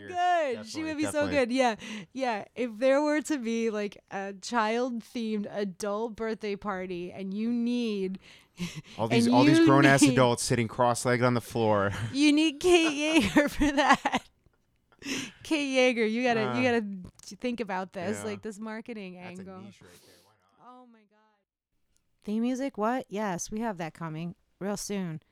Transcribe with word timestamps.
good. 0.00 0.66
she 0.66 0.82
would 0.84 0.96
be 0.96 1.06
so 1.06 1.26
good. 1.28 1.50
Yeah. 1.50 1.76
Yeah. 2.12 2.44
If 2.54 2.70
there 2.78 3.00
were 3.02 3.20
to 3.22 3.38
be 3.38 3.70
like 3.70 3.96
a 4.10 4.34
child 4.40 5.02
themed 5.02 5.46
adult 5.50 6.16
birthday 6.16 6.56
party 6.56 7.10
and 7.12 7.32
you 7.34 7.50
need 7.52 8.18
All 8.98 9.08
these 9.08 9.28
all 9.28 9.44
these 9.44 9.60
grown 9.60 9.84
ass 9.84 10.02
adults 10.02 10.42
sitting 10.42 10.68
cross 10.68 11.04
legged 11.04 11.24
on 11.24 11.34
the 11.34 11.40
floor. 11.40 11.92
you 12.12 12.32
need 12.32 12.60
Kate 12.60 13.22
Yeager 13.22 13.50
for 13.50 13.70
that. 13.72 14.22
Kate 15.44 15.96
Yeager, 15.96 16.10
you 16.10 16.22
gotta 16.24 16.40
you 16.60 16.66
Uh, 16.68 16.72
gotta 16.72 16.84
think 17.36 17.60
about 17.60 17.92
this, 17.92 18.18
yeah. 18.18 18.24
like 18.24 18.42
this 18.42 18.58
marketing 18.58 19.14
That's 19.14 19.38
a 19.38 19.42
angle. 19.42 19.60
niche 19.62 19.76
right 19.80 19.90
there. 20.04 20.14
Oh 20.66 20.86
my 20.92 20.98
god. 20.98 22.24
Theme 22.24 22.42
music? 22.42 22.76
What? 22.76 23.06
Yes, 23.08 23.50
we 23.50 23.60
have 23.60 23.78
that 23.78 23.94
coming 23.94 24.34
real 24.60 24.76
soon. 24.76 25.22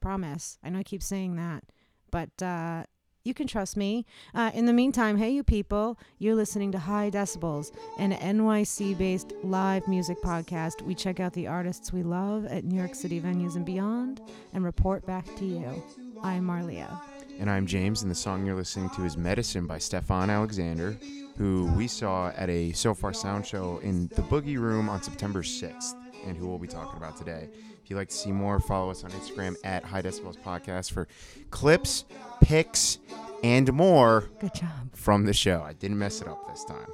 Promise. 0.00 0.58
I 0.62 0.68
know 0.70 0.80
I 0.80 0.82
keep 0.82 1.02
saying 1.02 1.36
that, 1.36 1.64
but 2.10 2.42
uh, 2.42 2.84
you 3.24 3.32
can 3.32 3.46
trust 3.46 3.76
me. 3.76 4.04
Uh, 4.34 4.50
in 4.54 4.66
the 4.66 4.72
meantime, 4.72 5.16
hey, 5.16 5.30
you 5.30 5.42
people, 5.42 5.98
you're 6.18 6.34
listening 6.34 6.70
to 6.72 6.78
High 6.78 7.10
Decibels, 7.10 7.74
an 7.98 8.12
NYC 8.12 8.96
based 8.96 9.32
live 9.42 9.88
music 9.88 10.18
podcast. 10.22 10.82
We 10.82 10.94
check 10.94 11.20
out 11.20 11.32
the 11.32 11.46
artists 11.46 11.92
we 11.92 12.02
love 12.02 12.44
at 12.46 12.64
New 12.64 12.76
York 12.76 12.94
City 12.94 13.20
venues 13.20 13.56
and 13.56 13.64
beyond 13.64 14.20
and 14.52 14.62
report 14.62 15.06
back 15.06 15.24
to 15.36 15.44
you. 15.46 15.82
I'm 16.22 16.44
Marlia. 16.44 17.00
And 17.40 17.50
I'm 17.50 17.66
James, 17.66 18.02
and 18.02 18.10
the 18.10 18.14
song 18.14 18.44
you're 18.44 18.54
listening 18.54 18.90
to 18.90 19.04
is 19.04 19.16
Medicine 19.16 19.66
by 19.66 19.78
Stefan 19.78 20.28
Alexander, 20.28 20.96
who 21.36 21.72
we 21.76 21.88
saw 21.88 22.28
at 22.36 22.50
a 22.50 22.72
Sofar 22.72 23.14
Sound 23.14 23.46
Show 23.46 23.78
in 23.82 24.08
the 24.08 24.22
Boogie 24.22 24.58
Room 24.58 24.90
on 24.90 25.02
September 25.02 25.42
6th, 25.42 25.94
and 26.26 26.36
who 26.36 26.46
we'll 26.46 26.58
be 26.58 26.68
talking 26.68 26.98
about 26.98 27.16
today. 27.16 27.48
If 27.84 27.90
you'd 27.90 27.96
like 27.96 28.08
to 28.08 28.14
see 28.16 28.32
more, 28.32 28.60
follow 28.60 28.90
us 28.90 29.04
on 29.04 29.10
Instagram 29.10 29.56
at 29.62 29.84
High 29.84 30.00
Decibels 30.00 30.38
Podcast 30.38 30.90
for 30.90 31.06
clips, 31.50 32.04
pics, 32.40 32.98
and 33.42 33.70
more 33.74 34.30
Good 34.40 34.54
job. 34.54 34.94
from 34.94 35.26
the 35.26 35.34
show. 35.34 35.62
I 35.62 35.74
didn't 35.74 35.98
mess 35.98 36.22
it 36.22 36.28
up 36.28 36.48
this 36.48 36.64
time. 36.64 36.86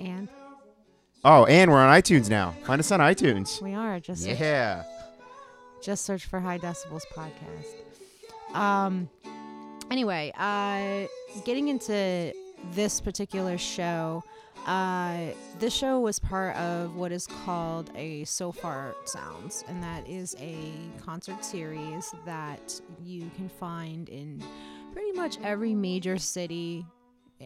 And 0.00 0.28
Oh, 1.26 1.46
and 1.46 1.70
we're 1.70 1.78
on 1.78 2.00
iTunes 2.00 2.28
now. 2.28 2.54
Find 2.64 2.78
us 2.78 2.92
on 2.92 3.00
iTunes. 3.00 3.60
we 3.62 3.74
are 3.74 3.98
just 3.98 4.26
Yeah. 4.26 4.84
just 5.82 6.04
search 6.04 6.26
for 6.26 6.38
high 6.40 6.58
decibels 6.58 7.02
podcast 7.14 8.56
um 8.56 9.08
anyway 9.90 10.32
uh 10.38 11.06
getting 11.44 11.68
into 11.68 12.32
this 12.72 13.00
particular 13.02 13.58
show 13.58 14.22
uh 14.66 15.26
this 15.58 15.74
show 15.74 16.00
was 16.00 16.18
part 16.18 16.56
of 16.56 16.96
what 16.96 17.12
is 17.12 17.26
called 17.26 17.90
a 17.96 18.24
so 18.24 18.50
far 18.50 18.94
sounds 19.04 19.62
and 19.68 19.82
that 19.82 20.08
is 20.08 20.34
a 20.40 20.56
concert 21.04 21.44
series 21.44 22.14
that 22.24 22.80
you 23.02 23.30
can 23.36 23.48
find 23.48 24.08
in 24.08 24.42
pretty 24.92 25.12
much 25.12 25.38
every 25.42 25.74
major 25.74 26.16
city 26.16 26.86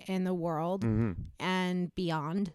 in 0.06 0.22
the 0.24 0.34
world 0.34 0.84
hmm 0.84 1.12
and 1.40 1.92
beyond 1.94 2.52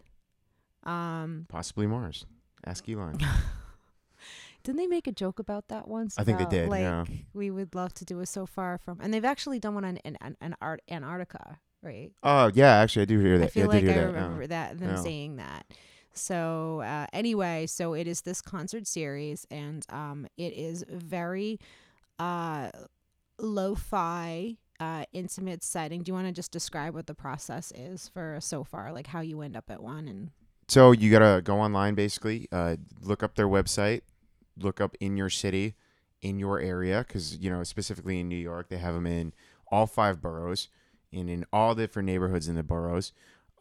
um 0.84 1.46
Possibly 1.48 1.86
Mars. 1.86 2.26
Ask 2.66 2.88
Elon. 2.88 3.18
Didn't 4.62 4.78
they 4.78 4.86
make 4.86 5.06
a 5.06 5.12
joke 5.12 5.38
about 5.38 5.68
that 5.68 5.86
once? 5.88 6.18
I 6.18 6.24
think 6.24 6.38
they 6.38 6.46
did, 6.46 6.70
Like, 6.70 6.80
yeah. 6.80 7.04
we 7.34 7.50
would 7.50 7.74
love 7.74 7.92
to 7.94 8.04
do 8.06 8.20
a 8.20 8.26
so 8.26 8.46
far 8.46 8.78
from, 8.78 8.98
and 9.02 9.12
they've 9.12 9.24
actually 9.24 9.58
done 9.58 9.74
one 9.74 9.84
on 9.84 9.98
in, 9.98 10.16
in, 10.24 10.36
in 10.40 10.54
Art, 10.62 10.80
Antarctica, 10.90 11.58
right? 11.84 12.10
Oh, 12.22 12.50
yeah, 12.54 12.76
actually, 12.76 13.02
I 13.02 13.06
do 13.06 13.20
hear 13.20 13.38
that. 13.38 13.44
I 13.44 13.48
feel 13.48 13.64
yeah, 13.64 13.68
like 13.68 13.84
did 13.84 13.90
I 13.90 14.00
that. 14.00 14.06
remember 14.06 14.46
that 14.46 14.78
them 14.78 14.96
saying 14.96 15.36
that. 15.36 15.66
So 16.14 16.80
uh, 16.80 17.06
anyway, 17.12 17.66
so 17.66 17.94
it 17.94 18.06
is 18.06 18.22
this 18.22 18.40
concert 18.40 18.86
series, 18.86 19.46
and 19.50 19.84
um, 19.90 20.26
it 20.36 20.52
is 20.52 20.84
very 20.88 21.58
uh, 22.18 22.70
lo-fi, 23.38 24.56
uh, 24.80 25.04
intimate 25.12 25.64
setting. 25.64 26.02
Do 26.02 26.10
you 26.10 26.14
want 26.14 26.28
to 26.28 26.32
just 26.32 26.52
describe 26.52 26.94
what 26.94 27.06
the 27.06 27.14
process 27.14 27.72
is 27.74 28.08
for 28.08 28.38
so 28.40 28.64
far, 28.64 28.92
like 28.92 29.08
how 29.08 29.20
you 29.20 29.40
end 29.40 29.56
up 29.56 29.70
at 29.70 29.82
one 29.82 30.08
and 30.08 30.30
So 30.68 30.92
you 30.92 31.10
gotta 31.10 31.42
go 31.42 31.60
online, 31.60 31.94
basically, 31.94 32.48
uh, 32.52 32.76
look 33.00 33.22
up 33.22 33.34
their 33.34 33.48
website, 33.48 34.02
look 34.56 34.80
up 34.80 34.96
in 35.00 35.16
your 35.16 35.30
city, 35.30 35.74
in 36.22 36.38
your 36.38 36.60
area, 36.60 37.04
because 37.06 37.36
you 37.38 37.50
know 37.50 37.64
specifically 37.64 38.20
in 38.20 38.28
New 38.28 38.36
York, 38.36 38.68
they 38.68 38.78
have 38.78 38.94
them 38.94 39.06
in 39.06 39.32
all 39.70 39.86
five 39.86 40.22
boroughs 40.22 40.68
and 41.14 41.30
in 41.30 41.44
all 41.52 41.74
different 41.74 42.06
neighborhoods 42.06 42.48
in 42.48 42.54
the 42.56 42.62
boroughs. 42.62 43.12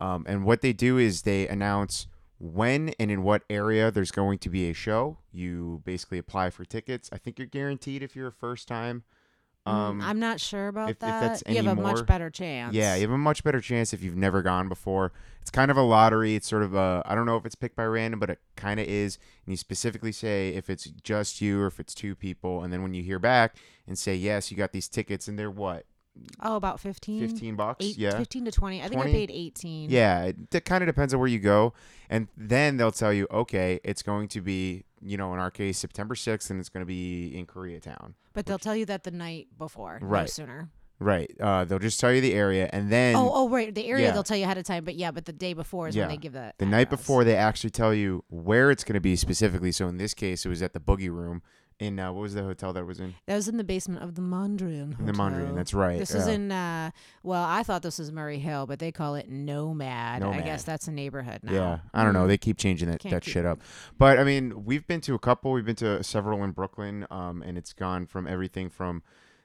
Um, 0.02 0.26
and 0.28 0.44
what 0.46 0.62
they 0.62 0.74
do 0.74 0.98
is 0.98 1.22
they 1.22 1.48
announce 1.48 2.08
when 2.40 2.90
and 3.00 3.10
in 3.10 3.24
what 3.24 3.44
area 3.50 3.90
there's 3.92 4.12
going 4.12 4.38
to 4.40 4.50
be 4.50 4.70
a 4.70 4.74
show. 4.74 5.18
You 5.32 5.82
basically 5.86 6.18
apply 6.18 6.50
for 6.50 6.66
tickets. 6.66 7.10
I 7.14 7.18
think 7.18 7.38
you're 7.40 7.48
guaranteed 7.48 8.04
if 8.04 8.16
you're 8.16 8.28
a 8.28 8.32
first 8.34 8.68
time. 8.68 9.04
Um, 9.66 10.02
Mm, 10.02 10.04
I'm 10.04 10.20
not 10.20 10.42
sure 10.42 10.68
about 10.68 10.90
if- 10.90 10.96
if 10.98 11.00
that. 11.00 11.22
that's 11.22 11.44
you 11.48 11.56
have 11.56 11.68
a 11.68 11.76
more- 11.82 11.94
much 11.94 12.06
better 12.06 12.30
chance. 12.30 12.74
Yeah, 12.74 12.96
you 12.96 13.02
have 13.04 13.12
a 13.12 13.18
much 13.18 13.46
better 13.46 13.62
chance 13.62 13.94
if 13.94 14.04
you've 14.04 14.18
never 14.18 14.42
gone 14.42 14.68
before. 14.68 15.14
It's 15.40 15.50
kind 15.52 15.72
of 15.72 15.78
a 15.78 15.82
lottery. 15.82 16.36
It's 16.36 16.48
sort 16.48 16.64
of 16.64 16.74
a 16.76 17.02
I 17.06 17.16
don't 17.16 17.26
know 17.26 17.38
if 17.38 17.46
it's 17.46 17.56
picked 17.56 17.78
by 17.78 17.86
random, 17.86 18.20
but 18.20 18.30
it 18.30 18.40
kind 18.58 18.78
of 18.82 18.88
is. 18.88 19.18
And 19.46 19.54
you 19.54 19.58
specifically 19.58 20.12
say 20.12 20.50
if 20.50 20.70
it's 20.70 20.86
just 20.86 21.40
you 21.40 21.62
or 21.62 21.68
if 21.68 21.80
it's 21.80 21.94
two 21.94 22.14
people, 22.14 22.62
and 22.62 22.74
then 22.74 22.82
when 22.84 22.94
you 22.94 23.04
hear 23.04 23.20
back 23.20 23.56
and 23.88 23.98
say 23.98 24.16
yes, 24.16 24.52
you 24.52 24.58
got 24.58 24.74
these 24.74 24.90
tickets, 24.90 25.30
and 25.30 25.40
they're 25.40 25.50
what 25.52 25.86
Oh, 26.42 26.56
about 26.56 26.80
15? 26.80 27.28
fifteen 27.28 27.56
bucks? 27.56 27.84
Eight, 27.86 27.98
yeah, 27.98 28.18
15 28.18 28.46
to 28.46 28.52
20. 28.52 28.80
I 28.80 28.82
think 28.84 28.94
20? 29.02 29.10
I 29.10 29.14
paid 29.14 29.32
18. 29.32 29.90
yeah. 29.90 30.24
It, 30.26 30.36
it 30.54 30.66
kind 30.66 30.84
of 30.84 30.88
depends 30.88 31.14
on 31.14 31.20
where 31.20 31.28
you 31.30 31.40
go, 31.40 31.74
and 32.10 32.28
then 32.38 32.78
they'll 32.78 32.92
tell 32.92 33.12
you, 33.14 33.28
okay, 33.32 33.80
it's 33.84 34.02
going 34.04 34.28
to 34.30 34.42
be 34.42 34.86
you 35.06 35.18
know 35.18 35.34
in 35.34 35.40
our 35.40 35.52
case 35.52 35.78
September 35.78 36.16
sixth, 36.16 36.50
and 36.50 36.60
it's 36.60 36.70
going 36.70 36.82
to 36.82 36.86
be 36.88 37.36
in 37.38 37.46
Koreatown. 37.46 38.14
But 38.34 38.46
they'll 38.46 38.60
tell 38.60 38.76
you 38.76 38.86
that 38.86 39.04
the 39.04 39.12
night 39.12 39.48
before, 39.58 40.00
no 40.02 40.08
Right. 40.08 40.30
sooner. 40.30 40.70
Right. 41.00 41.30
Uh, 41.40 41.66
they'll 41.66 41.80
just 41.80 42.00
tell 42.00 42.14
you 42.14 42.22
the 42.22 42.34
area, 42.34 42.70
and 42.72 42.90
then 42.92 43.16
oh, 43.16 43.30
oh, 43.34 43.50
right. 43.50 43.74
The 43.74 43.88
area 43.88 44.06
yeah. 44.06 44.12
they'll 44.12 44.24
tell 44.24 44.38
you 44.38 44.44
ahead 44.46 44.58
of 44.60 44.64
time, 44.64 44.86
but 44.86 44.96
yeah, 44.96 45.12
but 45.12 45.26
the 45.26 45.34
day 45.34 45.54
before 45.54 45.88
is 45.90 45.96
Yeah. 45.96 46.04
when 46.04 46.12
they 46.12 46.18
give 46.18 46.34
the 46.34 46.54
The 46.60 46.66
night 46.66 46.90
before, 46.90 47.24
they 47.26 47.36
actually 47.36 47.72
tell 47.72 47.94
you 47.94 48.24
where 48.30 48.70
it's 48.72 48.84
going 48.86 48.94
to 48.94 49.02
be 49.02 49.16
specifically. 49.16 49.72
So 49.74 49.88
in 49.88 49.98
this 49.98 50.14
case, 50.14 50.46
it 50.46 50.50
was 50.50 50.62
at 50.62 50.74
the 50.74 50.80
Boogie 50.80 51.10
Room 51.10 51.42
in 51.84 52.00
uh, 52.00 52.12
what 52.12 52.22
was 52.22 52.34
the 52.34 52.44
hotel 52.44 52.74
that 52.74 52.86
was 52.86 53.00
in? 53.00 53.14
That 53.28 53.36
was 53.36 53.48
in 53.48 53.58
the 53.58 53.64
basement 53.64 54.02
of 54.04 54.16
the 54.16 54.22
Mondrian. 54.22 54.98
In 55.00 55.06
the 55.06 55.12
Mondrian. 55.14 55.56
That's 55.56 55.74
right. 55.74 56.00
This 56.00 56.14
is 56.16 56.28
yeah. 56.28 56.34
in, 56.34 56.52
uh, 56.52 56.92
well, 57.24 57.44
I 57.44 57.64
thought 57.64 57.82
this 57.84 58.00
was 58.00 58.12
Murray 58.12 58.40
Hill, 58.40 58.66
but 58.66 58.80
they 58.80 58.92
call 58.92 59.16
it 59.16 59.30
Nomad. 59.30 60.22
Nomad. 60.22 60.40
I 60.40 60.42
guess 60.44 60.64
that's 60.64 60.88
a 60.88 60.92
neighborhood 60.92 61.42
now. 61.44 61.52
Yeah, 61.54 61.80
I 61.94 62.04
don't 62.04 62.14
know. 62.14 62.26
Mm. 62.26 62.28
They 62.30 62.38
keep 62.38 62.58
changing 62.58 62.90
that, 62.90 63.00
Can't 63.00 63.14
that 63.14 63.22
keep- 63.24 63.34
shit 63.34 63.46
up. 63.46 63.60
But 63.98 64.20
I 64.20 64.24
mean, 64.24 64.66
we've 64.66 64.86
been 64.88 65.02
to 65.02 65.14
a 65.14 65.20
couple. 65.20 65.52
We've 65.52 65.66
been 65.66 65.76
to 65.78 66.04
several 66.04 66.44
in 66.44 66.52
Brooklyn, 66.52 67.06
um, 67.12 67.42
and 67.42 67.58
it's 67.58 67.74
gone 67.74 68.06
from 68.06 68.28
everything 68.28 68.70
from, 68.70 69.02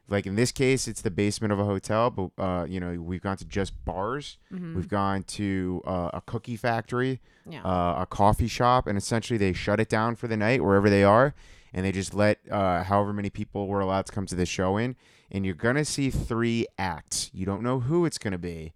like 0.09 0.27
in 0.27 0.37
this 0.37 0.53
case, 0.53 0.89
it's 0.89 1.03
the 1.03 1.11
basement 1.11 1.53
of 1.53 1.59
a 1.59 1.65
hotel. 1.65 2.11
But 2.11 2.31
uh, 2.43 2.65
you 2.69 2.81
know, 2.81 2.95
we've 3.01 3.21
gone 3.23 3.37
to 3.37 3.45
just 3.45 3.73
bars. 3.85 4.39
Mhm. 4.53 4.75
We've 4.75 4.89
gone 4.89 5.23
to 5.25 5.83
uh, 5.87 6.11
a 6.15 6.21
cookie 6.23 6.57
factory. 6.57 7.21
yeah. 7.49 7.63
uh, 7.63 8.03
a 8.03 8.07
coffee 8.07 8.49
shop, 8.49 8.87
and 8.87 8.99
essentially 8.99 9.39
they 9.39 9.53
shut 9.53 9.81
it 9.81 9.89
down 9.89 10.17
for 10.17 10.29
the 10.29 10.37
night 10.37 10.63
wherever 10.63 10.91
they 10.91 11.03
are, 11.05 11.35
and 11.73 11.85
they 11.85 11.93
just 11.93 12.15
let 12.15 12.39
uh, 12.51 12.83
however 12.85 13.13
many 13.13 13.31
people 13.31 13.67
were 13.67 13.81
allowed 13.81 14.07
to 14.07 14.13
come 14.13 14.27
to 14.27 14.35
the 14.35 14.47
show 14.47 14.77
in. 14.77 14.97
And 15.31 15.45
you're 15.45 15.55
gonna 15.55 15.85
see 15.85 16.11
three 16.11 16.67
acts. 16.79 17.31
You 17.35 17.45
don't 17.45 17.63
know 17.63 17.81
who 17.81 18.07
it's 18.07 18.19
gonna 18.19 18.39
be, 18.39 18.73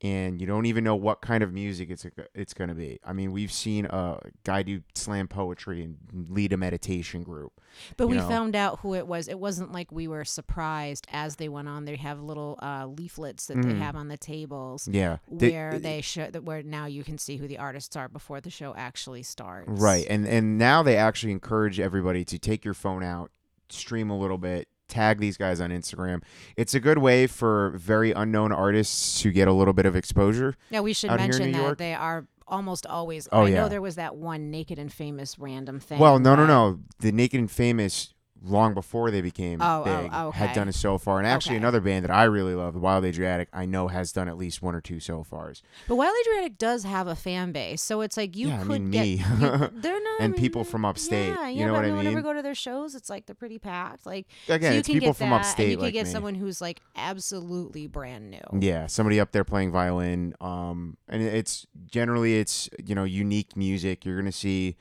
and 0.00 0.40
you 0.40 0.46
don't 0.46 0.66
even 0.66 0.84
know 0.84 0.94
what 0.94 1.20
kind 1.20 1.42
of 1.42 1.52
music 1.52 1.90
it's 1.90 2.06
it's 2.34 2.54
gonna 2.54 2.74
be. 2.74 3.00
I 3.04 3.12
mean, 3.12 3.32
we've 3.32 3.50
seen 3.52 3.86
a 3.86 4.18
guy 4.44 4.62
do 4.62 4.82
slam 4.94 5.26
poetry 5.28 5.82
and 5.82 5.96
lead 6.30 6.52
a 6.52 6.56
meditation 6.56 7.22
group. 7.24 7.52
But 7.96 8.06
we 8.08 8.16
know. 8.16 8.28
found 8.28 8.54
out 8.56 8.80
who 8.80 8.94
it 8.94 9.06
was. 9.06 9.28
It 9.28 9.38
wasn't 9.38 9.72
like 9.72 9.90
we 9.90 10.06
were 10.08 10.24
surprised 10.24 11.06
as 11.12 11.36
they 11.36 11.48
went 11.48 11.68
on. 11.68 11.84
They 11.84 11.96
have 11.96 12.20
little 12.22 12.58
uh, 12.62 12.86
leaflets 12.86 13.46
that 13.46 13.56
they 13.56 13.72
Mhm. 13.72 13.78
have 13.78 13.96
on 13.96 14.08
the 14.08 14.16
tables 14.16 14.88
Yeah, 14.90 15.18
They- 15.30 15.50
where 15.50 15.78
they 15.78 16.00
show 16.00 16.30
that 16.30 16.44
where 16.44 16.62
now 16.62 16.86
you 16.86 17.02
can 17.04 17.18
see 17.18 17.36
who 17.36 17.48
the 17.48 17.58
artists 17.58 17.94
are 17.96 18.08
before 18.08 18.40
the 18.40 18.50
show 18.50 18.74
actually 18.76 19.22
starts. 19.24 19.68
Right. 19.68 20.06
And 20.08 20.26
and 20.26 20.58
now 20.58 20.82
they 20.82 20.96
actually 20.96 21.32
encourage 21.32 21.80
everybody 21.80 22.24
to 22.26 22.38
take 22.38 22.64
your 22.64 22.74
phone 22.74 23.02
out, 23.02 23.30
stream 23.68 24.10
a 24.10 24.18
little 24.18 24.38
bit, 24.38 24.68
tag 24.88 25.20
these 25.20 25.36
guys 25.36 25.60
on 25.60 25.70
Instagram. 25.70 26.22
It's 26.56 26.74
a 26.74 26.80
good 26.80 26.98
way 26.98 27.26
for 27.26 27.70
very 27.76 28.12
unknown 28.12 28.52
artists 28.52 29.20
to 29.22 29.30
get 29.30 29.48
a 29.48 29.52
little 29.52 29.74
bit 29.74 29.86
of 29.86 29.94
exposure. 29.94 30.56
Yeah, 30.70 30.80
we 30.80 30.92
should 30.92 31.10
out 31.10 31.20
here 31.20 31.26
in 31.26 31.30
mention 31.30 31.52
that 31.52 31.62
York? 31.62 31.78
they 31.78 31.94
are 31.94 32.26
almost 32.46 32.86
always. 32.86 33.28
Oh, 33.30 33.42
I 33.42 33.48
yeah. 33.48 33.56
know 33.56 33.68
there 33.68 33.82
was 33.82 33.96
that 33.96 34.16
one 34.16 34.50
naked 34.50 34.78
and 34.78 34.92
famous 34.92 35.38
random 35.38 35.80
thing. 35.80 35.98
Well, 35.98 36.18
no, 36.18 36.34
no, 36.34 36.46
no. 36.46 36.80
The 37.00 37.12
Naked 37.12 37.38
and 37.38 37.50
Famous 37.50 38.14
long 38.42 38.74
before 38.74 39.10
they 39.10 39.20
became 39.20 39.60
Oh, 39.60 39.82
oh, 39.86 40.30
big 40.30 40.34
had 40.34 40.54
done 40.54 40.68
it 40.68 40.74
so 40.74 40.98
far. 40.98 41.18
And 41.18 41.26
actually 41.26 41.56
Okay. 41.56 41.62
another 41.62 41.80
band 41.80 42.04
that 42.04 42.10
I 42.10 42.24
really 42.24 42.54
love, 42.54 42.74
the 42.74 42.80
Wild 42.80 43.04
Adriatic, 43.04 43.48
I 43.52 43.66
know 43.66 43.88
has 43.88 44.12
done 44.12 44.28
at 44.28 44.36
least 44.38 44.62
one 44.62 44.74
or 44.74 44.80
two 44.80 45.00
so 45.00 45.22
fars. 45.24 45.62
But 45.88 45.96
Wild 45.96 46.14
Adriatic 46.26 46.58
does 46.58 46.84
have 46.84 47.06
a 47.06 47.14
fan 47.16 47.52
base, 47.52 47.82
so 47.82 48.00
it's 48.00 48.16
like 48.16 48.36
you 48.36 48.48
Yeah, 48.48 48.60
I 48.60 48.64
could 48.64 48.82
mean, 48.82 48.90
get. 48.90 49.02
me. 49.02 49.14
you- 49.16 49.68
they're 49.80 50.00
not. 50.02 50.20
I 50.20 50.24
And 50.24 50.32
mean, 50.32 50.40
people 50.40 50.64
from 50.64 50.84
upstate, 50.84 51.34
Yeah, 51.34 51.48
you 51.48 51.60
yeah. 51.60 51.66
know 51.66 51.72
but 51.72 51.76
what 51.78 51.84
I 51.84 51.88
I 51.88 51.90
mean, 51.90 51.98
whenever 51.98 52.22
go 52.22 52.32
to 52.32 52.42
their 52.42 52.54
shows, 52.54 52.94
it's 52.94 53.08
like 53.10 53.26
they're 53.26 53.34
pretty 53.34 53.58
packed. 53.58 54.04
Like 54.06 54.26
Again, 54.48 54.70
so 54.70 54.74
you 54.74 54.78
it's 54.80 54.86
can 54.88 54.94
people 54.94 55.08
get 55.10 55.16
from 55.16 55.30
that, 55.30 55.36
upstate 55.40 55.70
you 55.70 55.76
can 55.76 55.84
like 55.84 55.92
get 55.94 56.06
me. 56.06 56.12
someone 56.12 56.34
who's 56.34 56.60
like 56.60 56.80
absolutely 56.96 57.86
brand 57.86 58.30
new. 58.30 58.60
Yeah, 58.60 58.86
somebody 58.86 59.20
up 59.20 59.32
there 59.32 59.44
playing 59.44 59.72
violin. 59.72 60.34
Um, 60.40 60.96
and 61.08 61.22
it's 61.22 61.66
generally 61.86 62.38
it's 62.38 62.68
you 62.84 62.94
know 62.94 63.04
unique 63.04 63.56
music. 63.56 64.04
You're 64.04 64.18
gonna 64.18 64.32
see 64.32 64.76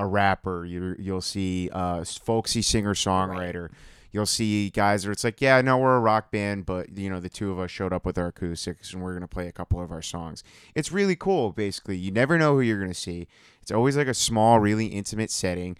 a 0.00 0.06
rapper. 0.06 0.64
You 0.64 0.96
you'll 0.98 1.20
see 1.20 1.68
a 1.72 2.04
folksy 2.04 2.62
singer 2.62 2.94
songwriter. 2.94 3.68
you'll 4.12 4.26
see 4.26 4.70
guys 4.70 5.04
where 5.04 5.12
it's 5.12 5.22
like, 5.22 5.40
yeah, 5.40 5.60
no, 5.60 5.78
we're 5.78 5.96
a 5.96 6.00
rock 6.00 6.32
band, 6.32 6.66
but 6.66 6.98
you 6.98 7.08
know, 7.08 7.20
the 7.20 7.28
two 7.28 7.52
of 7.52 7.60
us 7.60 7.70
showed 7.70 7.92
up 7.92 8.04
with 8.04 8.18
our 8.18 8.28
acoustics 8.28 8.92
and 8.92 9.02
we're 9.02 9.12
gonna 9.12 9.28
play 9.28 9.46
a 9.46 9.52
couple 9.52 9.80
of 9.80 9.92
our 9.92 10.02
songs. 10.02 10.42
It's 10.74 10.90
really 10.90 11.14
cool. 11.14 11.52
Basically, 11.52 11.96
you 11.96 12.10
never 12.10 12.38
know 12.38 12.54
who 12.54 12.62
you're 12.62 12.80
gonna 12.80 12.94
see. 12.94 13.28
It's 13.60 13.70
always 13.70 13.96
like 13.96 14.08
a 14.08 14.14
small, 14.14 14.58
really 14.58 14.86
intimate 14.86 15.30
setting. 15.30 15.76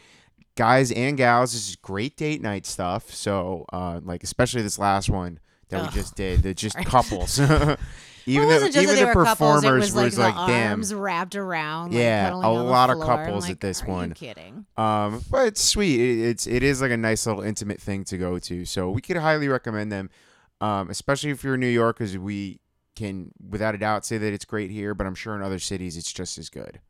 Guys 0.55 0.93
and 0.93 1.17
gals, 1.17 1.53
this 1.55 1.71
is 1.71 1.77
great 1.77 2.17
date 2.17 2.43
night 2.43 2.67
stuff. 2.67 3.11
So, 3.15 3.65
uh, 3.73 4.01
like 4.05 4.23
especially 4.23 4.63
this 4.63 4.79
last 4.79 5.09
one 5.09 5.41
that 5.71 5.83
we 5.83 5.89
just 5.89 6.15
did, 6.15 6.43
the 6.43 6.53
just 6.67 6.77
couples. 6.85 7.41
even 8.27 8.49
it 8.49 8.73
the 8.73 8.81
even 8.81 8.97
the 8.97 9.07
were 9.07 9.13
couples, 9.25 9.63
performers 9.63 9.65
it 9.65 9.95
was 9.95 10.19
like, 10.19 10.35
the 10.35 10.39
like, 10.39 10.49
damn. 10.49 10.71
arms 10.73 10.95
wrapped 10.95 11.37
around. 11.37 11.93
Like, 11.93 12.01
Yeah, 12.01 12.33
a 12.33 12.51
lot 12.51 12.91
of 12.91 13.01
couples 13.01 13.45
at 13.45 13.51
like, 13.51 13.61
this 13.61 13.83
are 13.83 13.87
one. 13.87 14.09
You 14.11 14.15
kidding? 14.15 14.67
Um, 14.77 15.25
but 15.31 15.47
it's 15.49 15.63
sweet. 15.63 16.01
It, 16.01 16.29
it's 16.29 16.47
it 16.47 16.63
is 16.63 16.81
like 16.81 16.91
a 16.91 16.97
nice 16.97 17.27
little 17.27 17.43
intimate 17.43 17.81
thing 17.81 18.05
to 18.05 18.19
go 18.19 18.39
to. 18.39 18.65
So 18.65 18.91
we 18.91 19.01
could 19.01 19.17
highly 19.17 19.49
recommend 19.49 19.91
them, 19.93 20.11
um, 20.61 20.91
especially 20.91 21.31
if 21.31 21.43
you're 21.45 21.55
in 21.55 21.61
New 21.61 21.67
York, 21.69 21.99
because 21.99 22.17
we 22.19 22.61
can 22.97 23.31
without 23.49 23.75
a 23.75 23.79
doubt 23.79 24.05
say 24.05 24.19
that 24.19 24.33
it's 24.33 24.45
great 24.45 24.71
here. 24.71 24.95
But 24.95 25.07
I'm 25.07 25.15
sure 25.15 25.35
in 25.35 25.43
other 25.43 25.59
cities 25.59 25.97
it's 25.97 26.13
just 26.13 26.39
as 26.39 26.49
good. 26.49 26.81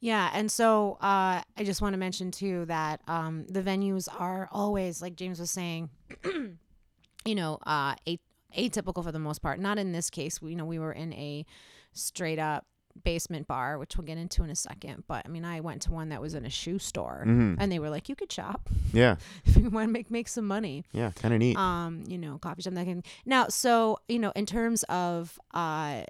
Yeah, 0.00 0.30
and 0.32 0.50
so 0.50 0.92
uh, 1.00 1.42
I 1.56 1.64
just 1.64 1.82
want 1.82 1.92
to 1.92 1.98
mention 1.98 2.30
too 2.30 2.64
that 2.66 3.00
um, 3.06 3.46
the 3.48 3.62
venues 3.62 4.08
are 4.18 4.48
always, 4.50 5.02
like 5.02 5.14
James 5.14 5.38
was 5.38 5.50
saying, 5.50 5.90
you 6.24 7.34
know, 7.34 7.58
uh, 7.66 7.94
a- 8.08 8.18
atypical 8.56 9.02
for 9.04 9.12
the 9.12 9.18
most 9.18 9.40
part. 9.42 9.58
Not 9.58 9.78
in 9.78 9.92
this 9.92 10.10
case. 10.10 10.40
We, 10.40 10.50
you 10.50 10.56
know, 10.56 10.64
we 10.64 10.78
were 10.78 10.92
in 10.92 11.12
a 11.14 11.44
straight 11.92 12.38
up 12.38 12.66
basement 13.04 13.46
bar, 13.46 13.78
which 13.78 13.96
we'll 13.96 14.04
get 14.06 14.18
into 14.18 14.42
in 14.42 14.50
a 14.50 14.56
second. 14.56 15.04
But 15.06 15.24
I 15.24 15.28
mean, 15.28 15.44
I 15.44 15.60
went 15.60 15.82
to 15.82 15.92
one 15.92 16.08
that 16.08 16.20
was 16.20 16.34
in 16.34 16.44
a 16.44 16.50
shoe 16.50 16.78
store, 16.80 17.22
Mhm. 17.26 17.56
and 17.58 17.70
they 17.70 17.78
were 17.78 17.90
like, 17.90 18.08
"You 18.08 18.16
could 18.16 18.32
shop 18.32 18.68
Yeah, 18.92 19.16
if 19.44 19.56
you 19.56 19.70
want 19.70 19.88
to 19.88 19.92
make 19.92 20.10
make 20.10 20.26
some 20.26 20.46
money." 20.46 20.84
yeah, 20.92 21.12
kind 21.12 21.32
of 21.32 21.38
neat. 21.38 21.56
Um, 21.56 22.02
you 22.08 22.18
know, 22.18 22.38
coffee 22.38 22.62
shop 22.62 22.72
that 22.74 22.86
kind. 22.86 23.04
Now, 23.24 23.48
so 23.48 23.98
you 24.08 24.18
know, 24.18 24.32
in 24.34 24.46
terms 24.46 24.82
of 24.84 25.38
uh, 25.54 26.02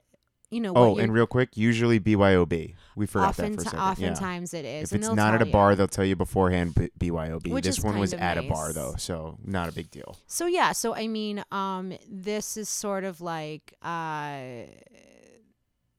you 0.51 0.61
know, 0.61 0.73
oh, 0.75 0.97
and 0.97 1.13
real 1.13 1.27
quick, 1.27 1.57
usually 1.57 2.01
BYOB. 2.01 2.75
We 2.97 3.07
forgot 3.07 3.37
that 3.37 3.43
often 3.45 3.55
for 3.55 3.61
a 3.61 3.65
second. 3.65 3.79
yeah. 3.79 3.91
oftentimes 3.91 4.55
it 4.55 4.65
is. 4.65 4.85
If 4.85 4.93
and 4.93 5.05
it's 5.05 5.15
not 5.15 5.35
at 5.35 5.43
a 5.43 5.47
you. 5.47 5.53
bar, 5.53 5.75
they'll 5.77 5.89
tell 5.89 6.05
you 6.05 6.17
beforehand 6.17 6.75
BYOB. 6.99 7.49
Which 7.53 7.65
this 7.65 7.79
is 7.79 7.85
one 7.85 7.99
was 7.99 8.15
at 8.15 8.39
a 8.39 8.43
bar 8.43 8.73
though, 8.73 8.95
so 8.97 9.39
not 9.45 9.69
a 9.69 9.73
big 9.73 9.91
deal. 9.91 10.17
So 10.27 10.47
yeah, 10.47 10.73
so 10.73 10.95
I 10.95 11.07
mean, 11.07 11.45
um, 11.53 11.93
this 12.11 12.57
is 12.57 12.69
sort 12.69 13.05
of 13.05 13.21
like 13.21 13.75
uh, 13.83 14.39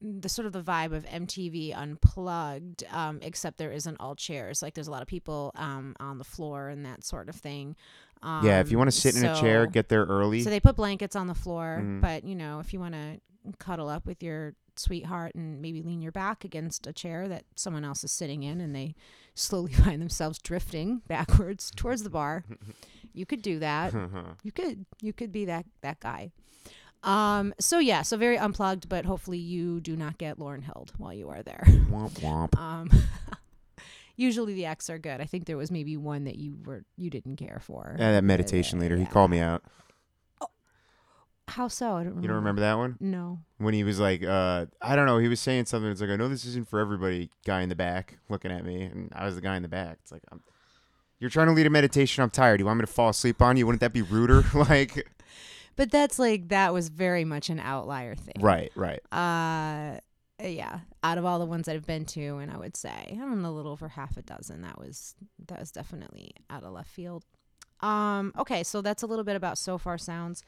the 0.02 0.28
sort 0.28 0.46
of 0.46 0.52
the 0.52 0.62
vibe 0.62 0.92
of 0.94 1.04
MTV 1.04 1.76
Unplugged, 1.76 2.84
um, 2.90 3.18
except 3.22 3.58
there 3.58 3.70
isn't 3.72 3.98
all 4.00 4.14
chairs. 4.16 4.62
Like 4.62 4.74
there's 4.74 4.88
a 4.88 4.90
lot 4.90 5.02
of 5.02 5.08
people 5.08 5.52
um 5.56 5.94
on 6.00 6.18
the 6.18 6.24
floor 6.24 6.68
and 6.68 6.84
that 6.86 7.04
sort 7.04 7.28
of 7.28 7.36
thing. 7.36 7.76
Um, 8.22 8.44
yeah, 8.44 8.60
if 8.60 8.70
you 8.70 8.76
want 8.78 8.88
to 8.90 8.96
sit 8.98 9.16
in 9.16 9.24
a 9.24 9.34
chair, 9.40 9.66
get 9.66 9.88
there 9.88 10.04
early. 10.04 10.42
So 10.42 10.50
they 10.50 10.60
put 10.60 10.76
blankets 10.76 11.16
on 11.16 11.26
the 11.26 11.34
floor, 11.34 11.80
Mhm. 11.82 12.00
but 12.02 12.24
you 12.24 12.34
know, 12.34 12.60
if 12.60 12.72
you 12.74 12.80
want 12.80 12.94
to 12.94 13.20
cuddle 13.58 13.88
up 13.88 14.06
with 14.06 14.22
your 14.22 14.54
sweetheart 14.76 15.34
and 15.34 15.60
maybe 15.60 15.82
lean 15.82 16.00
your 16.00 16.12
back 16.12 16.44
against 16.44 16.86
a 16.86 16.92
chair 16.92 17.28
that 17.28 17.44
someone 17.54 17.84
else 17.84 18.02
is 18.04 18.12
sitting 18.12 18.42
in 18.42 18.60
and 18.60 18.74
they 18.74 18.94
slowly 19.34 19.72
find 19.84 20.00
themselves 20.00 20.38
drifting 20.38 21.02
backwards 21.06 21.70
towards 21.76 22.02
the 22.02 22.10
bar, 22.10 22.44
you 23.12 23.26
could 23.26 23.42
do 23.42 23.58
that. 23.58 23.92
You 24.42 24.52
could 24.52 24.86
you 25.02 25.12
could 25.12 25.32
be 25.32 25.44
that 25.46 25.66
that 25.82 26.00
guy. 26.00 26.32
Um 27.02 27.54
so 27.58 27.78
yeah, 27.78 28.02
so 28.02 28.16
very 28.16 28.36
unplugged, 28.36 28.88
but 28.88 29.04
hopefully 29.04 29.38
you 29.38 29.80
do 29.80 29.96
not 29.96 30.18
get 30.18 30.38
Lauryn 30.38 30.62
Hill 30.64 30.86
while 30.98 31.12
you 31.14 31.28
are 31.28 31.42
there. 31.42 31.62
womp 31.90 32.12
womp. 32.20 32.54
Um 32.58 32.90
usually 34.16 34.54
the 34.54 34.66
acts 34.66 34.90
are 34.90 34.98
good. 34.98 35.20
I 35.20 35.24
think 35.24 35.46
there 35.46 35.56
was 35.56 35.70
maybe 35.70 35.96
one 35.96 36.24
that 36.24 36.36
you 36.36 36.58
were 36.64 36.84
you 36.96 37.10
didn't 37.10 37.36
care 37.36 37.60
for. 37.62 37.96
Yeah, 37.98 38.12
that 38.12 38.24
meditation 38.24 38.78
leader. 38.78 38.96
He 38.96 39.06
called 39.06 39.30
me 39.30 39.38
out. 39.40 39.62
How 41.50 41.68
so? 41.68 41.86
I 41.92 42.04
don't 42.04 42.06
remember. 42.06 42.22
You 42.22 42.28
don't 42.28 42.36
remember 42.36 42.60
that 42.62 42.78
one? 42.78 42.96
No. 43.00 43.38
when 43.58 43.74
he 43.74 43.84
was 43.84 43.98
like, 44.00 44.22
uh, 44.24 44.66
I 44.80 44.96
don't 44.96 45.06
know, 45.06 45.18
he 45.18 45.28
was 45.28 45.40
saying 45.40 45.66
something. 45.66 45.90
It's 45.90 46.00
like, 46.00 46.10
I 46.10 46.16
know 46.16 46.28
this 46.28 46.44
isn't 46.44 46.68
for 46.68 46.78
everybody. 46.80 47.30
Guy 47.44 47.62
in 47.62 47.68
the 47.68 47.74
back 47.74 48.18
looking 48.28 48.50
at 48.50 48.64
me, 48.64 48.82
and 48.82 49.12
I 49.14 49.24
was 49.26 49.34
the 49.34 49.40
guy 49.40 49.56
in 49.56 49.62
the 49.62 49.68
back. 49.68 49.98
It's 50.02 50.12
like, 50.12 50.22
I'm, 50.32 50.42
you're 51.18 51.30
trying 51.30 51.48
to 51.48 51.52
lead 51.52 51.66
a 51.66 51.70
meditation. 51.70 52.22
I'm 52.22 52.30
tired. 52.30 52.60
You 52.60 52.66
want 52.66 52.78
me 52.78 52.82
to 52.86 52.92
fall 52.92 53.10
asleep 53.10 53.42
on 53.42 53.56
you? 53.56 53.66
Wouldn't 53.66 53.80
that 53.80 53.92
be 53.92 54.02
ruder? 54.02 54.42
like, 54.54 55.06
But 55.76 55.90
that's 55.90 56.18
like 56.18 56.48
that 56.48 56.72
was 56.72 56.88
very 56.88 57.24
much 57.24 57.50
an 57.50 57.60
outlier 57.60 58.14
thing. 58.14 58.34
right, 58.40 58.70
right. 58.74 59.00
Uh 59.12 59.98
yeah, 60.42 60.80
out 61.02 61.18
of 61.18 61.26
all 61.26 61.38
the 61.38 61.44
ones 61.44 61.66
that 61.66 61.74
I've 61.74 61.86
been 61.86 62.06
to 62.06 62.38
and 62.38 62.50
I 62.50 62.56
would 62.56 62.74
say, 62.76 62.88
I 63.10 63.14
don't 63.14 63.42
know, 63.42 63.50
a 63.50 63.52
little 63.52 63.72
over 63.72 63.88
half 63.88 64.16
a 64.16 64.22
dozen, 64.22 64.62
that 64.62 64.78
was 64.78 65.14
that 65.48 65.60
was 65.60 65.70
definitely 65.70 66.32
out 66.48 66.64
of 66.64 66.72
left 66.72 66.88
field. 66.90 67.24
Um 67.80 68.32
okay, 68.38 68.62
so 68.62 68.80
that's 68.80 69.02
a 69.02 69.06
little 69.06 69.24
bit 69.24 69.36
about 69.36 69.58
Sofar 69.58 69.98
Sounds. 69.98 70.42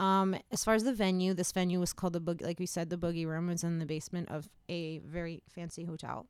Um 0.00 0.36
as 0.50 0.64
far 0.64 0.74
as 0.74 0.84
the 0.84 0.94
venue, 0.94 1.34
this 1.34 1.52
venue 1.52 1.78
was 1.78 1.92
called 1.92 2.14
the 2.14 2.20
Boogie 2.20 2.42
like 2.42 2.58
we 2.58 2.66
said 2.66 2.90
the 2.90 2.96
Boogie 2.96 3.26
Room 3.26 3.46
was 3.48 3.62
in 3.62 3.78
the 3.78 3.86
basement 3.86 4.28
of 4.30 4.48
a 4.68 4.98
very 4.98 5.42
fancy 5.48 5.84
hotel 5.84 6.26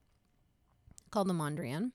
called 1.10 1.28
the 1.28 1.34
Mondrian. 1.34 1.92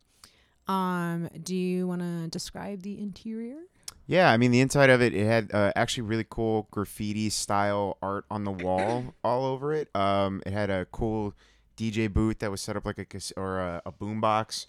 Um 0.67 1.29
do 1.43 1.55
you 1.55 1.87
want 1.87 2.01
to 2.01 2.27
describe 2.29 2.81
the 2.81 2.99
interior? 2.99 3.59
Yeah, 4.07 4.31
I 4.31 4.37
mean, 4.37 4.51
the 4.51 4.61
inside 4.61 4.91
of 4.91 5.01
it, 5.01 5.15
it 5.15 5.25
had 5.25 5.51
uh, 5.51 5.71
actually 5.75 6.03
really 6.03 6.25
cool 6.29 6.67
graffiti 6.69 7.29
style 7.31 7.97
art 8.03 8.25
on 8.29 8.43
the 8.43 8.51
wall 8.51 9.15
all 9.23 9.45
over 9.45 9.73
it. 9.73 9.89
Um, 9.95 10.43
it 10.45 10.53
had 10.53 10.69
a 10.69 10.85
cool 10.85 11.33
DJ 11.75 12.11
booth 12.11 12.39
that 12.39 12.51
was 12.51 12.61
set 12.61 12.77
up 12.77 12.85
like 12.85 12.99
a 12.99 13.39
or 13.39 13.59
a, 13.59 13.81
a 13.87 13.91
boom 13.91 14.21
box. 14.21 14.67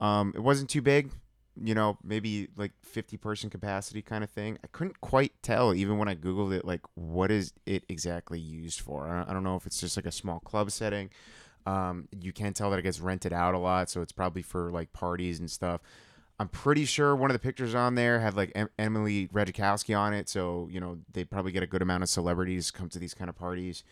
Um, 0.00 0.32
it 0.34 0.40
wasn't 0.40 0.68
too 0.68 0.82
big, 0.82 1.10
you 1.60 1.74
know, 1.74 1.98
maybe 2.02 2.48
like 2.56 2.72
50 2.82 3.16
person 3.16 3.50
capacity 3.50 4.02
kind 4.02 4.24
of 4.24 4.30
thing. 4.30 4.58
I 4.64 4.66
couldn't 4.68 5.00
quite 5.00 5.32
tell 5.42 5.74
even 5.74 5.98
when 5.98 6.08
I 6.08 6.14
googled 6.14 6.52
it, 6.52 6.64
like 6.64 6.80
what 6.94 7.30
is 7.30 7.52
it 7.66 7.84
exactly 7.88 8.40
used 8.40 8.80
for? 8.80 9.06
I 9.08 9.32
don't, 9.32 9.44
know 9.44 9.56
if 9.56 9.66
it's 9.66 9.80
just 9.80 9.96
like 9.96 10.06
a 10.06 10.12
small 10.12 10.40
club 10.40 10.70
setting. 10.70 11.10
Um, 11.66 12.08
you 12.20 12.32
can 12.32 12.52
tell 12.52 12.70
that 12.70 12.78
it 12.78 12.82
gets 12.82 13.00
rented 13.00 13.32
out 13.32 13.54
a 13.54 13.58
lot, 13.58 13.88
so 13.88 14.02
it's 14.02 14.12
probably 14.12 14.42
for 14.42 14.70
like 14.70 14.92
parties 14.92 15.38
and 15.38 15.50
stuff. 15.50 15.80
I'm 16.38 16.48
pretty 16.48 16.84
sure 16.84 17.14
one 17.14 17.30
of 17.30 17.34
the 17.34 17.38
pictures 17.38 17.74
on 17.74 17.94
there 17.94 18.18
had 18.18 18.36
like 18.36 18.50
em- 18.54 18.70
Emily 18.78 19.28
Ratajkowski 19.28 19.96
on 19.96 20.12
it, 20.12 20.28
so 20.28 20.68
you 20.70 20.80
know 20.80 20.98
they 21.12 21.24
probably 21.24 21.52
get 21.52 21.62
a 21.62 21.66
good 21.66 21.80
amount 21.80 22.02
of 22.02 22.08
celebrities 22.08 22.70
come 22.70 22.88
to 22.88 22.98
these 22.98 23.14
kind 23.14 23.30
of 23.30 23.36
parties. 23.36 23.84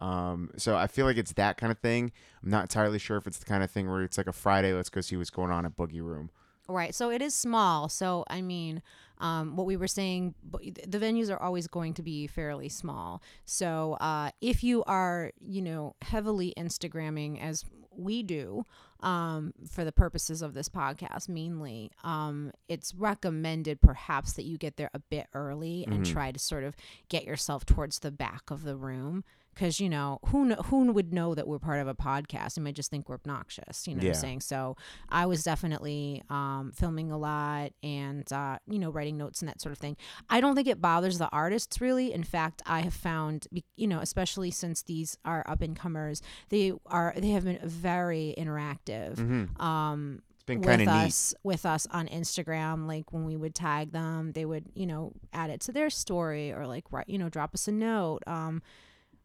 Um, 0.00 0.50
so 0.56 0.76
I 0.76 0.86
feel 0.86 1.04
like 1.04 1.18
it's 1.18 1.34
that 1.34 1.58
kind 1.58 1.70
of 1.70 1.78
thing. 1.78 2.10
I'm 2.42 2.50
not 2.50 2.62
entirely 2.62 2.98
sure 2.98 3.18
if 3.18 3.26
it's 3.26 3.38
the 3.38 3.44
kind 3.44 3.62
of 3.62 3.70
thing 3.70 3.88
where 3.90 4.02
it's 4.02 4.16
like 4.16 4.28
a 4.28 4.32
Friday, 4.32 4.72
let's 4.72 4.88
go 4.88 5.02
see 5.02 5.16
what's 5.16 5.28
going 5.28 5.50
on 5.50 5.66
at 5.66 5.76
Boogie 5.76 6.02
Room. 6.02 6.30
Right. 6.70 6.94
So 6.94 7.10
it 7.10 7.20
is 7.22 7.34
small. 7.34 7.88
So 7.88 8.24
I 8.28 8.40
mean, 8.42 8.82
um, 9.18 9.56
what 9.56 9.66
we 9.66 9.76
were 9.76 9.88
saying, 9.88 10.34
the 10.52 10.98
venues 10.98 11.30
are 11.30 11.40
always 11.42 11.66
going 11.66 11.94
to 11.94 12.02
be 12.02 12.26
fairly 12.26 12.68
small. 12.68 13.22
So 13.44 13.94
uh, 14.00 14.30
if 14.40 14.64
you 14.64 14.82
are, 14.84 15.32
you 15.40 15.60
know, 15.62 15.94
heavily 16.02 16.54
Instagramming 16.56 17.40
as 17.42 17.64
we 17.94 18.22
do 18.22 18.64
um, 19.00 19.52
for 19.68 19.84
the 19.84 19.92
purposes 19.92 20.40
of 20.40 20.54
this 20.54 20.68
podcast 20.70 21.28
mainly, 21.28 21.90
um, 22.02 22.52
it's 22.68 22.94
recommended 22.94 23.80
perhaps 23.82 24.32
that 24.34 24.44
you 24.44 24.56
get 24.56 24.76
there 24.78 24.90
a 24.94 25.00
bit 25.00 25.26
early 25.34 25.84
and 25.86 26.04
Mhm. 26.06 26.12
try 26.12 26.32
to 26.32 26.38
sort 26.38 26.64
of 26.64 26.74
get 27.10 27.24
yourself 27.24 27.66
towards 27.66 27.98
the 27.98 28.10
back 28.10 28.50
of 28.50 28.62
the 28.62 28.76
room. 28.76 29.24
Because 29.54 29.80
you 29.80 29.88
know 29.88 30.18
who 30.26 30.48
kn- 30.48 30.62
who 30.64 30.92
would 30.92 31.12
know 31.12 31.34
that 31.34 31.46
we're 31.46 31.58
part 31.58 31.80
of 31.80 31.88
a 31.88 31.94
podcast? 31.94 32.56
You 32.56 32.62
might 32.62 32.74
just 32.74 32.90
think 32.90 33.08
we're 33.08 33.16
obnoxious. 33.16 33.86
You 33.86 33.94
know 33.94 34.00
what 34.00 34.08
I'm 34.08 34.14
saying? 34.14 34.40
So 34.40 34.76
I 35.08 35.26
was 35.26 35.42
definitely 35.42 36.22
um, 36.30 36.72
filming 36.74 37.10
a 37.10 37.18
lot 37.18 37.72
and 37.82 38.30
uh, 38.32 38.58
you 38.68 38.78
know 38.78 38.90
writing 38.90 39.16
notes 39.18 39.40
and 39.40 39.48
that 39.48 39.60
sort 39.60 39.72
of 39.72 39.78
thing. 39.78 39.96
I 40.28 40.40
don't 40.40 40.54
think 40.54 40.68
it 40.68 40.80
bothers 40.80 41.18
the 41.18 41.28
artists 41.28 41.80
really. 41.80 42.12
In 42.12 42.24
fact, 42.24 42.62
I 42.66 42.80
have 42.80 42.94
found 42.94 43.46
you 43.76 43.86
know 43.86 44.00
especially 44.00 44.50
since 44.50 44.82
these 44.82 45.18
are 45.24 45.44
up 45.46 45.62
and 45.62 45.76
comers, 45.76 46.22
they 46.48 46.72
are 46.86 47.14
they 47.16 47.30
have 47.30 47.44
been 47.44 47.60
very 47.62 48.34
interactive. 48.38 49.16
Mm-hmm. 49.16 49.60
Um, 49.62 50.22
with 50.58 50.68
of 50.68 50.78
neat. 50.80 50.88
us 50.88 51.34
with 51.42 51.66
us 51.66 51.86
on 51.90 52.08
Instagram. 52.08 52.86
Like 52.86 53.12
when 53.12 53.24
we 53.24 53.36
would 53.36 53.54
tag 53.54 53.92
them, 53.92 54.32
they 54.32 54.44
would 54.44 54.66
you 54.74 54.86
know 54.86 55.12
add 55.32 55.50
it 55.50 55.60
to 55.62 55.72
their 55.72 55.90
story 55.90 56.52
or 56.52 56.66
like 56.66 56.84
write 56.90 57.08
you 57.08 57.18
know 57.18 57.28
drop 57.28 57.54
us 57.54 57.68
a 57.68 57.72
note. 57.72 58.20
Um, 58.26 58.62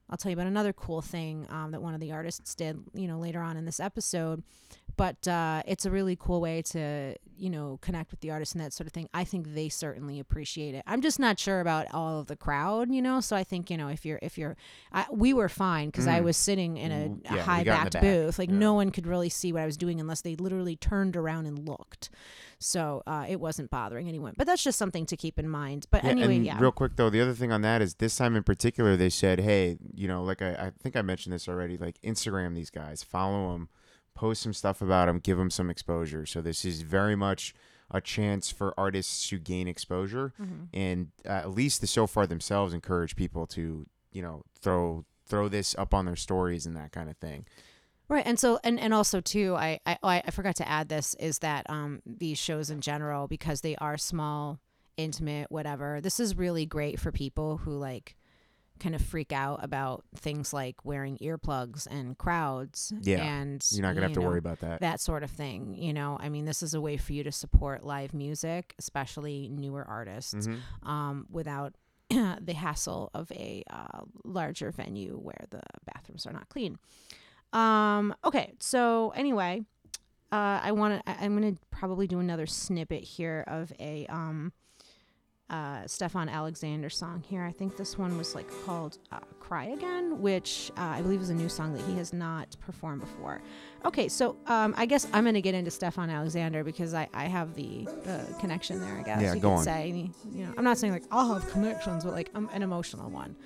I'll 0.10 0.18
tell 0.18 0.30
you 0.30 0.36
about 0.36 0.48
another 0.48 0.74
cool 0.74 1.02
thing 1.02 1.48
um, 1.50 1.72
that 1.72 1.82
one 1.82 1.94
of 1.94 2.00
the 2.00 2.12
artists 2.12 2.54
did, 2.56 2.80
you 2.94 3.08
know, 3.08 3.18
later 3.20 3.42
on 3.42 3.58
in 3.58 3.66
this 3.66 3.80
episode. 3.80 4.44
But 4.98 5.28
uh, 5.28 5.62
it's 5.68 5.86
a 5.86 5.92
really 5.92 6.16
cool 6.16 6.40
way 6.40 6.62
to, 6.62 7.16
you 7.38 7.50
know, 7.50 7.80
connect 7.82 8.12
with 8.12 8.22
the 8.22 8.32
artist 8.32 8.56
and 8.56 8.64
that 8.64 8.72
sort 8.72 8.88
of 8.88 8.94
thing. 8.94 9.10
I 9.14 9.26
think 9.26 9.54
they 9.54 9.68
certainly 9.68 10.22
appreciate 10.22 10.74
it. 10.74 10.84
I'm 10.88 11.02
just 11.02 11.20
not 11.20 11.38
sure 11.38 11.60
about 11.60 11.88
all 11.94 12.22
of 12.22 12.28
the 12.28 12.38
crowd, 12.38 12.90
you 12.94 13.02
know. 13.02 13.20
So 13.20 13.36
I 13.36 13.44
think, 13.44 13.70
you 13.70 13.76
know, 13.76 13.90
if 13.90 14.06
you're, 14.06 14.20
if 14.22 14.38
you're, 14.38 14.56
I, 14.94 15.06
we 15.12 15.34
were 15.34 15.50
fine 15.50 15.90
because 15.90 16.08
I 16.08 16.22
Mm. 16.22 16.24
was 16.24 16.38
sitting 16.38 16.78
in 16.78 16.92
a, 16.94 17.10
Mm, 17.10 17.22
yeah, 17.26 17.36
a 17.36 17.42
high 17.42 17.64
got 17.66 17.80
in 17.80 17.84
the 17.86 17.90
backed 17.90 17.94
back. 17.96 18.02
booth. 18.04 18.40
Like 18.40 18.50
Yeah. 18.52 18.58
no 18.58 18.74
one 18.76 18.90
could 18.92 19.06
really 19.06 19.28
see 19.28 19.52
what 19.52 19.64
I 19.64 19.66
was 19.66 19.76
doing 19.76 20.00
unless 20.00 20.22
they 20.22 20.38
literally 20.38 20.78
turned 20.78 21.18
around 21.18 21.46
and 21.46 21.68
looked. 21.68 22.10
So 22.66 23.04
uh, 23.06 23.26
it 23.30 23.40
wasn't 23.40 23.70
bothering 23.70 24.08
anyone. 24.08 24.34
But 24.38 24.48
that's 24.48 24.64
just 24.64 24.78
something 24.80 25.06
to 25.06 25.16
keep 25.18 25.38
in 25.38 25.48
mind. 25.48 25.86
But 25.92 26.04
Yeah, 26.04 26.10
anyway, 26.12 26.36
and 26.38 26.46
yeah. 26.46 26.60
real 26.60 26.72
quick 26.72 26.96
though, 26.96 27.10
the 27.10 27.22
other 27.22 27.34
thing 27.34 27.52
on 27.52 27.62
that 27.62 27.82
is 27.82 27.96
this 27.96 28.16
time 28.18 28.36
in 28.36 28.44
particular, 28.44 28.96
they 28.96 29.10
said, 29.10 29.40
"Hey, 29.40 29.78
you 29.94 30.08
know, 30.08 30.24
like 30.24 30.42
I, 30.42 30.50
I 30.54 30.72
think 30.82 30.96
I 30.96 31.02
mentioned 31.02 31.34
this 31.34 31.48
already. 31.48 31.78
Like 31.78 32.02
Instagram 32.02 32.56
these 32.56 32.70
guys, 32.72 33.04
follow 33.04 33.54
them, 33.54 33.70
post 34.16 34.42
some 34.42 34.54
stuff 34.54 34.82
about 34.82 35.06
them, 35.06 35.20
give 35.20 35.38
them 35.38 35.50
some 35.52 35.70
exposure." 35.70 36.26
So 36.26 36.42
this 36.42 36.66
is 36.66 36.82
very 36.82 37.16
much 37.16 37.54
a 37.92 38.02
chance 38.02 38.50
for 38.52 38.74
artists 38.80 39.30
to 39.30 39.38
gain 39.38 39.68
exposure 39.68 40.34
Mhm. 40.42 40.68
and 40.74 41.08
uh, 41.24 41.30
at 41.30 41.52
least 41.52 41.82
the 41.82 41.88
so 41.88 42.08
far 42.08 42.26
themselves 42.26 42.74
encourage 42.74 43.16
people 43.16 43.46
to 43.46 43.86
you 44.12 44.24
know 44.24 44.42
throw 44.60 45.06
throw 45.28 45.48
this 45.48 45.76
up 45.78 45.94
on 45.94 46.06
their 46.06 46.16
stories 46.16 46.66
and 46.66 46.76
that 46.76 46.92
kind 46.92 47.10
of 47.12 47.18
thing 47.18 47.46
Right, 48.08 48.26
and 48.26 48.40
so 48.40 48.60
and 48.64 48.80
and 48.80 48.94
also 48.94 49.20
too, 49.22 49.56
I 49.56 49.80
I 49.86 49.98
oh, 50.04 50.08
I 50.08 50.22
I 50.26 50.32
forgot 50.32 50.56
to 50.58 50.68
add 50.70 50.90
this 50.90 51.16
is 51.20 51.40
that 51.40 51.68
um 51.70 52.02
these 52.06 52.38
shows 52.38 52.70
in 52.70 52.82
general 52.82 53.28
because 53.28 53.62
they 53.62 53.76
are 53.78 53.98
small, 53.98 54.60
intimate, 54.98 55.52
whatever. 55.52 56.00
This 56.02 56.20
is 56.20 56.38
really 56.38 56.66
great 56.66 57.00
for 57.00 57.12
people 57.12 57.58
who 57.58 57.72
like 57.72 58.16
kind 58.78 58.94
of 58.94 59.02
freak 59.02 59.32
out 59.32 59.64
about 59.64 60.04
things 60.18 60.52
like 60.52 60.84
wearing 60.84 61.18
earplugs 61.20 61.88
and 61.90 62.18
crowds. 62.18 62.94
Yeah, 63.02 63.24
and 63.24 63.66
you're 63.72 63.82
not 63.82 63.96
gonna 63.96 64.02
have 64.02 64.10
you 64.12 64.16
to 64.16 64.20
know, 64.22 64.28
worry 64.28 64.40
about 64.40 64.60
that 64.60 64.82
that 64.82 65.00
sort 65.00 65.24
of 65.24 65.32
thing. 65.32 65.74
You 65.76 65.94
know, 65.94 66.18
I 66.20 66.30
mean, 66.30 66.46
this 66.46 66.62
is 66.62 66.74
a 66.76 66.82
way 66.82 66.98
for 66.98 67.14
you 67.14 67.24
to 67.24 67.32
support 67.32 67.84
live 67.84 68.14
music, 68.14 68.76
especially 68.78 69.50
newer 69.50 69.84
artists, 69.84 70.34
Mhm. 70.48 70.60
um, 70.84 71.26
without 71.32 71.74
the 72.10 72.54
hassle 72.56 73.10
of 73.16 73.32
a 73.32 73.64
uh, 73.70 74.02
larger 74.24 74.70
venue 74.72 75.18
where 75.18 75.46
the 75.50 75.62
bathrooms 75.92 76.28
are 76.28 76.34
not 76.34 76.50
clean. 76.50 76.78
Um, 77.56 78.14
okay, 78.26 78.54
so 78.60 79.12
anyway, 79.16 79.64
uh, 80.32 80.60
I 80.62 80.72
want 80.74 81.06
to. 81.06 81.12
I'm 81.24 81.34
gonna 81.36 81.56
probably 81.72 82.06
do 82.08 82.20
another 82.20 82.46
snippet 82.46 83.04
here 83.04 83.44
of 83.48 83.72
a 83.80 84.06
um, 84.08 84.52
uh, 85.50 85.86
Stefan 85.88 86.28
Alexander 86.28 86.90
song 86.90 87.22
here. 87.22 87.44
I 87.44 87.52
think 87.54 87.78
this 87.78 87.98
one 87.98 88.18
was 88.18 88.36
like 88.36 88.50
called 88.66 88.98
uh, 89.14 89.20
"Cry 89.40 89.66
Again," 89.66 90.20
which 90.20 90.70
uh, 90.78 90.82
I 90.82 91.02
believe 91.02 91.22
is 91.22 91.30
a 91.30 91.34
new 91.34 91.48
song 91.48 91.74
that 91.76 91.84
he 91.86 91.96
has 91.96 92.12
not 92.12 92.58
performed 92.60 93.00
before. 93.02 93.42
Okay, 93.86 94.10
so 94.10 94.36
um, 94.48 94.74
I 94.76 94.86
guess 94.86 95.08
I'm 95.14 95.24
gonna 95.24 95.40
get 95.40 95.56
into 95.56 95.72
Stefan 95.72 96.10
Alexander 96.10 96.64
because 96.64 96.94
I, 96.94 97.08
I 97.14 97.26
have 97.28 97.54
the 97.56 97.88
connection 98.42 98.82
there. 98.82 98.98
I 98.98 99.04
guess 99.04 99.22
Yeah, 99.22 99.34
you 99.34 99.40
go 99.40 99.52
could 99.52 99.58
on. 99.60 99.64
say. 99.64 100.10
You 100.34 100.46
know, 100.46 100.54
I'm 100.58 100.64
not 100.66 100.78
saying 100.78 100.92
like 100.92 101.04
I'll 101.10 101.34
have 101.36 101.50
connections, 101.52 102.04
but 102.04 102.12
like 102.12 102.30
I'm 102.36 102.50
an 102.52 102.64
emotional 102.64 103.10
one. 103.10 103.38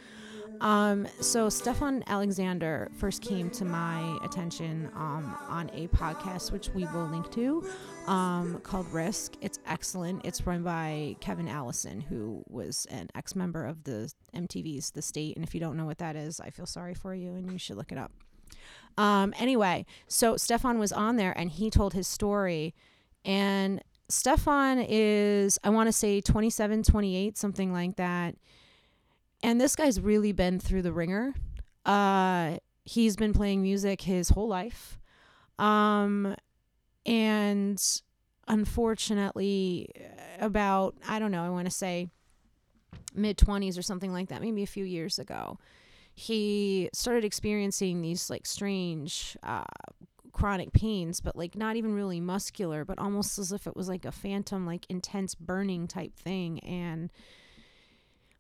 Um, 0.62 1.08
so 1.22 1.50
Stefan 1.50 2.04
Alexander 2.08 2.89
first 2.98 3.22
came 3.22 3.50
to 3.51 3.66
my 3.66 4.18
attention 4.24 4.92
um, 4.96 5.38
on 5.48 5.70
a 5.74 5.88
podcast, 5.88 6.51
which 6.51 6.70
we 6.70 6.86
will 6.86 7.08
link 7.08 7.32
to, 7.32 7.66
um, 8.08 8.60
called 8.63 8.92
Risk. 8.92 9.36
It's 9.42 9.60
excellent. 9.66 10.25
It's 10.25 10.46
run 10.46 10.63
by 10.63 11.16
Kevin 11.22 11.48
Allison, 11.48 12.01
who 12.01 12.44
was 12.50 12.86
an 12.89 13.10
ex-member 13.16 13.66
of 13.66 13.84
the 13.86 14.12
MTV's 14.36 14.92
The 14.92 15.01
State. 15.01 15.38
And 15.38 15.46
if 15.46 15.54
you 15.54 15.62
don't 15.62 15.78
know 15.78 15.86
what 15.86 16.00
that 16.00 16.16
is, 16.16 16.42
I 16.42 16.50
feel 16.50 16.66
sorry 16.66 16.94
for 16.94 17.16
you, 17.16 17.30
and 17.36 17.50
you 17.51 17.58
should 17.58 17.78
look 17.78 17.92
it 17.92 17.98
up. 17.98 18.12
Um, 18.98 19.34
anyway, 19.39 19.86
so 20.08 20.36
Stefan 20.36 20.78
was 20.78 20.92
on 20.92 21.16
there, 21.16 21.38
and 21.38 21.50
he 21.50 21.70
told 21.70 21.94
his 21.94 22.08
story, 22.08 22.75
and 23.24 23.82
Stefan 24.10 24.80
is, 24.80 25.58
I 25.63 25.70
want 25.70 25.88
to 25.88 25.94
say 25.94 26.20
27, 26.20 26.84
28, 26.84 27.38
something 27.38 27.72
like 27.72 27.96
that 27.96 28.36
and 29.43 29.60
this 29.60 29.75
guy's 29.75 30.00
really 30.00 30.31
been 30.31 30.60
through 30.60 30.81
the 30.81 30.91
wringer. 30.91 31.34
Uh, 31.86 32.58
he's 32.86 33.15
been 33.15 33.34
playing 33.34 33.62
music 33.62 34.01
his 34.01 34.29
whole 34.29 34.48
life, 34.48 35.00
um, 35.58 36.36
and 37.05 38.01
unfortunately, 38.48 39.89
about 40.39 40.96
I 41.08 41.19
don't 41.19 41.31
know, 41.31 41.43
I 41.43 41.50
want 41.50 41.65
to 41.65 41.72
say 41.72 42.10
mid 43.13 43.38
twenties 43.38 43.77
or 43.77 43.81
something 43.81 44.12
like 44.12 44.29
that, 44.29 44.41
maybe 44.41 44.63
a 44.63 44.67
few 44.67 44.86
years 44.86 45.19
ago, 45.19 45.58
he 46.13 46.89
started 46.93 47.24
experiencing 47.25 48.01
these 48.01 48.29
like 48.29 48.46
strange. 48.46 49.38
Uh, 49.43 49.63
chronic 50.31 50.72
pains 50.72 51.19
but 51.19 51.36
like 51.36 51.58
not 51.58 51.75
even 51.75 51.93
really 51.93 52.22
muscular 52.22 52.86
but 52.86 52.98
almost 53.00 53.38
as 53.39 53.51
if 53.51 53.67
it 53.67 53.75
was 53.75 53.89
like 53.89 54.05
a 54.05 54.12
phantom 54.12 54.65
like 54.65 54.86
intense 54.88 55.36
burning 55.36 55.88
type 55.88 56.15
thing 56.15 56.60
and 56.60 57.12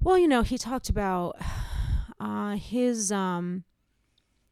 well, 0.01 0.17
you 0.17 0.27
know, 0.27 0.41
he 0.41 0.57
talked 0.57 0.89
about 0.89 1.37
uh, 2.19 2.55
his 2.55 3.11
um 3.11 3.63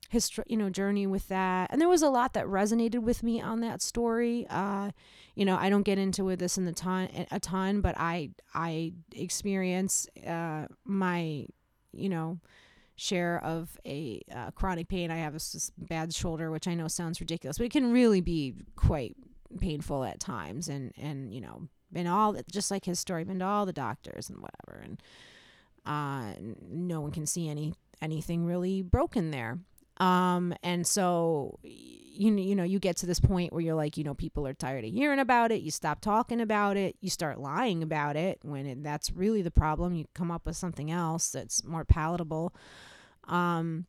his 0.10 0.32
you 0.48 0.58
know 0.58 0.70
journey 0.70 1.06
with 1.06 1.28
that, 1.28 1.72
and 1.72 1.82
there 1.82 1.90
was 1.90 2.02
a 2.02 2.10
lot 2.10 2.34
that 2.34 2.46
resonated 2.46 3.00
with 3.00 3.24
me 3.24 3.42
on 3.42 3.62
that 3.62 3.82
story. 3.82 4.46
Uh, 4.50 4.92
you 5.36 5.46
know, 5.46 5.58
I 5.58 5.70
don't 5.70 5.84
get 5.84 5.98
into 5.98 6.30
it 6.30 6.38
this 6.40 6.58
in 6.58 6.66
the 6.66 6.72
ton 6.72 7.10
a 7.32 7.40
ton, 7.40 7.82
but 7.82 7.96
I 7.98 8.32
I 8.54 8.94
experience 9.14 10.08
uh, 10.26 10.68
my 10.86 11.46
you 11.94 12.10
know 12.10 12.40
share 12.96 13.44
of 13.44 13.78
a 13.86 14.22
uh, 14.34 14.52
chronic 14.52 14.88
pain. 14.88 15.12
I 15.12 15.18
have 15.18 15.36
a 15.36 15.40
bad 15.78 16.14
shoulder, 16.14 16.52
which 16.52 16.68
I 16.68 16.74
know 16.74 16.88
sounds 16.88 17.20
ridiculous, 17.20 17.58
but 17.58 17.66
it 17.66 17.72
can 17.72 17.92
really 17.92 18.22
be 18.22 18.56
quite 18.76 19.16
painful 19.60 20.04
at 20.04 20.20
times. 20.20 20.70
And 20.70 20.94
and 20.98 21.34
you 21.34 21.42
know, 21.42 21.68
been 21.92 22.08
all 22.08 22.36
just 22.52 22.72
like 22.72 22.86
his 22.86 23.00
story, 23.00 23.24
been 23.26 23.40
to 23.40 23.46
all 23.46 23.66
the 23.66 23.74
doctors 23.74 24.30
and 24.30 24.40
whatever, 24.40 24.82
and 24.84 25.02
uh, 25.88 26.34
no 26.70 27.02
one 27.02 27.12
can 27.12 27.26
see 27.26 27.50
any 27.50 27.74
anything 28.02 28.46
really 28.46 28.82
broken 28.82 29.32
there. 29.32 29.58
Um, 30.00 30.54
and 30.62 30.86
so 30.86 31.58
you 31.64 32.36
you 32.36 32.56
know 32.56 32.64
you 32.64 32.78
get 32.78 32.98
to 32.98 33.06
this 33.08 33.20
point 33.20 33.52
where 33.52 33.62
you're 33.62 33.74
like 33.74 33.98
you 33.98 34.04
know 34.04 34.14
people 34.14 34.46
are 34.46 34.54
tired 34.54 34.84
of 34.84 34.92
hearing 34.92 35.20
about 35.20 35.52
it. 35.52 35.62
You 35.62 35.72
stop 35.72 36.02
talking 36.02 36.42
about 36.42 36.78
it. 36.78 36.96
You 37.00 37.10
start 37.10 37.40
lying 37.40 37.82
about 37.82 38.16
it 38.16 38.40
when 38.44 38.66
it, 38.66 38.84
that's 38.84 39.12
really 39.12 39.42
the 39.42 39.52
problem. 39.52 39.96
You 39.96 40.06
come 40.14 40.30
up 40.30 40.46
with 40.46 40.58
something 40.58 40.92
else 40.92 41.32
that's 41.32 41.64
more 41.64 41.86
palatable. 41.86 42.54
Um, 43.28 43.86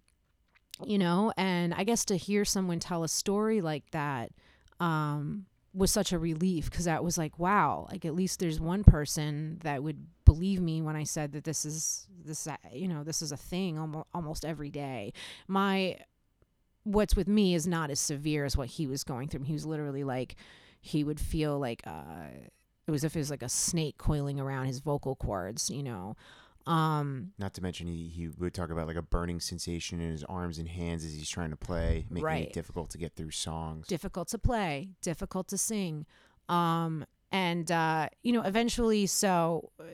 you 0.86 0.98
know, 0.98 1.32
and 1.36 1.74
I 1.74 1.84
guess 1.84 2.04
to 2.06 2.16
hear 2.16 2.44
someone 2.44 2.78
tell 2.78 3.02
a 3.02 3.08
story 3.08 3.60
like 3.60 3.90
that 3.90 4.30
um, 4.80 5.46
was 5.78 5.90
such 5.90 6.12
a 6.12 6.18
relief 6.18 6.70
because 6.70 6.86
that 6.86 7.04
was 7.04 7.16
like, 7.16 7.38
wow, 7.38 7.86
like 7.90 8.04
at 8.04 8.14
least 8.14 8.40
there's 8.40 8.60
one 8.60 8.84
person 8.84 9.58
that 9.62 9.82
would 9.82 10.06
believe 10.24 10.60
me 10.60 10.82
when 10.82 10.96
I 10.96 11.04
said 11.04 11.32
that 11.32 11.44
this 11.44 11.64
is 11.64 12.06
this, 12.24 12.46
uh, 12.46 12.56
you 12.72 12.88
know, 12.88 13.04
this 13.04 13.22
is 13.22 13.32
a 13.32 13.36
thing 13.36 13.78
almost 13.78 14.06
almost 14.12 14.44
every 14.44 14.70
day. 14.70 15.12
My 15.46 15.96
what's 16.84 17.14
with 17.14 17.28
me 17.28 17.54
is 17.54 17.66
not 17.66 17.90
as 17.90 18.00
severe 18.00 18.44
as 18.44 18.56
what 18.56 18.68
he 18.68 18.86
was 18.86 19.04
going 19.04 19.28
through. 19.28 19.44
He 19.44 19.52
was 19.52 19.66
literally 19.66 20.04
like, 20.04 20.36
he 20.80 21.04
would 21.04 21.20
feel 21.20 21.58
like 21.58 21.82
uh, 21.86 22.30
it 22.86 22.90
was 22.90 23.04
if 23.04 23.14
it 23.14 23.18
was 23.20 23.30
like 23.30 23.42
a 23.42 23.48
snake 23.48 23.98
coiling 23.98 24.40
around 24.40 24.66
his 24.66 24.80
vocal 24.80 25.14
cords, 25.14 25.70
you 25.70 25.82
know. 25.82 26.16
Um, 26.68 27.32
Not 27.38 27.54
to 27.54 27.62
mention, 27.62 27.86
he, 27.86 28.08
he 28.08 28.28
would 28.28 28.52
talk 28.54 28.70
about 28.70 28.86
like 28.86 28.96
a 28.96 29.02
burning 29.02 29.40
sensation 29.40 30.00
in 30.00 30.10
his 30.10 30.22
arms 30.24 30.58
and 30.58 30.68
hands 30.68 31.04
as 31.04 31.14
he's 31.14 31.28
trying 31.28 31.50
to 31.50 31.56
play, 31.56 32.06
making 32.10 32.24
Right. 32.24 32.46
it 32.48 32.52
difficult 32.52 32.90
to 32.90 32.98
get 32.98 33.14
through 33.16 33.30
songs. 33.30 33.86
difficult 33.86 34.28
to 34.28 34.38
play, 34.38 34.90
difficult 35.02 35.48
to 35.48 35.58
sing. 35.58 36.04
Um, 36.48 37.04
and 37.32 37.70
uh, 37.70 38.08
you 38.22 38.32
know, 38.32 38.42
eventually, 38.42 39.06
so 39.06 39.70
uh, 39.80 39.84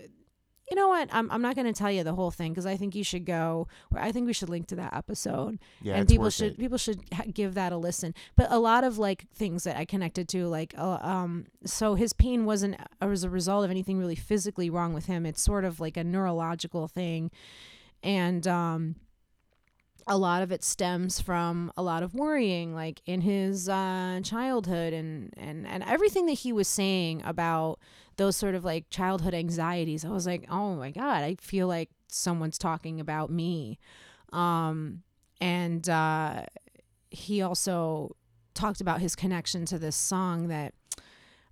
you 0.71 0.77
know 0.77 0.89
what? 0.89 1.09
I'm 1.13 1.31
I'm 1.31 1.43
not 1.43 1.55
going 1.55 1.67
to 1.67 1.73
tell 1.73 1.91
you 1.91 2.05
the 2.05 2.15
whole 2.15 2.31
thing 2.31 2.53
because 2.53 2.67
I 2.67 2.77
think 2.77 2.95
you 2.95 3.05
should 3.05 3.25
go. 3.25 3.69
I 3.95 4.13
think 4.13 4.27
we 4.27 4.33
should 4.33 4.49
link 4.49 4.67
to 4.69 4.77
that 4.77 4.95
episode, 4.95 5.59
yeah, 5.83 5.97
and 5.97 6.09
people 6.09 6.31
should 6.31 6.53
it. 6.53 6.59
people 6.59 6.79
should 6.79 7.01
ha- 7.13 7.25
give 7.33 7.55
that 7.55 7.73
a 7.73 7.77
listen. 7.77 8.15
But 8.37 8.51
a 8.51 8.59
lot 8.59 8.85
of 8.85 8.99
like 8.99 9.27
things 9.35 9.65
that 9.65 9.77
I 9.77 9.85
connected 9.85 10.29
to, 10.29 10.47
like 10.47 10.75
uh, 10.79 10.99
um, 11.03 11.47
so 11.65 11.95
his 11.97 12.13
pain 12.13 12.45
wasn't 12.45 12.77
as 13.01 13.25
a 13.25 13.31
result 13.31 13.65
of 13.65 13.71
anything 13.71 13.99
really 13.99 14.15
physically 14.15 14.71
wrong 14.71 14.95
with 14.95 15.07
him. 15.07 15.27
It's 15.27 15.43
sort 15.43 15.65
of 15.65 15.81
like 15.81 15.97
a 15.97 16.05
neurological 16.05 16.89
thing, 16.89 17.31
and 18.03 18.47
um 18.49 18.97
a 20.07 20.19
lot 20.19 20.43
of 20.43 20.53
it 20.53 20.63
stems 20.63 21.21
from 21.21 21.73
a 21.77 21.83
lot 21.83 22.03
of 22.03 22.15
worrying 22.15 22.75
like 22.75 23.01
in 23.07 23.23
his 23.23 23.69
uh, 23.69 24.21
childhood 24.23 24.93
and, 24.93 25.33
and 25.37 25.67
and 25.67 25.83
everything 25.85 26.27
that 26.27 26.35
he 26.35 26.53
was 26.53 26.69
saying 26.69 27.23
about 27.25 27.79
those 28.17 28.37
sort 28.37 28.55
of 28.55 28.65
like 28.65 28.91
childhood 28.91 29.35
anxieties. 29.35 30.05
I 30.05 30.11
was 30.11 30.27
like 30.27 30.45
oh 30.51 30.75
my 30.77 30.91
god 30.91 31.23
i 31.23 31.37
feel 31.41 31.67
like 31.67 31.91
someone's 32.09 32.59
talking 32.59 33.01
about 33.01 33.31
me. 33.31 33.79
Um 34.33 35.03
and 35.41 35.89
uh 35.89 36.43
he 37.11 37.43
also 37.43 38.17
talked 38.55 38.81
about 38.81 39.01
his 39.01 39.17
connection 39.17 39.65
to 39.67 39.79
this 39.79 39.97
song 39.97 40.49
that 40.49 40.75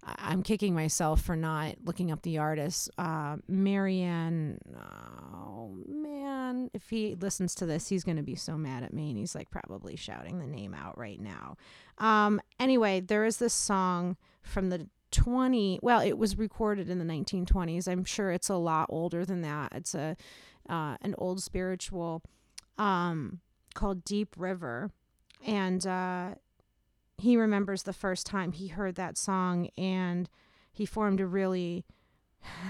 I'm 0.05 0.43
kicking 0.43 0.75
myself 0.75 1.21
for 1.21 1.37
not 1.37 1.77
looking 1.85 2.11
up 2.11 2.23
the 2.23 2.39
artist. 2.39 2.91
Uh, 2.99 3.37
Marianne, 3.47 4.59
oh 4.77 5.77
man, 5.87 6.71
if 6.75 6.91
he 6.91 7.15
listens 7.15 7.55
to 7.57 7.67
this, 7.67 7.89
he's 7.89 8.03
going 8.03 8.17
to 8.17 8.23
be 8.23 8.35
so 8.35 8.57
mad 8.59 8.83
at 8.83 8.93
me. 8.93 9.11
And 9.11 9.19
he's 9.19 9.35
like 9.35 9.51
probably 9.51 9.95
shouting 9.95 10.41
the 10.41 10.47
name 10.47 10.75
out 10.75 10.99
right 10.99 11.21
now. 11.21 11.57
Um, 11.99 12.41
anyway, 12.59 13.01
there 13.01 13.25
is 13.25 13.37
this 13.37 13.55
song 13.55 14.17
from 14.43 14.71
the 14.71 14.89
20, 15.13 15.79
well, 15.83 16.01
it 16.01 16.19
was 16.19 16.37
recorded 16.37 16.91
in 16.91 16.99
the 16.99 17.05
1920s. 17.05 17.87
I'm 17.87 18.05
sure 18.05 18.33
it's 18.33 18.49
a 18.49 18.57
lot 18.57 18.87
older 18.89 19.25
than 19.25 19.43
that. 19.43 19.73
It's 19.73 19.95
a 19.95 20.17
uh, 20.69 20.97
an 21.03 21.15
old 21.19 21.43
spiritual 21.43 22.23
um, 22.79 23.41
called 23.75 24.05
Deep 24.05 24.35
River. 24.37 24.91
And 25.47 25.85
uh, 25.87 26.35
he 27.23 27.37
remembers 27.37 27.83
the 27.83 27.93
first 27.93 28.27
time 28.27 28.53
he 28.53 28.69
heard 28.69 28.95
that 28.95 29.17
song 29.17 29.69
and 29.77 30.29
he 30.73 30.87
formed 30.87 31.21
a 31.21 31.27
really 31.27 31.85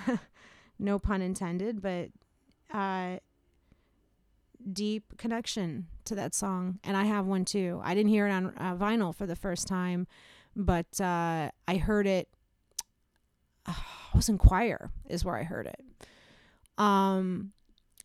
no 0.78 0.98
pun 0.98 1.22
intended 1.22 1.80
but 1.80 2.08
uh 2.72 3.16
deep 4.72 5.16
connection 5.18 5.86
to 6.04 6.14
that 6.14 6.34
song 6.34 6.78
and 6.84 6.96
i 6.96 7.04
have 7.04 7.26
one 7.26 7.44
too 7.44 7.80
i 7.82 7.94
didn't 7.94 8.10
hear 8.10 8.28
it 8.28 8.32
on 8.32 8.46
uh, 8.58 8.76
vinyl 8.76 9.14
for 9.14 9.26
the 9.26 9.36
first 9.36 9.66
time 9.66 10.06
but 10.54 11.00
uh 11.00 11.50
i 11.66 11.76
heard 11.76 12.06
it 12.06 12.28
it 13.68 14.14
was 14.14 14.28
in 14.28 14.38
choir 14.38 14.90
is 15.08 15.24
where 15.24 15.36
I 15.36 15.44
heard 15.44 15.66
it. 15.66 15.80
Um, 16.78 17.52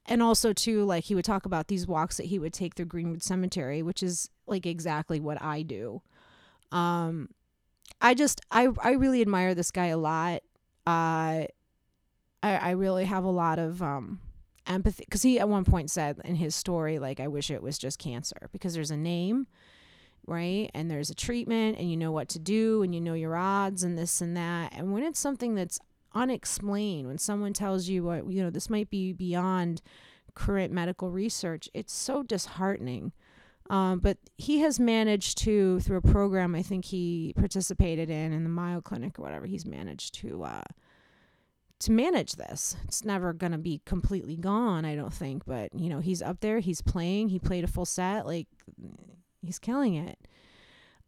and 0.06 0.22
also 0.22 0.54
too, 0.54 0.86
like 0.86 1.06
he 1.06 1.16
would 1.16 1.26
talk 1.26 1.46
about 1.46 1.68
these 1.68 1.88
walks 1.88 2.18
that 2.18 2.28
he 2.28 2.40
would 2.40 2.54
take 2.54 2.76
through 2.76 2.86
Greenwood 2.86 3.24
Cemetery, 3.24 3.82
which 3.82 4.02
is 4.04 4.30
like 4.46 4.66
exactly 4.66 5.20
what 5.20 5.42
I 5.42 5.64
do. 5.64 6.02
Um, 6.72 7.30
I 8.02 8.14
just 8.14 8.42
I 8.52 8.70
I 8.84 8.92
really 8.92 9.22
admire 9.22 9.56
this 9.56 9.72
guy 9.72 9.88
a 9.88 9.98
lot. 9.98 10.42
Uh, 10.86 11.46
I 11.48 11.50
I 12.44 12.72
really 12.72 13.06
have 13.06 13.24
a 13.24 13.32
lot 13.32 13.60
of 13.60 13.82
um 13.82 14.20
empathy 14.66 15.06
because 15.06 15.22
he 15.22 15.40
at 15.40 15.48
one 15.48 15.64
point 15.64 15.90
said 15.90 16.20
in 16.26 16.36
his 16.36 16.54
story 16.54 17.00
like 17.00 17.22
I 17.22 17.28
wish 17.30 17.50
it 17.50 17.64
was 17.64 17.78
just 17.78 18.00
cancer 18.00 18.50
because 18.52 18.74
there's 18.74 18.92
a 18.92 18.98
name 18.98 19.48
right? 20.28 20.70
And 20.74 20.92
there's 20.92 21.10
a 21.10 21.16
treatment 21.16 21.80
and 21.80 21.90
you 21.90 21.98
know 21.98 22.12
what 22.12 22.30
to 22.30 22.40
do 22.40 22.84
and 22.84 22.94
you 22.94 23.02
know 23.02 23.14
your 23.14 23.36
odds 23.36 23.84
and 23.84 23.98
this 23.98 24.22
and 24.22 24.36
that. 24.38 24.74
And 24.76 24.92
when 24.94 25.04
it's 25.04 25.20
something 25.20 25.56
that's 25.56 25.80
unexplained, 26.14 27.08
when 27.08 27.18
someone 27.18 27.54
tells 27.54 27.88
you 27.88 28.04
what, 28.04 28.30
you 28.30 28.44
know, 28.44 28.50
this 28.50 28.70
might 28.70 28.90
be 28.90 29.14
beyond 29.14 29.82
current 30.36 30.72
medical 30.72 31.10
research, 31.10 31.70
it's 31.74 31.94
so 31.94 32.22
disheartening. 32.22 33.14
Um, 33.70 34.00
but 34.00 34.18
he 34.38 34.60
has 34.60 34.80
managed 34.80 35.38
to, 35.40 35.80
through 35.82 35.98
a 35.98 36.02
program 36.02 36.56
I 36.56 36.62
think 36.62 36.86
he 36.86 37.34
participated 37.36 38.10
in 38.10 38.32
in 38.32 38.44
the 38.44 38.50
Mayo 38.50 38.82
Clinic 38.82 39.20
or 39.20 39.24
whatever, 39.24 39.46
he's 39.46 39.66
managed 39.66 40.14
to 40.22 40.44
uh, 40.44 40.64
to 41.80 41.92
manage 41.92 42.34
this. 42.34 42.78
It's 42.86 43.04
never 43.04 43.34
going 43.34 43.52
to 43.52 43.58
be 43.58 43.82
completely 43.86 44.36
gone, 44.36 44.86
I 44.86 44.96
don't 44.96 45.14
think. 45.14 45.46
But 45.46 45.74
you 45.78 45.90
know, 45.90 46.00
he's 46.00 46.22
up 46.22 46.40
there, 46.40 46.60
he's 46.60 46.82
playing, 46.82 47.30
he 47.30 47.40
played 47.40 47.64
a 47.64 47.68
full 47.68 47.86
set, 47.86 48.26
like 48.26 48.48
he's 49.42 49.60
killing 49.60 49.96
it. 49.96 50.18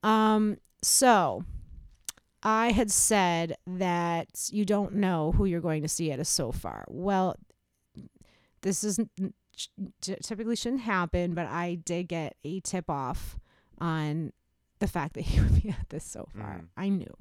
Um, 0.04 0.58
so 0.82 1.44
I 2.44 2.72
had 2.72 2.92
said 2.92 3.56
that 3.68 4.50
you 4.52 4.66
don't 4.66 4.96
know 4.96 5.32
who 5.32 5.46
you're 5.46 5.62
going 5.62 5.82
to 5.82 5.88
see 5.88 6.12
at 6.12 6.20
a 6.20 6.26
so 6.26 6.52
far. 6.52 6.86
Well, 6.88 7.36
this 8.62 8.84
isn't 8.84 9.10
typically 10.02 10.56
shouldn't 10.56 10.82
happen, 10.82 11.34
but 11.34 11.48
I 11.48 11.76
did 11.76 12.08
get 12.08 12.36
a 12.44 12.60
tip 12.62 12.90
off 12.90 13.38
on 13.80 14.32
the 14.80 14.88
fact 14.88 15.14
that 15.14 15.22
he 15.26 15.40
would 15.40 15.62
be 15.62 15.70
at 15.70 15.90
this 15.90 16.04
so 16.04 16.28
far. 16.36 16.62
Mm. 16.62 16.68
I 16.78 16.90
knew. 16.90 17.14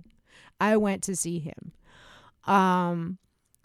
I 0.60 0.76
went 0.76 1.02
to 1.04 1.16
see 1.16 1.38
him. 1.38 1.72
Um, 2.44 3.18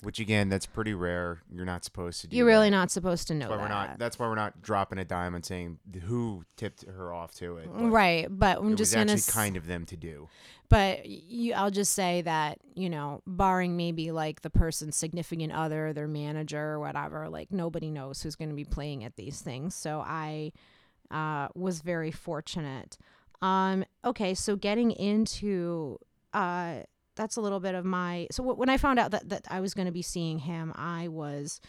which 0.03 0.19
again, 0.19 0.49
that's 0.49 0.65
pretty 0.65 0.93
rare. 0.93 1.41
You're 1.51 1.65
not 1.65 1.83
supposed 1.83 2.21
to 2.21 2.27
do. 2.27 2.37
You're 2.37 2.45
really 2.45 2.69
that. 2.69 2.77
not 2.77 2.91
supposed 2.91 3.27
to 3.29 3.33
know 3.33 3.47
that's 3.47 3.51
why 3.51 3.57
that. 3.57 3.63
We're 3.63 3.87
not. 3.87 3.99
That's 3.99 4.19
why 4.19 4.27
we're 4.27 4.35
not 4.35 4.61
dropping 4.61 4.99
a 4.99 5.05
dime 5.05 5.33
and 5.35 5.45
saying 5.45 5.79
who 6.05 6.43
tipped 6.57 6.85
her 6.85 7.13
off 7.13 7.33
to 7.35 7.57
it. 7.57 7.69
But 7.73 7.89
right, 7.89 8.27
but 8.29 8.59
I'm 8.59 8.75
just 8.75 8.93
gonna 8.93 9.13
s- 9.13 9.29
kind 9.29 9.57
of 9.57 9.65
them 9.67 9.85
to 9.85 9.97
do. 9.97 10.27
But 10.69 11.05
you, 11.05 11.53
I'll 11.53 11.71
just 11.71 11.93
say 11.93 12.21
that 12.21 12.59
you 12.75 12.89
know, 12.89 13.21
barring 13.25 13.77
maybe 13.77 14.11
like 14.11 14.41
the 14.41 14.49
person's 14.49 14.95
significant 14.95 15.53
other, 15.53 15.93
their 15.93 16.07
manager, 16.07 16.59
or 16.59 16.79
whatever, 16.79 17.29
like 17.29 17.51
nobody 17.51 17.89
knows 17.89 18.21
who's 18.21 18.35
going 18.35 18.49
to 18.49 18.55
be 18.55 18.65
playing 18.65 19.03
at 19.03 19.15
these 19.15 19.41
things. 19.41 19.75
So 19.75 20.03
I 20.05 20.51
uh, 21.11 21.47
was 21.55 21.81
very 21.81 22.11
fortunate. 22.11 22.97
Um, 23.41 23.85
okay, 24.03 24.33
so 24.33 24.55
getting 24.55 24.91
into 24.91 25.99
uh, 26.33 26.79
that's 27.15 27.35
a 27.35 27.41
little 27.41 27.59
bit 27.59 27.75
of 27.75 27.85
my 27.85 28.27
so 28.31 28.43
when 28.43 28.69
I 28.69 28.77
found 28.77 28.99
out 28.99 29.11
that 29.11 29.29
that 29.29 29.45
I 29.49 29.59
was 29.59 29.73
going 29.73 29.85
to 29.85 29.91
be 29.91 30.01
seeing 30.01 30.39
him, 30.39 30.73
I 30.75 31.07
was 31.07 31.59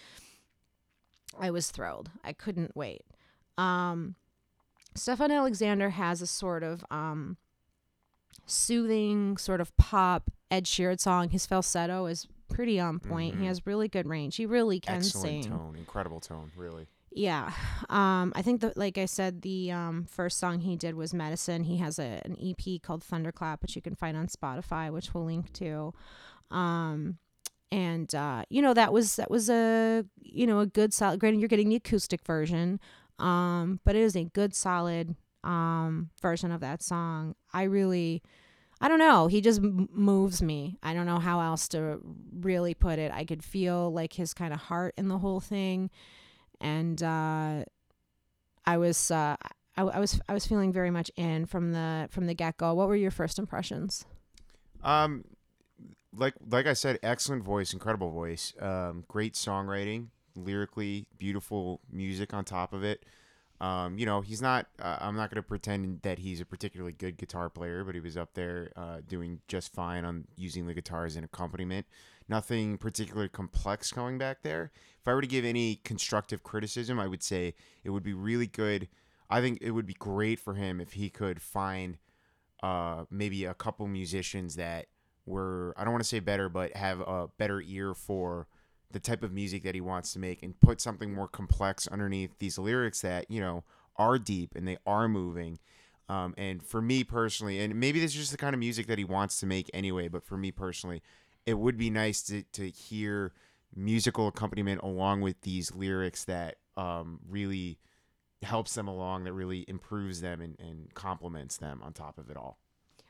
I 1.39 1.51
was 1.51 1.71
thrilled. 1.71 2.11
I 2.23 2.33
couldn't 2.33 2.77
wait. 2.77 3.03
Um 3.59 4.15
Stefan 4.95 5.31
Alexander 5.31 5.91
has 5.91 6.23
a 6.23 6.27
sort 6.27 6.63
of 6.63 6.85
um 6.91 7.37
soothing 8.47 9.37
sort 9.37 9.61
of 9.61 9.77
pop 9.77 10.31
Ed 10.51 10.65
Sheeran 10.65 11.01
song. 11.01 11.31
His 11.31 11.47
falsetto 11.47 12.07
is 12.07 12.27
pretty 12.49 12.79
on 12.79 12.99
point. 13.01 13.35
Mm-hmm. 13.35 13.43
He 13.43 13.47
has 13.49 13.67
really 13.67 13.89
good 13.89 14.07
range. 14.07 14.37
He 14.37 14.47
really 14.47 14.81
can 14.81 14.97
Excellent 14.97 15.45
sing. 15.45 15.53
tone, 15.53 15.77
incredible 15.77 16.21
tone, 16.21 16.51
really. 16.57 16.87
Yeah. 17.17 17.53
Um, 17.89 18.33
I 18.35 18.43
think 18.43 18.61
that, 18.63 18.77
like 18.77 18.99
I 18.99 19.05
said, 19.05 19.43
the 19.43 19.71
um, 19.71 20.05
first 20.11 20.37
song 20.37 20.59
he 20.59 20.75
did 20.75 20.97
was 20.97 21.15
Medicine. 21.15 21.63
He 21.63 21.77
has 21.77 22.01
a, 22.01 22.21
an 22.25 22.37
EP 22.43 22.83
called 22.83 23.05
Thunderclap, 23.05 23.63
which 23.63 23.77
you 23.77 23.83
can 23.83 23.95
find 23.95 24.17
on 24.17 24.27
Spotify, 24.27 24.93
which 24.93 25.15
we'll 25.15 25.25
link 25.25 25.53
to. 25.55 25.95
Um, 26.51 27.19
and 27.71 28.13
uh, 28.17 28.45
you 28.51 28.61
know 28.61 28.75
that 28.75 28.93
was 28.93 29.17
that 29.17 29.31
was 29.31 29.49
a 29.49 30.05
you 30.21 30.47
know 30.47 30.59
a 30.59 30.67
good 30.67 30.93
solid. 30.93 31.21
Granted, 31.21 31.39
you're 31.39 31.49
getting 31.49 31.69
the 31.69 31.77
acoustic 31.77 32.25
version, 32.25 32.81
um, 33.21 33.79
but 33.85 33.95
it 33.95 34.03
is 34.03 34.17
a 34.17 34.25
good 34.25 34.53
solid 34.53 35.15
um, 35.45 36.11
version 36.21 36.51
of 36.51 36.61
that 36.61 36.83
song. 36.83 37.37
I 37.53 37.63
really, 37.63 38.23
I 38.81 38.89
don't 38.89 38.99
know. 38.99 39.29
He 39.29 39.41
just 39.41 39.61
m- 39.61 39.89
moves 39.93 40.43
me. 40.43 40.79
I 40.83 40.95
don't 40.95 41.07
know 41.07 41.21
how 41.21 41.41
else 41.41 41.69
to 41.69 42.01
really 42.41 42.75
put 42.75 42.99
it. 42.99 43.13
I 43.13 43.25
could 43.25 43.45
feel 43.45 43.93
like 43.93 44.15
his 44.15 44.35
kind 44.35 44.53
of 44.53 44.63
heart 44.63 44.95
in 44.97 45.07
the 45.07 45.19
whole 45.19 45.41
thing 45.41 45.91
and 46.65 47.03
uh, 47.03 47.65
I 48.65 48.79
was 48.79 49.11
uh, 49.11 49.37
I, 49.77 49.83
I, 49.83 49.99
was 50.01 50.21
I 50.29 50.35
was 50.35 50.47
feeling 50.47 50.73
very 50.73 50.91
much 50.91 51.11
in 51.17 51.47
from 51.47 51.73
the 51.73 52.09
from 52.11 52.27
the 52.27 52.35
get 52.35 52.57
go. 52.57 52.75
What 52.75 52.89
were 52.89 52.97
your 52.97 53.11
first 53.11 53.39
impressions? 53.39 54.05
Um, 54.83 55.25
like 56.17 56.35
like 56.51 56.67
I 56.67 56.73
said, 56.73 56.99
excellent 57.03 57.45
voice, 57.45 57.73
incredible 57.73 58.11
voice, 58.11 58.55
um, 58.61 59.05
great 59.07 59.35
songwriting, 59.35 60.07
lyrically 60.35 61.07
beautiful 61.19 61.81
music 61.93 62.33
on 62.33 62.45
top 62.45 62.73
of 62.73 62.83
it. 62.83 63.05
Um, 63.61 63.99
you 63.99 64.07
know, 64.07 64.23
he's 64.23 64.43
not. 64.43 64.67
Uh, 64.81 64.97
I'm 65.01 65.17
not 65.17 65.31
going 65.31 65.43
to 65.43 65.47
pretend 65.47 66.01
that 66.03 66.19
he's 66.19 66.41
a 66.41 66.47
particularly 66.47 66.93
good 66.93 67.19
guitar 67.19 67.51
player, 67.51 67.85
but 67.85 67.95
he 67.95 68.01
was 68.01 68.17
up 68.17 68.35
there 68.35 68.73
uh, 68.75 68.99
doing 69.07 69.41
just 69.49 69.73
fine 69.73 70.05
on 70.05 70.25
using 70.37 70.67
the 70.67 70.75
guitar 70.75 71.05
as 71.05 71.17
an 71.17 71.25
accompaniment. 71.25 71.87
Nothing 72.29 72.79
particularly 72.79 73.29
complex 73.29 73.93
going 73.93 74.19
back 74.19 74.43
there. 74.43 74.73
If 75.01 75.09
I 75.09 75.15
were 75.15 75.21
to 75.21 75.27
give 75.27 75.45
any 75.45 75.77
constructive 75.77 76.43
criticism, 76.43 76.99
I 76.99 77.07
would 77.07 77.23
say 77.23 77.55
it 77.83 77.91
would 77.91 78.03
be 78.03 78.15
really 78.15 78.47
good. 78.47 78.89
I 79.29 79.41
think 79.41 79.59
it 79.61 79.73
would 79.73 79.87
be 79.87 79.95
great 79.95 80.41
for 80.41 80.55
him 80.55 80.81
if 80.81 80.93
he 80.93 81.11
could 81.11 81.43
find 81.43 81.99
uh, 82.63 83.05
maybe 83.11 83.45
a 83.45 83.55
couple 83.55 83.87
musicians 83.87 84.57
that 84.57 84.87
were 85.27 85.75
I 85.77 85.85
don't 85.85 85.93
want 85.93 86.03
to 86.03 86.09
say 86.09 86.21
better, 86.21 86.49
but 86.49 86.75
have 86.77 87.01
a 87.01 87.29
better 87.39 87.61
ear 87.61 87.95
for 87.95 88.47
the 88.95 89.01
type 89.01 89.25
of 89.25 89.33
music 89.33 89.65
that 89.65 89.75
he 89.75 89.81
wants 89.81 90.13
to 90.13 90.21
make 90.21 90.43
and 90.43 90.59
put 90.61 90.81
something 90.81 91.13
more 91.13 91.27
complex 91.27 91.89
underneath 91.89 92.39
these 92.39 92.59
lyrics 92.59 93.01
that 93.01 93.29
you 93.29 93.41
know 93.41 93.65
are 93.97 94.19
deep 94.19 94.55
and 94.55 94.69
they 94.69 94.79
are 94.87 95.09
moving 95.09 95.59
um, 96.09 96.33
and 96.39 96.63
for 96.63 96.81
me 96.81 97.03
personally 97.03 97.59
and 97.59 97.75
maybe 97.75 97.99
this 97.99 98.13
is 98.13 98.19
just 98.19 98.31
the 98.31 98.39
kind 98.39 98.55
of 98.55 98.61
music 98.61 98.87
that 98.87 98.97
he 98.97 99.05
wants 99.05 99.41
to 99.41 99.47
make 99.47 99.69
anyway 99.75 100.07
but 100.07 100.25
for 100.25 100.37
me 100.37 100.53
personally 100.53 101.03
it 101.47 101.55
would 101.55 101.77
be 101.77 101.91
nice 101.91 102.23
to, 102.23 102.43
to 102.53 102.71
hear 102.71 103.33
musical 103.75 104.29
accompaniment 104.29 104.83
along 104.83 105.21
with 105.21 105.41
these 105.43 105.75
lyrics 105.75 106.25
that 106.25 106.57
um, 106.77 107.21
really 107.29 107.79
helps 108.43 108.75
them 108.75 108.89
along 108.89 109.25
that 109.25 109.33
really 109.33 109.65
improves 109.69 110.21
them 110.21 110.41
and, 110.41 110.57
and 110.59 110.93
complements 110.95 111.57
them 111.57 111.81
on 111.83 111.93
top 111.93 112.19
of 112.19 112.31
it 112.31 112.37
all 112.37 112.59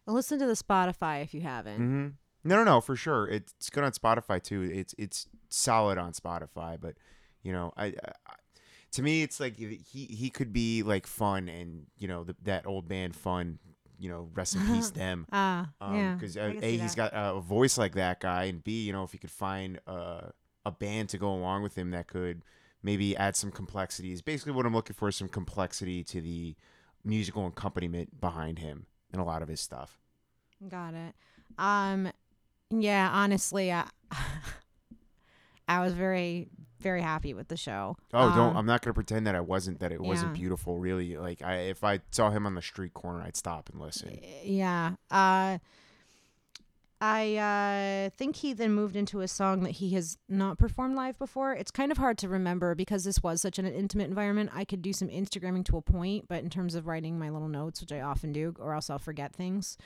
well, 0.07 0.14
listen 0.14 0.38
to 0.38 0.47
the 0.47 0.53
spotify 0.53 1.23
if 1.23 1.35
you 1.35 1.40
haven't 1.40 1.81
mm-hmm. 1.81 2.09
No, 2.44 2.57
no, 2.57 2.64
no, 2.64 2.81
for 2.83 2.94
sure. 2.94 3.27
It's 3.27 3.70
good 3.70 3.85
on 3.85 3.92
Spotify 3.92 4.42
too. 4.42 4.62
It's 4.70 4.94
it's 4.99 5.27
solid 5.49 5.97
on 5.97 6.12
Spotify, 6.12 6.79
but 6.79 6.94
you 7.42 7.53
know, 7.53 7.73
I, 7.77 7.87
I 7.87 8.12
to 8.92 9.03
me, 9.03 9.23
it's 9.23 9.40
like 9.40 9.57
he 9.57 10.05
he 10.05 10.31
could 10.31 10.53
be 10.53 10.83
like 10.83 11.07
fun 11.07 11.49
and 11.49 11.87
you 11.99 12.07
know 12.07 12.23
the, 12.23 12.37
that 12.42 12.66
old 12.66 12.87
band 12.87 13.16
fun. 13.16 13.59
You 13.98 14.11
know, 14.11 14.28
rest 14.35 14.57
in 14.57 14.66
peace 14.66 14.90
them. 15.02 15.26
Ah, 15.33 15.70
um, 15.80 15.96
yeah. 15.96 16.14
Because 16.14 16.37
uh, 16.37 16.52
a 16.61 16.76
he's 16.78 16.94
got 16.94 17.12
a 17.14 17.40
voice 17.40 17.78
like 17.78 17.94
that 17.94 18.20
guy, 18.20 18.44
and 18.44 18.62
b 18.62 18.85
you 18.85 18.92
know 18.92 19.04
if 19.04 19.12
he 19.12 19.18
could 19.18 19.30
find 19.30 19.80
uh, 19.87 20.28
a 20.64 20.70
band 20.70 21.09
to 21.11 21.18
go 21.18 21.33
along 21.33 21.62
with 21.62 21.76
him 21.76 21.90
that 21.90 22.09
could 22.09 22.42
maybe 22.83 23.16
add 23.16 23.37
some 23.37 23.50
complexities. 23.50 24.22
Basically, 24.22 24.52
what 24.52 24.66
I'm 24.66 24.74
looking 24.74 24.94
for 24.94 25.09
is 25.09 25.16
some 25.16 25.28
complexity 25.28 26.04
to 26.04 26.20
the 26.20 26.54
musical 27.04 27.46
accompaniment 27.46 28.20
behind 28.20 28.59
him 28.59 28.87
and 29.12 29.20
a 29.20 29.24
lot 29.24 29.42
of 29.42 29.48
his 29.48 29.61
stuff. 29.61 29.98
Got 30.68 30.94
it. 30.94 31.14
Um, 31.59 32.11
yeah, 32.70 33.11
honestly, 33.12 33.72
I 33.72 33.88
I 35.68 35.80
was 35.80 35.92
very 35.94 36.48
very 36.85 37.03
happy 37.03 37.35
with 37.35 37.49
the 37.49 37.57
show. 37.57 37.97
Oh, 38.12 38.29
um, 38.29 38.37
don't! 38.37 38.57
I'm 38.57 38.66
not 38.66 38.83
gonna 38.83 38.94
pretend 38.94 39.27
that 39.27 39.35
I 39.35 39.40
wasn't. 39.40 39.81
That 39.81 39.90
it 39.90 39.99
yeah. 40.01 40.09
wasn't 40.09 40.35
beautiful. 40.35 40.79
Really, 40.79 41.16
like 41.16 41.42
I, 41.42 41.57
if 41.57 41.83
I 41.83 41.99
saw 42.12 42.31
him 42.31 42.47
on 42.47 42.55
the 42.55 42.62
street 42.62 42.94
corner, 42.94 43.23
I'd 43.23 43.37
stop 43.37 43.68
and 43.70 43.81
listen. 43.81 44.20
Yeah. 44.44 44.92
Uh, 45.11 45.59
I 47.01 47.37
uh, 48.07 48.11
think 48.16 48.37
he 48.37 48.53
then 48.53 48.73
moved 48.73 48.97
into 48.97 49.20
a 49.20 49.29
song 49.29 49.64
that 49.64 49.73
he 49.73 49.90
has 49.90 50.16
not 50.29 50.59
performed 50.59 50.94
live 50.94 51.18
before. 51.18 51.53
It's 51.53 51.70
kind 51.70 51.90
of 51.90 51.99
hard 51.99 52.16
to 52.18 52.29
remember 52.29 52.75
because 52.75 53.05
this 53.05 53.23
was 53.23 53.42
such 53.42 53.59
an 53.59 53.66
intimate 53.66 54.09
environment. 54.09 54.51
I 54.55 54.64
could 54.64 54.81
do 54.81 54.92
some 54.92 55.09
Instagramming 55.09 55.64
to 55.66 55.77
a 55.77 55.83
point, 55.83 56.27
but 56.29 56.42
in 56.42 56.51
terms 56.51 56.75
of 56.75 56.87
writing 56.87 57.18
my 57.18 57.31
little 57.31 57.49
notes, 57.49 57.81
which 57.81 57.92
I 57.92 58.01
often 58.01 58.33
do, 58.33 58.55
or 58.59 58.75
else 58.75 58.88
I'll 58.88 58.99
forget 58.99 59.35
things 59.35 59.77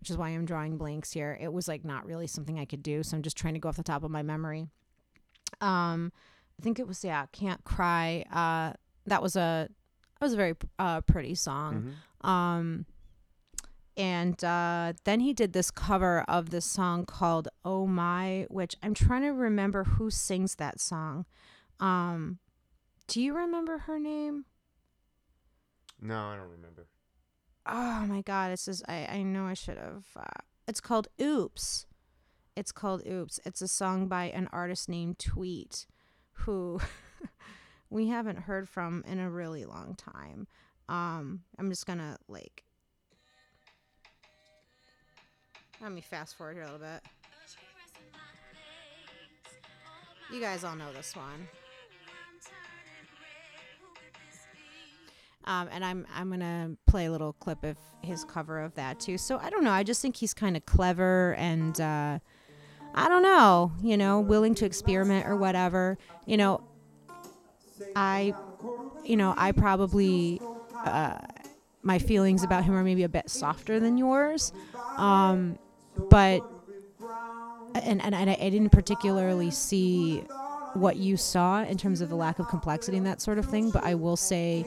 which 0.00 0.10
is 0.10 0.16
why 0.16 0.28
I'm 0.28 0.44
drawing 0.44 0.76
blanks 0.76 1.12
here. 1.12 1.36
It 1.40 1.52
was 1.52 1.68
like 1.68 1.84
not 1.84 2.06
really 2.06 2.26
something 2.26 2.58
I 2.58 2.64
could 2.64 2.82
do, 2.82 3.02
so 3.02 3.16
I'm 3.16 3.22
just 3.22 3.36
trying 3.36 3.54
to 3.54 3.60
go 3.60 3.68
off 3.68 3.76
the 3.76 3.82
top 3.82 4.04
of 4.04 4.10
my 4.10 4.22
memory. 4.22 4.66
Um, 5.60 6.12
I 6.58 6.62
think 6.62 6.78
it 6.78 6.86
was 6.86 7.04
yeah, 7.04 7.26
"Can't 7.32 7.62
Cry." 7.64 8.24
Uh, 8.32 8.76
that 9.06 9.22
was 9.22 9.36
a 9.36 9.68
that 10.18 10.24
was 10.24 10.32
a 10.32 10.36
very 10.36 10.54
uh, 10.78 11.00
pretty 11.02 11.34
song. 11.34 11.94
Mm-hmm. 12.22 12.28
Um, 12.28 12.86
and 13.96 14.42
uh, 14.44 14.92
then 15.04 15.20
he 15.20 15.32
did 15.32 15.52
this 15.52 15.70
cover 15.70 16.24
of 16.28 16.50
this 16.50 16.64
song 16.64 17.04
called 17.04 17.48
"Oh 17.64 17.86
My," 17.86 18.46
which 18.48 18.76
I'm 18.82 18.94
trying 18.94 19.22
to 19.22 19.30
remember 19.30 19.84
who 19.84 20.10
sings 20.10 20.56
that 20.56 20.80
song. 20.80 21.26
Um, 21.80 22.38
do 23.06 23.20
you 23.20 23.34
remember 23.34 23.78
her 23.78 23.98
name? 23.98 24.44
No, 26.00 26.16
I 26.16 26.36
don't 26.36 26.50
remember. 26.50 26.86
Oh 27.66 28.06
my 28.06 28.22
god, 28.22 28.52
it's 28.52 28.64
just 28.64 28.82
I 28.88 29.06
I 29.06 29.22
know 29.22 29.46
I 29.46 29.54
should 29.54 29.78
have. 29.78 30.06
Uh, 30.16 30.42
it's 30.66 30.80
called 30.80 31.08
Oops. 31.20 31.86
It's 32.56 32.72
called 32.72 33.06
Oops. 33.06 33.40
It's 33.44 33.62
a 33.62 33.68
song 33.68 34.08
by 34.08 34.24
an 34.24 34.48
artist 34.52 34.88
named 34.88 35.18
Tweet, 35.18 35.86
who 36.38 36.80
we 37.90 38.08
haven't 38.08 38.38
heard 38.38 38.68
from 38.68 39.04
in 39.06 39.18
a 39.18 39.30
really 39.30 39.64
long 39.64 39.94
time. 39.96 40.46
Um, 40.88 41.40
I'm 41.58 41.68
just 41.68 41.86
gonna 41.86 42.16
like. 42.28 42.64
Let 45.80 45.92
me 45.92 46.00
fast 46.00 46.36
forward 46.36 46.54
here 46.54 46.62
a 46.62 46.66
little 46.66 46.80
bit. 46.80 47.02
You 50.32 50.40
guys 50.40 50.64
all 50.64 50.76
know 50.76 50.92
this 50.92 51.14
one. 51.14 51.48
Um, 55.44 55.68
and 55.72 55.82
I'm 55.82 56.06
I'm 56.14 56.28
gonna 56.28 56.76
play 56.86 57.06
a 57.06 57.10
little 57.10 57.32
clip 57.32 57.64
of 57.64 57.78
his 58.02 58.24
cover 58.24 58.60
of 58.60 58.74
that 58.74 59.00
too. 59.00 59.16
So 59.16 59.38
I 59.38 59.48
don't 59.48 59.64
know. 59.64 59.70
I 59.70 59.82
just 59.82 60.02
think 60.02 60.16
he's 60.16 60.34
kind 60.34 60.56
of 60.56 60.66
clever 60.66 61.34
and 61.38 61.80
uh, 61.80 62.18
I 62.98 63.08
don't 63.08 63.22
know. 63.22 63.72
You 63.82 63.96
know, 63.96 64.20
willing 64.20 64.54
to 64.56 64.66
experiment 64.66 65.26
or 65.26 65.36
whatever. 65.36 65.98
You 66.26 66.36
know, 66.36 66.60
I, 67.94 68.34
you 69.04 69.16
know, 69.16 69.34
I 69.36 69.52
probably 69.52 70.40
uh, 70.84 71.18
my 71.82 71.98
feelings 71.98 72.42
about 72.42 72.64
him 72.64 72.74
are 72.74 72.82
maybe 72.82 73.04
a 73.04 73.08
bit 73.08 73.30
softer 73.30 73.78
than 73.80 73.98
yours, 73.98 74.52
um, 74.96 75.58
but 76.10 76.44
and 77.74 78.02
and, 78.02 78.14
and 78.14 78.30
I, 78.30 78.34
I 78.34 78.50
didn't 78.50 78.70
particularly 78.70 79.50
see 79.50 80.24
what 80.74 80.96
you 80.96 81.16
saw 81.16 81.62
in 81.62 81.78
terms 81.78 82.00
of 82.00 82.08
the 82.08 82.16
lack 82.16 82.38
of 82.38 82.48
complexity 82.48 82.96
and 82.96 83.06
that 83.06 83.20
sort 83.20 83.38
of 83.38 83.46
thing. 83.46 83.70
But 83.70 83.84
I 83.84 83.94
will 83.94 84.16
say 84.16 84.66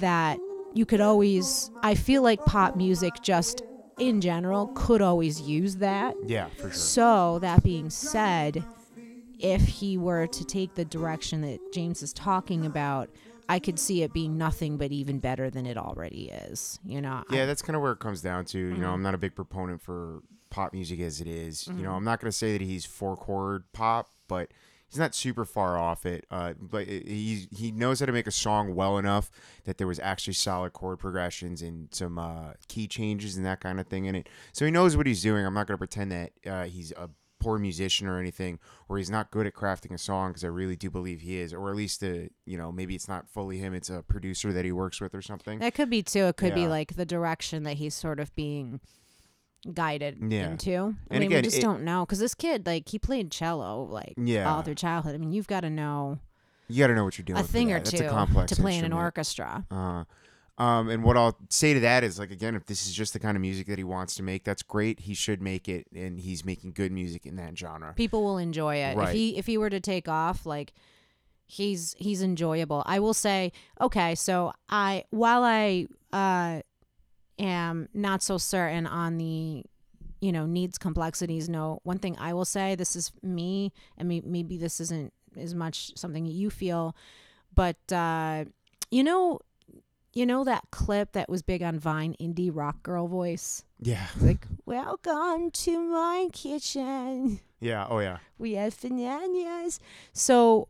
that 0.00 0.38
you 0.74 0.84
could 0.84 1.00
always 1.00 1.70
I 1.82 1.94
feel 1.94 2.22
like 2.22 2.44
pop 2.44 2.76
music 2.76 3.14
just 3.22 3.62
in 3.98 4.20
general 4.20 4.68
could 4.74 5.02
always 5.02 5.40
use 5.40 5.76
that. 5.76 6.14
Yeah, 6.26 6.48
for 6.56 6.70
sure. 6.70 6.72
So 6.72 7.38
that 7.40 7.62
being 7.62 7.90
said, 7.90 8.64
if 9.38 9.66
he 9.66 9.96
were 9.96 10.26
to 10.26 10.44
take 10.44 10.74
the 10.74 10.84
direction 10.84 11.42
that 11.42 11.60
James 11.72 12.02
is 12.02 12.12
talking 12.12 12.66
about, 12.66 13.08
I 13.48 13.58
could 13.58 13.78
see 13.78 14.02
it 14.02 14.12
being 14.12 14.36
nothing 14.36 14.76
but 14.76 14.92
even 14.92 15.18
better 15.18 15.48
than 15.48 15.64
it 15.66 15.78
already 15.78 16.30
is. 16.30 16.78
You 16.84 17.00
know. 17.00 17.24
Yeah, 17.30 17.46
that's 17.46 17.62
kind 17.62 17.76
of 17.76 17.82
where 17.82 17.92
it 17.92 18.00
comes 18.00 18.20
down 18.20 18.44
to. 18.46 18.58
You 18.58 18.70
know, 18.70 18.76
mm-hmm. 18.76 18.94
I'm 18.94 19.02
not 19.02 19.14
a 19.14 19.18
big 19.18 19.34
proponent 19.34 19.80
for 19.80 20.22
pop 20.50 20.72
music 20.72 21.00
as 21.00 21.20
it 21.20 21.26
is. 21.26 21.66
You 21.66 21.74
know, 21.74 21.80
mm-hmm. 21.80 21.96
I'm 21.96 22.04
not 22.04 22.20
going 22.20 22.30
to 22.30 22.36
say 22.36 22.52
that 22.52 22.64
he's 22.64 22.84
four 22.84 23.16
chord 23.16 23.64
pop, 23.72 24.10
but 24.28 24.50
he's 24.88 24.98
not 24.98 25.14
super 25.14 25.44
far 25.44 25.76
off 25.78 26.06
it. 26.06 26.26
Uh, 26.30 26.54
but 26.60 26.86
he 26.86 27.48
he 27.54 27.70
knows 27.70 28.00
how 28.00 28.06
to 28.06 28.12
make 28.12 28.26
a 28.26 28.32
song 28.32 28.74
well 28.74 28.98
enough 28.98 29.30
that 29.64 29.78
there 29.78 29.86
was 29.86 29.98
actually 30.00 30.34
solid 30.34 30.72
chord 30.72 30.98
progressions 30.98 31.62
and 31.62 31.88
some 31.92 32.18
uh, 32.18 32.52
key 32.68 32.86
changes 32.86 33.36
and 33.36 33.44
that 33.46 33.60
kind 33.60 33.78
of 33.80 33.86
thing 33.86 34.06
in 34.06 34.14
it. 34.14 34.28
So 34.52 34.64
he 34.64 34.70
knows 34.70 34.96
what 34.96 35.06
he's 35.06 35.22
doing. 35.22 35.44
I'm 35.44 35.54
not 35.54 35.66
going 35.66 35.74
to 35.74 35.78
pretend 35.78 36.12
that 36.12 36.32
uh, 36.46 36.64
he's 36.64 36.92
a 36.92 37.10
poor 37.40 37.58
musician 37.58 38.08
or 38.08 38.18
anything, 38.18 38.58
or 38.88 38.98
he's 38.98 39.10
not 39.10 39.30
good 39.30 39.46
at 39.46 39.54
crafting 39.54 39.92
a 39.92 39.98
song 39.98 40.30
because 40.30 40.42
I 40.42 40.48
really 40.48 40.76
do 40.76 40.90
believe 40.90 41.20
he 41.20 41.38
is, 41.38 41.54
or 41.54 41.70
at 41.70 41.76
least 41.76 42.00
the 42.00 42.30
you 42.46 42.58
know 42.58 42.72
maybe 42.72 42.94
it's 42.94 43.08
not 43.08 43.28
fully 43.28 43.58
him, 43.58 43.74
it's 43.74 43.90
a 43.90 44.02
producer 44.02 44.52
that 44.52 44.64
he 44.64 44.72
works 44.72 45.00
with 45.00 45.14
or 45.14 45.22
something. 45.22 45.58
That 45.60 45.74
could 45.74 45.90
be 45.90 46.02
too. 46.02 46.24
It 46.26 46.36
could 46.36 46.54
be 46.54 46.66
like 46.66 46.96
the 46.96 47.06
direction 47.06 47.62
that 47.64 47.76
he's 47.76 47.94
sort 47.94 48.20
of 48.20 48.34
being 48.34 48.80
guided 49.74 50.18
Yeah. 50.30 50.50
into. 50.50 50.72
I 50.72 50.76
And 50.76 50.94
mean, 51.20 51.22
again, 51.24 51.38
we 51.38 51.42
just 51.42 51.58
it- 51.58 51.62
don't 51.62 51.82
know 51.82 52.04
because 52.06 52.18
this 52.18 52.34
kid, 52.34 52.66
like, 52.66 52.88
he 52.88 52.98
played 52.98 53.30
cello 53.30 53.82
like 53.84 54.14
Yeah. 54.16 54.52
all 54.52 54.62
through 54.62 54.76
childhood. 54.76 55.14
I 55.14 55.18
mean, 55.18 55.32
you've 55.32 55.48
got 55.48 55.60
to 55.60 55.70
know 55.70 56.18
You 56.68 56.78
got 56.78 56.88
to 56.88 56.94
know 56.94 57.04
what 57.04 57.18
you're 57.18 57.24
doing. 57.24 57.38
a 57.40 57.42
thing 57.42 57.72
or 57.72 57.80
that. 57.80 57.90
Two 57.90 58.04
a 58.04 58.08
complex 58.08 58.52
to 58.54 58.60
play 58.60 58.76
in 58.78 58.84
an 58.84 58.92
orchestra. 58.92 59.64
Uh, 59.70 60.04
um, 60.62 60.88
and 60.88 61.02
what 61.04 61.16
I'll 61.16 61.36
say 61.50 61.72
to 61.74 61.80
that 61.80 62.02
is 62.04 62.18
like 62.18 62.30
again, 62.30 62.54
if 62.54 62.66
this 62.66 62.86
is 62.86 62.92
just 62.92 63.12
the 63.12 63.18
kind 63.20 63.36
of 63.36 63.40
music 63.40 63.66
that 63.68 63.78
he 63.78 63.84
wants 63.84 64.14
to 64.16 64.22
make, 64.22 64.44
that's 64.44 64.62
great. 64.62 65.00
He 65.00 65.14
should 65.14 65.40
make 65.40 65.68
it, 65.68 65.86
and 65.94 66.18
he's 66.20 66.44
making 66.44 66.72
good 66.72 66.90
music 66.92 67.26
in 67.26 67.36
that 67.36 67.56
genre. 67.58 67.92
People 67.94 68.22
will 68.24 68.38
enjoy 68.38 68.76
it 68.76 68.96
if 68.98 69.10
he 69.10 69.36
if 69.36 69.46
he 69.46 69.56
were 69.56 69.70
to 69.70 69.80
take 69.80 70.08
off. 70.08 70.44
Like, 70.46 70.72
he's 71.46 71.94
he's 71.98 72.22
enjoyable. 72.22 72.82
I 72.86 72.98
will 73.00 73.14
say, 73.14 73.52
okay, 73.80 74.14
so 74.14 74.52
I 74.68 75.04
while 75.10 75.42
I 75.44 75.86
uh 76.12 76.62
am 77.38 77.88
not 77.94 78.22
so 78.22 78.38
certain 78.38 78.86
on 78.86 79.18
the 79.18 79.64
you 80.20 80.32
know 80.32 80.46
needs 80.46 80.78
complexities. 80.78 81.48
No 81.48 81.80
one 81.84 81.98
thing 81.98 82.16
i 82.18 82.32
will 82.32 82.44
say 82.44 82.74
this 82.74 82.96
is 82.96 83.12
me 83.22 83.72
and 83.96 84.08
may- 84.08 84.22
maybe 84.24 84.56
this 84.56 84.80
isn't 84.80 85.12
as 85.36 85.54
much 85.54 85.96
something 85.96 86.26
you 86.26 86.50
feel 86.50 86.96
but 87.54 87.76
uh 87.92 88.44
you 88.90 89.04
know 89.04 89.38
you 90.14 90.26
know 90.26 90.42
that 90.44 90.64
clip 90.70 91.12
that 91.12 91.28
was 91.28 91.42
big 91.42 91.62
on 91.62 91.78
vine 91.78 92.14
indie 92.20 92.50
rock 92.52 92.82
girl 92.82 93.06
voice? 93.06 93.64
Yeah, 93.80 94.06
like 94.20 94.46
welcome 94.66 95.50
to 95.50 95.80
my 95.80 96.28
kitchen. 96.32 97.40
Yeah, 97.60 97.86
oh 97.88 97.98
yeah, 97.98 98.18
we 98.38 98.54
have 98.54 98.80
bananas. 98.80 99.78
So 100.12 100.68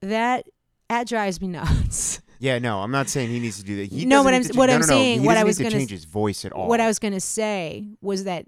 that 0.00 0.46
that 0.88 1.06
drives 1.06 1.40
me 1.40 1.48
nuts 1.48 2.20
yeah. 2.40 2.58
No, 2.58 2.80
I'm 2.80 2.90
not 2.90 3.08
saying 3.08 3.30
he 3.30 3.38
needs 3.38 3.58
to 3.58 3.64
do 3.64 3.76
that. 3.76 3.92
He 3.92 4.04
No, 4.04 4.22
what 4.24 4.34
I'm- 4.34 4.42
ch- 4.42 4.56
what 4.56 4.66
no, 4.66 4.74
I'm 4.74 4.80
no, 4.80 4.86
no, 4.86 4.92
saying- 4.92 5.22
what 5.24 5.36
I 5.36 5.44
was 5.44 5.58
gonna 5.58 5.70
change 5.70 5.90
his 5.90 6.04
voice 6.06 6.44
at 6.44 6.52
all. 6.52 6.66
what 6.68 6.80
i 6.80 6.88
was 6.88 6.98
gonna 6.98 7.20
say 7.20 7.86
was 8.00 8.24
that 8.24 8.46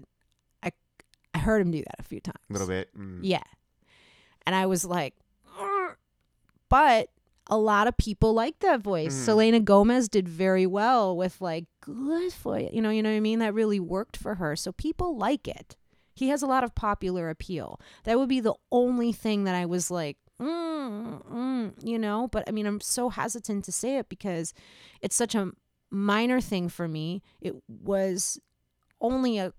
i 0.61 0.71
i 1.33 1.39
heard 1.39 1.61
him 1.61 1.71
do 1.71 1.79
that 1.79 1.95
a 1.99 2.03
few 2.03 2.19
times 2.19 2.43
a 2.49 2.53
little 2.53 2.67
bit. 2.67 2.89
Mm. 2.97 3.19
Yeah. 3.23 3.43
And 4.45 4.53
I 4.55 4.65
was 4.65 4.83
like, 4.83 5.13
but 6.69 7.09
a 7.47 7.57
lot 7.57 7.87
of 7.87 7.95
people 7.97 8.33
like 8.33 8.59
that 8.59 8.81
voice. 8.81 9.13
Mhm. 9.13 9.25
Selena 9.25 9.59
Gomez 9.59 10.09
did 10.09 10.27
very 10.27 10.65
well 10.65 11.15
with 11.15 11.39
like 11.41 11.65
good 11.81 12.31
for 12.33 12.57
you. 12.59 12.69
You 12.71 12.81
know, 12.81 12.89
you 12.89 13.03
know 13.03 13.09
what 13.11 13.17
I 13.17 13.19
mean? 13.21 13.39
That 13.39 13.53
really 13.53 13.79
worked 13.79 14.17
for 14.17 14.35
her. 14.35 14.55
So 14.55 14.71
people 14.71 15.17
like 15.17 15.47
it. 15.47 15.75
He 16.15 16.29
has 16.29 16.41
a 16.41 16.47
lot 16.47 16.63
of 16.63 16.73
popular 16.75 17.29
appeal. 17.29 17.79
That 18.05 18.17
would 18.19 18.29
be 18.29 18.39
the 18.39 18.53
only 18.71 19.11
thing 19.11 19.43
that 19.45 19.55
I 19.55 19.65
was 19.65 19.89
like, 19.91 20.17
mm, 20.43 21.25
mm, 21.25 21.73
you 21.83 21.97
know, 21.97 22.27
but 22.31 22.43
I 22.47 22.51
mean, 22.51 22.65
I'm 22.65 22.81
so 22.81 23.09
hesitant 23.09 23.65
to 23.65 23.71
say 23.71 23.97
it 23.97 24.09
because 24.09 24.53
it's 25.01 25.15
such 25.15 25.35
a 25.35 25.51
minor 25.91 26.41
thing 26.41 26.69
for 26.69 26.87
me. 26.87 27.21
It 27.41 27.55
was 27.67 28.39
only 28.99 29.37
a 29.37 29.53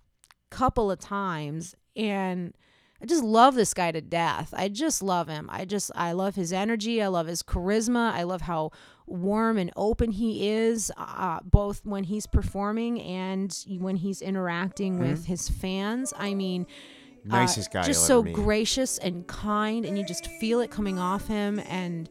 couple 0.50 0.90
of 0.90 0.98
times 0.98 1.74
and 1.96 2.54
I 3.04 3.06
just 3.06 3.22
love 3.22 3.54
this 3.54 3.74
guy 3.74 3.92
to 3.92 4.00
death. 4.00 4.54
I 4.56 4.68
just 4.68 5.02
love 5.02 5.28
him. 5.28 5.50
I 5.52 5.66
just 5.66 5.90
I 5.94 6.12
love 6.12 6.36
his 6.36 6.54
energy. 6.54 7.02
I 7.02 7.08
love 7.08 7.26
his 7.26 7.42
charisma. 7.42 8.12
I 8.12 8.22
love 8.22 8.40
how 8.40 8.70
warm 9.06 9.58
and 9.58 9.70
open 9.76 10.12
he 10.12 10.48
is, 10.48 10.90
uh, 10.96 11.40
both 11.44 11.84
when 11.84 12.04
he's 12.04 12.26
performing 12.26 13.02
and 13.02 13.54
when 13.78 13.96
he's 13.96 14.22
interacting 14.22 14.98
with 14.98 15.26
his 15.26 15.50
fans. 15.50 16.14
I 16.16 16.32
mean, 16.32 16.66
Nicest 17.24 17.72
guy 17.72 17.82
just 17.82 18.06
so 18.06 18.22
gracious 18.22 18.98
and 18.98 19.26
kind, 19.26 19.84
and 19.84 19.96
you 19.98 20.04
just 20.04 20.26
feel 20.40 20.60
it 20.60 20.70
coming 20.70 20.98
off 20.98 21.26
him. 21.26 21.58
And 21.68 22.08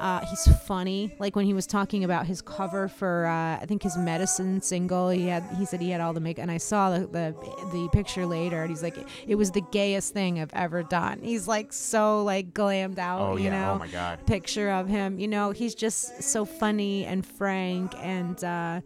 uh, 0.00 0.24
he's 0.26 0.46
funny. 0.66 1.12
Like 1.18 1.34
when 1.34 1.44
he 1.44 1.52
was 1.54 1.66
talking 1.66 2.04
about 2.04 2.24
his 2.26 2.40
cover 2.40 2.86
for, 2.86 3.26
uh, 3.26 3.60
I 3.60 3.66
think 3.66 3.82
his 3.82 3.96
medicine 3.96 4.60
single. 4.62 5.08
He 5.10 5.26
had, 5.26 5.42
he 5.58 5.64
said 5.64 5.80
he 5.80 5.90
had 5.90 6.00
all 6.00 6.12
the 6.12 6.20
makeup, 6.20 6.42
and 6.42 6.50
I 6.52 6.58
saw 6.58 6.90
the, 6.90 7.00
the 7.06 7.34
the 7.72 7.88
picture 7.92 8.24
later, 8.24 8.60
and 8.62 8.70
he's 8.70 8.82
like, 8.82 8.96
it 9.26 9.34
was 9.34 9.50
the 9.50 9.62
gayest 9.72 10.12
thing 10.14 10.40
I've 10.40 10.52
ever 10.54 10.82
done. 10.84 11.20
He's 11.22 11.48
like 11.48 11.72
so 11.72 12.22
like 12.22 12.54
glammed 12.54 12.98
out, 12.98 13.20
Oh 13.22 13.36
you 13.36 13.44
yeah. 13.46 13.50
know 13.60 13.72
Oh 13.72 13.78
my 13.78 13.88
god. 13.88 14.24
picture 14.26 14.70
of 14.70 14.86
him. 14.88 15.18
You 15.18 15.26
know, 15.28 15.50
he's 15.50 15.74
just 15.74 16.22
so 16.22 16.44
funny 16.44 17.04
and 17.04 17.26
frank, 17.26 17.92
and 17.98 18.42
uh, 18.44 18.80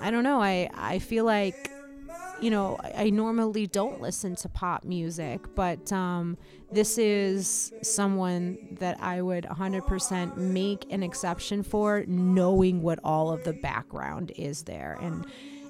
I 0.00 0.10
don't 0.12 0.22
know. 0.22 0.40
I 0.40 0.70
I 0.74 1.00
feel 1.00 1.24
like 1.24 1.72
you 2.40 2.50
know 2.50 2.76
I, 2.80 3.04
I 3.04 3.10
normally 3.10 3.66
don't 3.66 4.00
listen 4.00 4.36
to 4.36 4.48
pop 4.48 4.84
music, 4.84 5.54
but 5.54 5.92
um, 5.92 6.36
this 6.70 6.98
is 6.98 7.72
someone 7.82 8.76
that 8.78 9.00
I 9.02 9.22
would 9.22 9.44
100% 9.44 10.36
make 10.36 10.92
an 10.92 11.02
exception 11.02 11.62
for, 11.62 12.04
knowing 12.06 12.82
what 12.82 12.98
all 13.02 13.32
of 13.32 13.44
the 13.44 13.54
background 13.54 14.32
is 14.36 14.62
there 14.64 14.98
and 15.00 15.26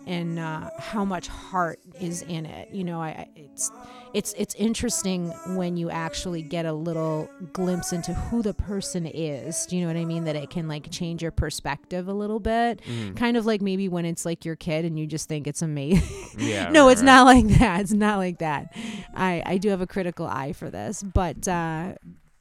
and 0.06 0.38
uh, 0.38 0.70
how 0.78 1.04
much 1.04 1.28
heart 1.28 1.80
is 2.00 2.22
in 2.22 2.46
it. 2.46 2.70
You 2.72 2.82
know, 2.82 3.00
I, 3.00 3.28
it's 3.36 3.70
it's 4.14 4.34
it's 4.36 4.54
interesting 4.54 5.28
when 5.56 5.76
you 5.76 5.90
actually 5.90 6.42
get 6.42 6.66
a 6.66 6.72
little 6.72 7.28
glimpse 7.52 7.92
into 7.92 8.14
who 8.14 8.42
the 8.42 8.54
person 8.54 9.06
is. 9.06 9.66
Do 9.66 9.76
you 9.76 9.82
know 9.82 9.88
what 9.88 9.96
I 9.96 10.04
mean? 10.04 10.24
That 10.24 10.36
it 10.36 10.50
can 10.50 10.68
like 10.68 10.90
change 10.90 11.22
your 11.22 11.30
perspective 11.30 12.08
a 12.08 12.12
little 12.12 12.40
bit. 12.40 12.80
Mm. 12.82 13.16
Kind 13.16 13.36
of 13.36 13.46
like 13.46 13.60
maybe 13.60 13.88
when 13.88 14.04
it's 14.04 14.24
like 14.24 14.44
your 14.44 14.56
kid 14.56 14.84
and 14.84 14.98
you 14.98 15.06
just 15.06 15.28
think 15.28 15.46
it's 15.46 15.62
amazing. 15.62 16.38
Yeah. 16.38 16.68
no, 16.70 16.86
right, 16.86 16.92
it's 16.92 17.00
right. 17.00 17.06
not 17.06 17.26
like 17.26 17.46
that. 17.58 17.80
It's 17.80 17.92
not 17.92 18.18
like 18.18 18.38
that. 18.38 18.74
I 19.14 19.42
I 19.44 19.58
do 19.58 19.68
have 19.70 19.80
a 19.80 19.86
critical 19.86 20.26
eye 20.26 20.52
for 20.52 20.70
this, 20.70 21.02
but 21.02 21.46
uh, 21.46 21.94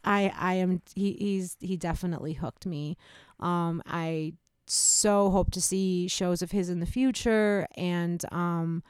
I 0.04 0.34
I 0.38 0.54
am 0.56 0.82
he 0.96 1.14
he's 1.14 1.58
he 1.60 1.78
definitely 1.78 2.34
hooked 2.34 2.66
me. 2.66 2.98
Um, 3.40 3.84
I 3.86 4.34
so 4.68 5.30
hope 5.30 5.52
to 5.52 5.62
see 5.62 6.08
shows 6.08 6.42
of 6.42 6.52
his 6.52 6.70
in 6.70 6.80
the 6.80 6.86
future, 6.86 7.68
and 7.76 8.24
um, 8.32 8.84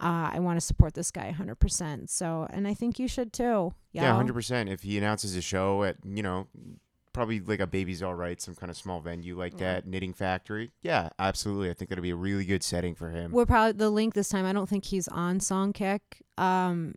uh, 0.00 0.30
I 0.32 0.38
want 0.40 0.56
to 0.58 0.64
support 0.64 0.94
this 0.94 1.10
guy 1.10 1.34
100%. 1.38 2.08
So, 2.08 2.46
and 2.50 2.68
I 2.68 2.74
think 2.74 2.98
you 2.98 3.08
should 3.08 3.32
too. 3.32 3.74
Yeah, 3.92 4.14
hundred 4.14 4.34
percent. 4.34 4.68
If 4.68 4.82
he 4.82 4.96
announces 4.98 5.34
a 5.34 5.42
show 5.42 5.82
at 5.82 5.96
you 6.04 6.22
know 6.22 6.46
probably 7.12 7.40
like 7.40 7.58
a 7.58 7.66
Baby's 7.66 8.00
All 8.02 8.14
Right, 8.14 8.40
some 8.40 8.54
kind 8.54 8.70
of 8.70 8.76
small 8.76 9.00
venue 9.00 9.36
like 9.36 9.54
Yeah. 9.54 9.74
that, 9.74 9.86
Knitting 9.88 10.12
Factory. 10.12 10.70
Yeah, 10.82 11.08
absolutely. 11.18 11.68
I 11.70 11.72
think 11.72 11.88
that'd 11.88 12.02
be 12.02 12.10
a 12.10 12.16
really 12.16 12.44
good 12.44 12.62
setting 12.62 12.94
for 12.94 13.10
him. 13.10 13.32
We're 13.32 13.46
probably 13.46 13.72
the 13.72 13.90
link 13.90 14.14
this 14.14 14.28
time. 14.28 14.44
I 14.46 14.52
don't 14.52 14.68
think 14.68 14.84
he's 14.84 15.08
on 15.08 15.40
Songkick. 15.40 16.00
Um, 16.36 16.94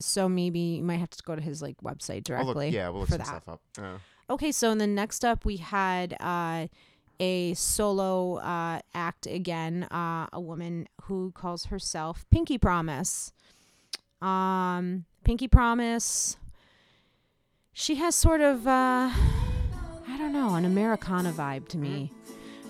so 0.00 0.30
maybe 0.30 0.58
you 0.60 0.82
might 0.82 0.96
have 1.00 1.10
to 1.10 1.22
go 1.22 1.36
to 1.36 1.42
his 1.42 1.60
like 1.60 1.76
website 1.82 2.30
I'll 2.30 2.38
look- 2.46 2.54
directly. 2.54 2.68
yeah, 2.70 2.88
we'll 2.88 3.00
look 3.00 3.10
some 3.10 3.18
that. 3.18 3.26
stuff 3.26 3.48
up. 3.48 3.60
Uh, 3.78 3.98
Okay, 4.30 4.52
so 4.52 4.72
then 4.76 4.94
next 4.94 5.24
up 5.24 5.44
we 5.44 5.56
had 5.56 6.16
uh, 6.20 6.68
a 7.20 7.54
solo 7.54 8.36
uh, 8.36 8.80
act 8.94 9.26
again, 9.26 9.84
uh, 9.84 10.26
a 10.32 10.40
woman 10.40 10.88
who 11.02 11.30
calls 11.32 11.66
herself 11.66 12.24
Pinky 12.30 12.58
Promise. 12.58 13.32
Um, 14.20 15.04
Pinky 15.22 15.46
Promise. 15.46 16.38
She 17.72 17.96
has 17.96 18.14
sort 18.14 18.40
of, 18.40 18.66
uh, 18.66 19.10
I 19.10 20.16
don't 20.18 20.32
know, 20.32 20.54
an 20.54 20.64
Americana 20.64 21.30
vibe 21.32 21.68
to 21.68 21.78
me, 21.78 22.10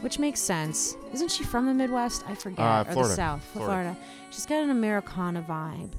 which 0.01 0.19
makes 0.19 0.41
sense. 0.41 0.97
Isn't 1.15 1.31
she 1.31 1.45
from 1.45 1.67
the 1.67 1.75
Midwest? 1.75 2.25
I 2.29 2.35
forget. 2.35 2.59
Uh, 2.59 2.81
or 2.81 2.85
the 2.85 2.93
Florida. 2.93 3.15
South, 3.15 3.45
Florida. 3.53 3.73
Florida. 3.73 3.97
She's 4.31 4.47
got 4.47 4.63
an 4.63 4.71
Americana 4.71 5.43
vibe. 5.49 5.93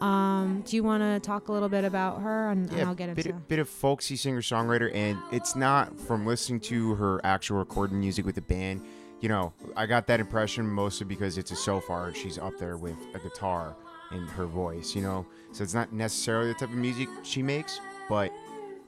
Um, 0.00 0.62
do 0.64 0.76
you 0.76 0.84
want 0.84 1.02
to 1.02 1.18
talk 1.20 1.48
a 1.48 1.52
little 1.52 1.68
bit 1.68 1.84
about 1.84 2.20
her, 2.22 2.50
and, 2.50 2.68
and 2.68 2.78
yeah, 2.78 2.86
I'll 2.86 2.94
get 2.94 3.14
bit, 3.16 3.26
into. 3.26 3.38
bit 3.40 3.58
of 3.58 3.68
folksy 3.68 4.16
singer 4.16 4.40
songwriter, 4.40 4.94
and 4.94 5.18
it's 5.32 5.56
not 5.56 5.98
from 5.98 6.24
listening 6.24 6.60
to 6.60 6.94
her 6.94 7.20
actual 7.24 7.58
recording 7.58 7.98
music 7.98 8.24
with 8.24 8.36
the 8.36 8.42
band. 8.42 8.82
You 9.20 9.28
know, 9.28 9.52
I 9.76 9.86
got 9.86 10.06
that 10.06 10.20
impression 10.20 10.66
mostly 10.68 11.04
because 11.04 11.38
it's 11.38 11.50
a 11.50 11.56
so 11.56 11.80
far 11.80 12.14
she's 12.14 12.38
up 12.38 12.56
there 12.58 12.76
with 12.76 12.96
a 13.14 13.18
guitar 13.18 13.76
and 14.12 14.28
her 14.30 14.46
voice. 14.46 14.94
You 14.94 15.02
know, 15.02 15.26
so 15.52 15.64
it's 15.64 15.74
not 15.74 15.92
necessarily 15.92 16.52
the 16.52 16.54
type 16.54 16.68
of 16.68 16.76
music 16.76 17.08
she 17.24 17.42
makes, 17.42 17.80
but 18.08 18.32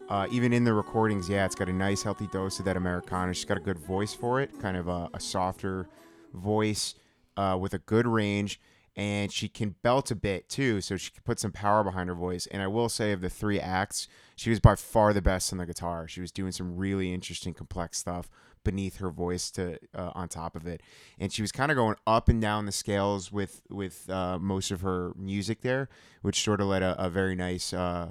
uh, 0.09 0.27
even 0.31 0.53
in 0.53 0.64
the 0.64 0.73
recordings, 0.73 1.29
yeah, 1.29 1.44
it's 1.44 1.55
got 1.55 1.68
a 1.68 1.73
nice 1.73 2.03
healthy 2.03 2.29
dose 2.29 2.59
of 2.59 2.64
that 2.66 2.77
Americana. 2.77 3.35
She's 3.35 3.44
got 3.44 3.57
a 3.57 3.61
good 3.61 3.79
voice 3.79 4.14
for 4.14 4.40
it, 4.40 4.51
kind 4.61 4.77
of 4.77 4.88
a, 4.88 5.09
a 5.14 5.20
softer 5.20 5.88
voice 6.35 6.94
uh, 7.37 7.57
with 7.61 7.75
a 7.75 7.79
good 7.79 8.07
range, 8.07 8.61
and 8.96 9.33
she 9.33 9.48
can 9.48 9.76
belt 9.83 10.11
a 10.11 10.16
bit 10.16 10.48
too, 10.48 10.81
so 10.81 10.96
she 10.96 11.11
can 11.11 11.22
put 11.24 11.38
some 11.38 11.53
power 11.53 11.85
behind 11.85 12.09
her 12.09 12.14
voice. 12.14 12.46
And 12.46 12.62
I 12.62 12.66
will 12.66 12.88
say, 12.88 13.12
of 13.12 13.20
the 13.20 13.31
three 13.31 13.61
acts, 13.61 14.09
she 14.37 14.50
was 14.50 14.61
by 14.61 14.74
far 14.74 15.12
the 15.12 15.22
best 15.22 15.53
on 15.53 15.59
the 15.59 15.66
guitar. 15.66 16.09
She 16.09 16.20
was 16.20 16.33
doing 16.33 16.53
some 16.53 16.76
really 16.76 17.12
interesting, 17.12 17.55
complex 17.55 17.98
stuff 17.98 18.29
beneath 18.62 18.98
her 18.98 19.11
voice 19.11 19.50
to 19.50 19.79
uh, 19.94 20.11
on 20.14 20.29
top 20.29 20.55
of 20.55 20.66
it, 20.66 20.83
and 21.18 21.33
she 21.33 21.42
was 21.42 21.53
kind 21.53 21.70
of 21.70 21.76
going 21.76 21.96
up 22.07 22.29
and 22.29 22.40
down 22.40 22.66
the 22.66 22.72
scales 22.72 23.33
with 23.33 23.62
with 23.70 24.09
uh, 24.11 24.38
most 24.38 24.70
of 24.70 24.83
her 24.83 25.12
music 25.16 25.62
there, 25.62 25.88
which 26.22 26.42
sort 26.42 26.61
of 26.61 26.66
led 26.66 26.83
a, 26.83 27.03
a 27.03 27.09
very 27.09 27.35
nice. 27.35 27.72
Uh, 27.72 28.11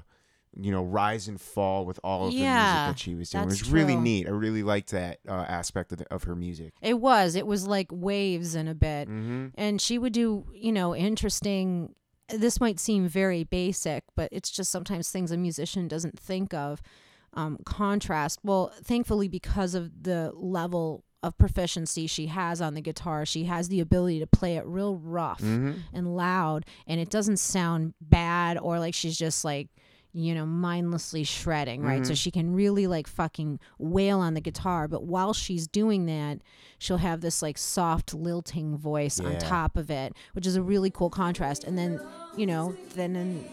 you 0.58 0.72
know, 0.72 0.82
rise 0.82 1.28
and 1.28 1.40
fall 1.40 1.84
with 1.86 2.00
all 2.02 2.26
of 2.26 2.32
the 2.32 2.38
music 2.38 2.46
that 2.54 2.98
she 2.98 3.14
was 3.14 3.30
doing. 3.30 3.44
It 3.44 3.46
was 3.46 3.70
really 3.70 3.96
neat. 3.96 4.26
I 4.26 4.30
really 4.30 4.62
liked 4.62 4.90
that 4.90 5.20
uh, 5.28 5.32
aspect 5.32 5.92
of, 5.92 5.98
the, 5.98 6.12
of 6.12 6.24
her 6.24 6.34
music. 6.34 6.72
It 6.82 6.94
was. 7.00 7.34
It 7.36 7.46
was 7.46 7.66
like 7.66 7.88
waves 7.92 8.54
in 8.54 8.66
a 8.68 8.74
bit. 8.74 9.08
Mm-hmm. 9.08 9.48
And 9.54 9.80
she 9.80 9.98
would 9.98 10.12
do, 10.12 10.46
you 10.52 10.72
know, 10.72 10.94
interesting. 10.96 11.94
This 12.28 12.60
might 12.60 12.80
seem 12.80 13.08
very 13.08 13.44
basic, 13.44 14.04
but 14.16 14.28
it's 14.32 14.50
just 14.50 14.70
sometimes 14.70 15.10
things 15.10 15.30
a 15.30 15.36
musician 15.36 15.88
doesn't 15.88 16.18
think 16.18 16.52
of. 16.54 16.82
Um, 17.34 17.58
contrast. 17.64 18.40
Well, 18.42 18.72
thankfully, 18.82 19.28
because 19.28 19.76
of 19.76 20.02
the 20.02 20.32
level 20.34 21.04
of 21.22 21.36
proficiency 21.38 22.06
she 22.08 22.26
has 22.26 22.60
on 22.60 22.74
the 22.74 22.80
guitar, 22.80 23.24
she 23.24 23.44
has 23.44 23.68
the 23.68 23.78
ability 23.78 24.18
to 24.18 24.26
play 24.26 24.56
it 24.56 24.64
real 24.66 24.96
rough 24.96 25.40
Mm-hmm. 25.40 25.72
and 25.92 26.16
loud, 26.16 26.66
and 26.88 26.98
it 26.98 27.08
doesn't 27.10 27.36
sound 27.36 27.94
bad 28.00 28.58
or 28.58 28.80
like 28.80 28.94
she's 28.94 29.16
just 29.16 29.44
like 29.44 29.68
you 30.12 30.34
know 30.34 30.44
mindlessly 30.46 31.22
shredding 31.22 31.82
right 31.82 32.04
so 32.04 32.12
Mhm. 32.12 32.16
she 32.16 32.30
can 32.30 32.52
really 32.52 32.86
like 32.88 33.06
fucking 33.06 33.60
wail 33.78 34.18
on 34.18 34.34
the 34.34 34.40
guitar 34.40 34.88
but 34.88 35.04
while 35.04 35.32
she's 35.32 35.68
doing 35.68 36.06
that 36.06 36.40
she'll 36.78 36.96
have 36.96 37.20
this 37.20 37.42
like 37.42 37.56
soft 37.56 38.12
lilting 38.12 38.76
voice 38.76 39.20
on 39.20 39.38
top 39.38 39.76
of 39.76 39.88
it 39.90 40.12
which 40.32 40.46
is 40.46 40.56
a 40.56 40.62
really 40.62 40.90
cool 40.90 41.10
contrast 41.10 41.62
and 41.64 41.78
then 41.78 42.00
you 42.36 42.44
know 42.46 42.74
then 42.96 43.14
in, 43.14 43.44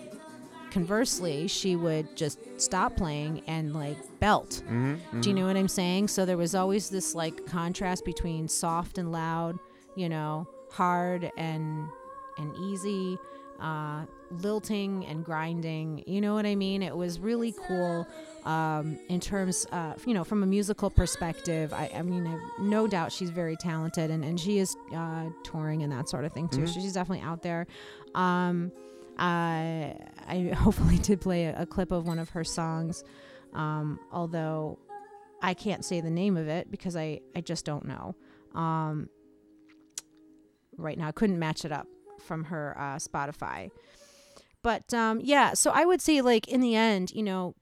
conversely 0.72 1.48
she 1.48 1.76
would 1.76 2.14
just 2.16 2.40
stop 2.60 2.96
playing 2.98 3.42
and 3.48 3.74
like 3.74 3.98
belt 4.20 4.62
Mm-hmm. 4.70 5.22
do 5.22 5.30
you 5.30 5.36
know 5.36 5.46
what 5.48 5.56
I'm 5.56 5.68
saying? 5.68 6.08
So 6.10 6.26
there 6.26 6.38
was 6.38 6.54
always 6.56 6.90
this 6.90 7.16
like 7.16 7.46
contrast 7.46 8.04
between 8.04 8.48
soft 8.48 8.98
and 8.98 9.12
loud, 9.12 9.58
you 9.96 10.10
know, 10.10 10.48
hard 10.72 11.32
and 11.38 11.88
and 12.38 12.54
easy, 12.58 13.18
uh, 13.60 14.06
lilting 14.30 15.06
and 15.06 15.24
grinding. 15.24 16.04
You 16.06 16.22
know 16.22 16.34
what 16.34 16.46
I 16.46 16.56
mean? 16.56 16.82
It 16.82 16.96
was 16.96 17.20
really 17.20 17.54
cool 17.68 18.08
um, 18.46 19.00
in 19.10 19.20
terms, 19.20 19.66
uh, 19.72 19.94
you 20.06 20.14
know, 20.14 20.24
from 20.24 20.44
a 20.44 20.46
musical 20.46 20.90
perspective. 20.90 21.74
I, 21.74 21.90
I 21.96 22.02
mean, 22.02 22.28
I've 22.28 22.42
no 22.60 22.88
doubt 22.88 23.12
she's 23.12 23.30
very 23.30 23.56
talented 23.56 24.12
and, 24.12 24.24
and 24.24 24.40
she 24.40 24.60
is 24.60 24.76
uh, 24.96 25.26
touring 25.44 25.84
and 25.84 25.92
that 25.92 26.10
sort 26.10 26.26
of 26.26 26.34
thing 26.34 26.50
too. 26.50 26.62
Mhm. 26.62 26.68
So 26.74 26.80
she's 26.80 26.94
definitely 26.94 27.26
out 27.26 27.42
there. 27.42 27.68
Um, 28.16 28.72
I 29.18 29.96
I 30.28 30.40
hopefully 30.56 30.98
did 31.00 31.22
play 31.22 31.46
a, 31.46 31.62
a 31.62 31.66
clip 31.66 31.92
of 31.92 32.06
one 32.06 32.20
of 32.20 32.30
her 32.30 32.44
songs, 32.44 33.04
um, 33.54 34.00
although 34.12 34.78
I 35.42 35.54
can't 35.54 35.84
say 35.84 36.02
the 36.02 36.10
name 36.12 36.38
of 36.38 36.48
it 36.48 36.70
because 36.70 36.96
I, 36.96 37.22
I 37.36 37.42
just 37.42 37.66
don't 37.66 37.86
know. 37.86 38.16
Um, 38.54 39.10
right 40.78 40.98
now, 40.98 41.08
I 41.08 41.12
couldn't 41.12 41.40
match 41.40 41.66
it 41.66 41.72
up 41.72 41.88
from 42.20 42.46
her 42.46 42.76
uh, 42.78 42.96
Spotify. 42.98 43.70
But 44.64 44.94
um, 44.94 45.20
yeah, 45.24 45.54
so 45.54 45.72
I 45.72 45.86
would 45.86 46.02
say, 46.02 46.22
like, 46.22 46.48
in 46.48 46.62
the 46.62 46.76
end, 46.76 47.12
you 47.12 47.24
know, 47.24 47.56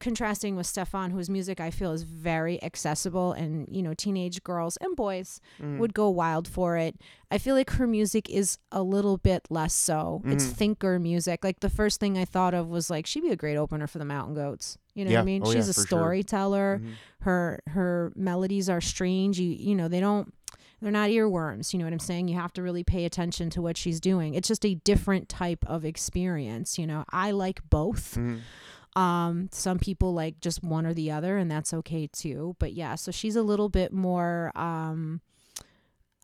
contrasting 0.00 0.54
with 0.54 0.66
Stefan, 0.66 1.10
whose 1.10 1.28
music 1.28 1.58
I 1.60 1.70
feel 1.72 1.90
is 1.92 2.04
very 2.04 2.62
accessible 2.62 3.32
and, 3.32 3.66
you 3.68 3.82
know, 3.82 3.94
teenage 3.94 4.42
girls 4.44 4.76
and 4.76 4.94
boys 4.96 5.40
Mm-hmm. 5.60 5.78
would 5.80 5.92
go 5.92 6.08
wild 6.08 6.46
for 6.46 6.76
it. 6.76 6.94
I 7.32 7.38
feel 7.38 7.56
like 7.56 7.70
her 7.70 7.86
music 7.86 8.30
is 8.30 8.58
a 8.70 8.80
little 8.82 9.16
bit 9.18 9.48
less 9.50 9.74
so. 9.74 10.22
It's 10.24 10.46
Mhm. 10.46 10.52
thinker 10.52 10.98
music. 11.00 11.42
Like 11.42 11.58
the 11.60 11.68
first 11.68 11.98
thing 11.98 12.16
I 12.16 12.24
thought 12.24 12.54
of 12.54 12.68
was 12.68 12.88
like 12.90 13.06
she'd 13.06 13.22
be 13.24 13.30
a 13.30 13.36
great 13.36 13.56
opener 13.56 13.88
for 13.88 13.98
the 13.98 14.04
Mountain 14.04 14.36
Goats. 14.36 14.78
You 14.94 15.04
know 15.04 15.10
what 15.10 15.20
I 15.22 15.24
mean? 15.24 15.42
Oh, 15.44 15.50
yeah, 15.50 15.56
She's 15.58 15.68
a 15.68 15.74
for 15.74 15.80
sure. 15.80 15.86
storyteller. 15.86 16.80
Mhm. 16.82 16.92
Her 17.22 17.60
her 17.66 18.12
melodies 18.14 18.68
are 18.70 18.80
strange. 18.80 19.40
You 19.40 19.50
you 19.50 19.74
know, 19.74 19.88
they 19.88 20.00
don't 20.00 20.32
they're 20.80 20.92
not 20.92 21.10
earworms, 21.10 21.72
you 21.72 21.78
know 21.78 21.84
what 21.84 21.92
I'm 21.92 21.98
saying? 21.98 22.28
You 22.28 22.36
have 22.36 22.52
to 22.54 22.62
really 22.62 22.84
pay 22.84 23.04
attention 23.04 23.50
to 23.50 23.62
what 23.62 23.76
she's 23.76 24.00
doing. 24.00 24.34
It's 24.34 24.48
just 24.48 24.64
a 24.64 24.74
different 24.76 25.28
type 25.28 25.64
of 25.66 25.84
experience, 25.84 26.78
you 26.78 26.86
know. 26.86 27.04
I 27.10 27.32
like 27.32 27.60
both. 27.68 28.14
Mhm. 28.16 28.40
Um, 28.96 29.48
some 29.52 29.78
people 29.78 30.12
like 30.14 30.40
just 30.40 30.62
one 30.62 30.86
or 30.86 30.94
the 30.94 31.10
other, 31.10 31.36
and 31.38 31.50
that's 31.50 31.72
okay 31.74 32.06
too. 32.08 32.56
But 32.58 32.72
yeah, 32.72 32.94
so 32.96 33.10
she's 33.12 33.36
a 33.36 33.42
little 33.42 33.68
bit 33.68 33.92
more. 33.92 34.50
Um, 34.56 35.20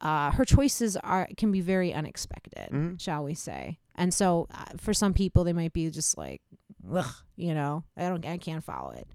uh, 0.01 0.31
her 0.33 0.45
choices 0.45 0.97
are 0.99 1.29
can 1.37 1.51
be 1.53 1.61
very 1.61 1.93
unexpected, 1.95 2.69
Mhm. 2.71 3.01
shall 3.01 3.25
we 3.25 3.35
say? 3.35 3.79
And 3.95 4.13
so, 4.13 4.49
uh, 4.53 4.65
for 4.77 4.93
some 4.93 5.15
people, 5.15 5.45
they 5.45 5.53
might 5.53 5.73
be 5.73 5.89
just 5.91 6.19
like, 6.19 6.43
Ugh, 6.93 7.15
you 7.37 7.55
know, 7.55 7.85
I 7.97 8.09
don't, 8.09 8.27
I 8.27 8.37
can't 8.39 8.63
follow 8.65 8.91
it. 8.91 9.07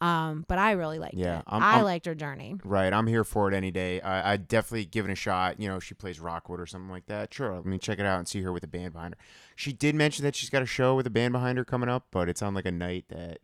Um, 0.00 0.46
but 0.48 0.58
I 0.58 0.72
really 0.72 0.98
liked 0.98 1.14
Yeah, 1.14 1.40
it. 1.40 1.44
I'm- 1.46 1.62
I 1.62 1.74
I'm- 1.74 1.84
liked 1.84 2.06
her 2.06 2.14
journey. 2.14 2.56
Right, 2.64 2.90
I'm 2.92 3.06
here 3.06 3.22
for 3.24 3.48
it 3.50 3.54
any 3.54 3.70
day. 3.70 4.00
I, 4.00 4.32
I'd 4.32 4.48
definitely 4.48 4.86
give 4.86 5.04
it 5.04 5.12
a 5.12 5.14
shot. 5.14 5.60
You 5.60 5.68
know, 5.68 5.78
she 5.78 5.92
plays 5.94 6.18
Rockwood 6.18 6.58
or 6.58 6.64
something 6.66 6.90
like 6.90 7.04
that. 7.06 7.34
Sure, 7.34 7.54
let 7.54 7.66
me 7.66 7.76
check 7.78 7.98
it 7.98 8.06
out 8.06 8.18
and 8.18 8.26
see 8.26 8.40
her 8.42 8.50
with 8.52 8.64
a 8.64 8.66
band 8.66 8.94
behind 8.94 9.14
her. 9.14 9.20
She 9.56 9.72
did 9.74 9.94
mention 9.94 10.24
that 10.24 10.34
she's 10.34 10.48
got 10.48 10.62
a 10.62 10.66
show 10.66 10.94
with 10.94 11.06
a 11.06 11.10
band 11.10 11.32
behind 11.32 11.58
her 11.58 11.64
coming 11.66 11.90
up, 11.90 12.06
but 12.10 12.28
it's 12.30 12.40
on 12.40 12.54
like 12.54 12.64
a 12.66 12.72
night 12.72 13.04
that 13.10 13.40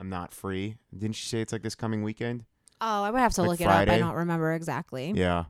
I'm 0.00 0.08
not 0.08 0.32
free. 0.32 0.76
Didn't 0.96 1.16
she 1.16 1.26
say 1.28 1.40
it's 1.42 1.52
like 1.52 1.62
this 1.62 1.74
coming 1.74 2.02
weekend? 2.02 2.44
Oh, 2.80 3.02
I 3.04 3.10
would 3.10 3.20
have 3.20 3.34
to 3.34 3.42
Like 3.42 3.50
look 3.50 3.60
it 3.60 3.66
up. 3.66 3.88
I 3.88 3.98
don't 3.98 4.14
remember 4.14 4.52
exactly. 4.54 5.12
Yeah, 5.14 5.44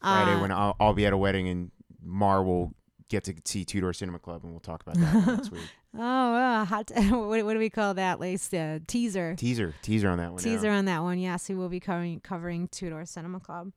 Friday 0.00 0.32
Uh, 0.32 0.40
when 0.40 0.50
I'll, 0.50 0.76
I'll 0.80 0.94
be 0.94 1.04
at 1.06 1.12
a 1.12 1.16
wedding 1.18 1.46
and 1.48 1.70
Mar 2.02 2.42
will 2.42 2.72
get 3.10 3.24
to 3.24 3.34
see 3.44 3.64
Two 3.64 3.80
Door 3.80 3.92
Cinema 3.92 4.18
Club 4.18 4.42
and 4.44 4.52
we'll 4.52 4.60
talk 4.60 4.82
about 4.82 4.96
that 4.96 5.26
next 5.36 5.50
week. 5.52 5.60
Oh, 5.98 6.34
uh, 6.34 6.64
hot. 6.64 6.90
what, 6.96 7.44
what 7.44 7.52
do 7.52 7.58
we 7.58 7.70
call 7.70 7.94
that? 7.94 8.20
Like 8.20 8.40
uh, 8.54 8.78
teaser. 8.86 9.34
Teaser, 9.36 9.74
teaser 9.82 10.08
on 10.08 10.18
that 10.18 10.32
one. 10.32 10.42
yeah. 10.42 10.52
teaser 10.52 10.70
on 10.70 10.84
that 10.84 11.02
one. 11.02 11.18
Yes, 11.18 11.48
we 11.48 11.56
will 11.56 11.68
be 11.68 11.80
covering 11.80 12.20
covering 12.20 12.68
Two 12.68 12.88
Door 12.90 13.06
Cinema 13.06 13.40
Club. 13.40 13.72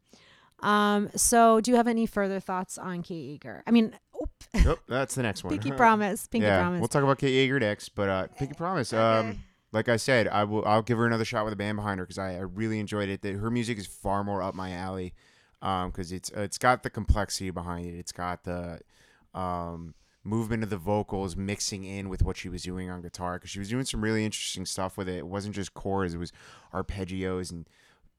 Um, 0.59 1.09
so 1.15 1.59
do 1.59 1.71
you 1.71 1.77
have 1.77 1.87
any 1.87 2.05
further 2.05 2.39
thoughts 2.39 2.77
on 2.77 3.01
Kate 3.01 3.41
Yeager? 3.41 3.63
I 3.65 3.71
mean, 3.71 3.97
oop, 4.21 4.29
Nope, 4.63 4.79
that's 4.87 5.15
the 5.15 5.23
next 5.23 5.43
one. 5.43 5.51
Pinky 5.51 5.71
Promise. 5.75 6.27
Pinky 6.27 6.45
yeah, 6.45 6.61
Promise. 6.61 6.79
we'll 6.81 6.87
talk 6.87 7.03
about 7.03 7.17
Kate 7.17 7.49
Yeager 7.49 7.59
next, 7.59 7.89
but 7.89 8.09
uh, 8.09 8.27
Pinky 8.37 8.53
Promise. 8.53 8.93
Um, 8.93 9.01
Okay. 9.29 9.39
like 9.71 9.89
I 9.89 9.97
said, 9.97 10.27
I 10.27 10.43
will. 10.43 10.63
I'll 10.65 10.83
give 10.83 10.99
her 10.99 11.07
another 11.07 11.25
shot 11.25 11.43
with 11.43 11.53
a 11.53 11.57
band 11.57 11.77
behind 11.77 11.99
her 11.99 12.05
because 12.05 12.19
I, 12.19 12.35
I 12.35 12.41
really 12.41 12.79
enjoyed 12.79 13.09
it. 13.09 13.23
The, 13.23 13.33
her 13.33 13.49
music 13.49 13.79
is 13.79 13.87
far 13.87 14.23
more 14.23 14.43
up 14.43 14.53
my 14.53 14.71
alley 14.71 15.13
because 15.59 16.11
it's 16.11 16.29
it's 16.29 16.57
got 16.59 16.83
the 16.83 16.89
complexity 16.91 17.49
behind 17.49 17.87
it. 17.87 17.97
It's 17.97 18.11
got 18.11 18.43
the 18.43 18.81
um, 19.33 19.95
movement 20.23 20.63
of 20.63 20.69
the 20.69 20.77
vocals 20.77 21.35
mixing 21.35 21.83
in 21.83 22.09
with 22.09 22.23
what 22.23 22.37
she 22.37 22.49
was 22.49 22.63
doing 22.63 22.89
on 22.89 23.01
guitar 23.01 23.35
because 23.35 23.49
she 23.49 23.59
was 23.59 23.69
doing 23.69 23.85
some 23.85 24.01
really 24.01 24.23
interesting 24.23 24.65
stuff 24.65 24.97
with 24.97 25.09
it. 25.09 25.17
It 25.17 25.27
wasn't 25.27 25.55
just 25.55 25.73
chords; 25.73 26.13
it 26.13 26.17
was 26.17 26.31
arpeggios 26.73 27.51
and 27.51 27.67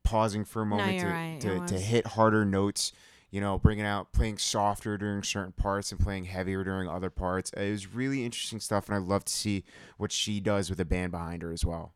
pausing 0.03 0.45
for 0.45 0.63
a 0.63 0.67
moment 0.67 0.99
you're 0.99 1.11
to, 1.11 1.13
right, 1.13 1.41
to, 1.41 1.67
to 1.67 1.79
hit 1.79 2.07
harder 2.09 2.45
notes. 2.45 2.93
You 3.31 3.41
know, 3.41 3.59
bringing 3.59 3.87
out 3.87 4.13
playing 4.13 4.37
softer 4.37 4.99
during 4.99 5.23
certain 5.23 5.53
parts 5.53 5.91
and 5.91 5.99
playing 5.99 6.25
heavier 6.25 6.65
during 6.65 6.87
other 6.87 7.09
parts. 7.09 7.51
It 7.57 7.71
was 7.71 7.95
really 7.95 8.27
interesting 8.27 8.61
stuff, 8.61 8.89
and 8.89 8.95
I 8.95 8.99
love 8.99 9.25
to 9.25 9.33
see 9.33 9.65
what 9.97 10.13
she 10.13 10.39
does 10.39 10.69
with 10.69 10.79
a 10.81 10.85
band 10.85 11.13
behind 11.13 11.41
her 11.41 11.51
as 11.51 11.65
well. 11.65 11.95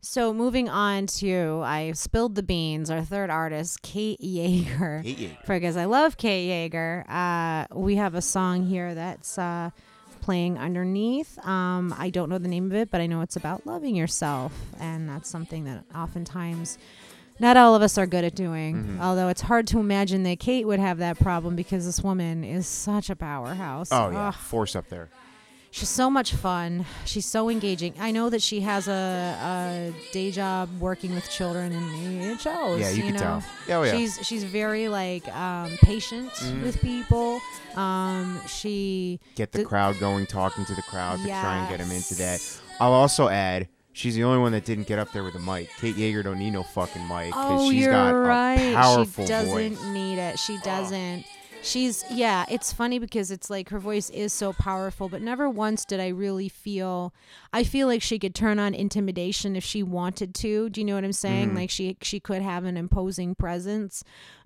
So 0.00 0.32
moving 0.32 0.68
on 0.68 1.06
to 1.18 1.60
I 1.64 1.92
spilled 1.92 2.34
the 2.34 2.42
beans. 2.42 2.88
Our 2.90 3.02
third 3.02 3.30
artist, 3.30 3.82
Kate 3.82 4.20
Yeager. 4.20 5.02
Hate 5.02 5.18
you. 5.18 5.30
Because 5.46 5.76
I 5.76 5.86
love 5.86 6.16
Kate 6.16 6.48
Yeager. 6.48 7.04
Uh, 7.08 7.66
we 7.74 7.96
have 7.96 8.14
a 8.14 8.22
song 8.22 8.64
here 8.66 8.94
that's 8.94 9.38
uh, 9.38 9.70
playing 10.20 10.56
underneath. 10.58 11.38
Um, 11.44 11.94
I 11.98 12.10
don't 12.10 12.28
know 12.28 12.38
the 12.38 12.48
name 12.48 12.66
of 12.66 12.74
it, 12.74 12.90
but 12.90 13.00
I 13.00 13.06
know 13.06 13.22
it's 13.22 13.36
about 13.36 13.66
loving 13.66 13.96
yourself, 13.96 14.52
and 14.78 15.08
that's 15.08 15.28
something 15.28 15.64
that 15.64 15.84
oftentimes 15.94 16.78
not 17.40 17.56
all 17.56 17.74
of 17.74 17.82
us 17.82 17.98
are 17.98 18.06
good 18.06 18.24
at 18.24 18.34
doing. 18.34 18.76
Mm-hmm. 18.76 19.00
Although 19.00 19.28
it's 19.28 19.42
hard 19.42 19.66
to 19.68 19.78
imagine 19.80 20.22
that 20.24 20.38
Kate 20.38 20.66
would 20.66 20.80
have 20.80 20.98
that 20.98 21.18
problem 21.18 21.56
because 21.56 21.86
this 21.86 22.00
woman 22.00 22.44
is 22.44 22.66
such 22.66 23.10
a 23.10 23.16
powerhouse. 23.16 23.90
Oh 23.90 24.10
yeah, 24.10 24.28
Ugh. 24.28 24.34
force 24.34 24.76
up 24.76 24.88
there. 24.88 25.08
She's 25.70 25.88
so 25.90 26.08
much 26.10 26.32
fun. 26.34 26.86
She's 27.04 27.26
so 27.26 27.50
engaging. 27.50 27.92
I 28.00 28.10
know 28.10 28.30
that 28.30 28.40
she 28.42 28.60
has 28.62 28.88
a, 28.88 28.92
a 28.92 30.12
day 30.12 30.30
job 30.30 30.68
working 30.80 31.14
with 31.14 31.28
children, 31.30 31.72
and 31.72 32.22
it 32.22 32.40
shows. 32.40 32.80
Yeah, 32.80 32.90
you, 32.90 33.02
can 33.02 33.12
know? 33.14 33.20
tell. 33.20 33.44
Oh 33.80 33.82
yeah. 33.84 33.92
She's 33.92 34.18
she's 34.26 34.44
very 34.44 34.88
like 34.88 35.28
um, 35.36 35.70
patient 35.82 36.30
Mhm. 36.30 36.62
with 36.62 36.80
people. 36.80 37.40
Um, 37.76 38.40
she 38.48 39.20
get 39.34 39.52
the 39.52 39.58
the- 39.58 39.64
crowd 39.64 40.00
going, 40.00 40.26
talking 40.26 40.64
to 40.64 40.74
the 40.74 40.82
crowd 40.82 41.18
to 41.18 41.26
try 41.26 41.58
and 41.58 41.68
get 41.68 41.78
them 41.78 41.92
into 41.94 42.14
that. 42.16 42.40
I'll 42.80 42.92
also 42.92 43.28
add, 43.28 43.68
she's 43.92 44.14
the 44.14 44.24
only 44.24 44.38
one 44.38 44.52
that 44.52 44.64
didn't 44.64 44.86
get 44.88 44.98
up 44.98 45.12
there 45.12 45.22
with 45.22 45.34
a 45.34 45.38
mic. 45.40 45.68
Kate 45.80 45.96
Yeager 45.96 46.24
don't 46.24 46.38
need 46.38 46.52
no 46.52 46.62
fucking 46.62 47.06
mic 47.08 47.26
because 47.26 47.60
Oh, 47.62 47.70
she's 47.70 47.82
you're 47.82 47.92
got 47.92 48.10
right. 48.12 48.54
a 48.58 48.74
powerful 48.74 49.24
she 49.24 49.28
doesn't 49.28 49.74
voice. 49.76 49.84
need 49.92 50.18
it. 50.18 50.38
She 50.38 50.56
doesn't. 50.58 51.24
She's 51.62 52.04
yeah. 52.10 52.44
It's 52.48 52.72
funny 52.72 52.98
because 52.98 53.30
it's 53.30 53.50
like 53.50 53.68
her 53.70 53.78
voice 53.78 54.10
is 54.10 54.32
so 54.32 54.52
powerful, 54.52 55.08
but 55.08 55.20
never 55.20 55.50
once 55.50 55.84
did 55.84 56.00
I 56.00 56.08
really 56.08 56.48
feel. 56.48 57.12
I 57.52 57.64
feel 57.64 57.86
like 57.88 58.00
she 58.00 58.18
could 58.18 58.34
turn 58.34 58.58
on 58.58 58.74
intimidation 58.74 59.54
if 59.56 59.64
she 59.64 59.82
wanted 59.82 60.34
to. 60.36 60.70
Do 60.70 60.80
you 60.80 60.84
know 60.86 60.94
what 60.94 61.04
I'm 61.04 61.12
saying? 61.12 61.50
Mhm. 61.50 61.56
Like 61.56 61.70
she 61.70 61.96
she 62.00 62.20
could 62.20 62.42
have 62.42 62.64
an 62.64 62.76
imposing 62.76 63.34
presence, 63.34 64.02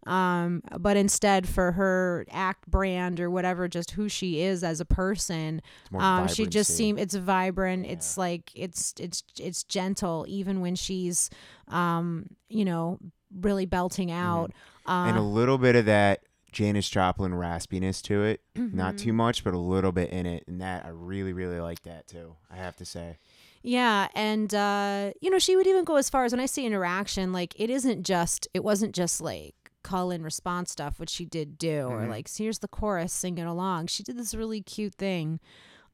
um, 0.06 0.62
but 0.80 0.96
instead 0.96 1.46
for 1.48 1.72
her 1.72 2.26
act 2.30 2.68
brand 2.68 3.20
or 3.20 3.30
whatever, 3.30 3.68
just 3.68 3.92
who 3.92 4.08
she 4.08 4.40
is 4.40 4.64
as 4.64 4.80
a 4.80 4.84
person, 4.86 5.60
um, 5.94 6.26
she 6.28 6.46
just 6.46 6.74
seemed 6.76 6.98
it's 6.98 7.14
vibrant 7.14 7.86
it's 7.86 8.16
like 8.16 8.50
it's 8.54 8.94
it's 8.98 9.22
it's 9.38 9.62
gentle 9.64 10.24
even 10.28 10.60
when 10.60 10.74
she's 10.74 11.30
um 11.68 12.26
you 12.48 12.64
know 12.64 12.98
really 13.40 13.66
belting 13.66 14.10
out 14.10 14.50
uh, 14.86 14.90
Mm-hmm. 15.04 15.08
and 15.10 15.18
a 15.18 15.22
little 15.22 15.58
bit 15.58 15.76
of 15.76 15.84
that 15.84 16.22
Janis 16.52 16.88
Joplin 16.88 17.32
raspiness 17.32 18.00
to 18.02 18.22
it. 18.22 18.40
Mm-hmm. 18.54 18.76
Not 18.76 18.98
too 18.98 19.12
much, 19.12 19.42
but 19.42 19.54
a 19.54 19.58
little 19.58 19.92
bit 19.92 20.10
in 20.10 20.26
it, 20.26 20.44
and 20.46 20.60
that 20.60 20.84
I 20.84 20.88
really, 20.90 21.32
really 21.32 21.58
like 21.60 21.82
that 21.82 22.06
too. 22.06 22.36
I 22.50 22.56
have 22.56 22.76
to 22.76 22.84
say. 22.84 23.16
yeah 23.64 24.08
and 24.16 24.52
uh 24.54 25.12
you 25.20 25.30
know 25.30 25.38
she 25.38 25.54
would 25.56 25.68
even 25.68 25.84
go 25.84 25.94
as 25.94 26.10
far 26.10 26.24
as 26.24 26.32
when 26.32 26.40
i 26.40 26.46
say 26.46 26.64
interaction 26.64 27.32
like 27.32 27.54
it 27.60 27.70
isn't 27.70 28.02
just 28.04 28.48
it 28.54 28.64
wasn't 28.64 28.92
just 28.92 29.20
like 29.20 29.54
call 29.84 30.10
and 30.10 30.24
response 30.24 30.72
stuff 30.72 30.98
which 30.98 31.08
she 31.10 31.24
did 31.24 31.58
do 31.58 31.82
or 31.86 32.00
Mhm. 32.00 32.08
like 32.10 32.28
here's 32.36 32.58
the 32.58 32.66
chorus 32.66 33.12
sing 33.12 33.38
it 33.38 33.46
along 33.46 33.86
she 33.86 34.02
did 34.02 34.18
this 34.18 34.34
really 34.34 34.62
cute 34.62 34.96
thing 34.96 35.38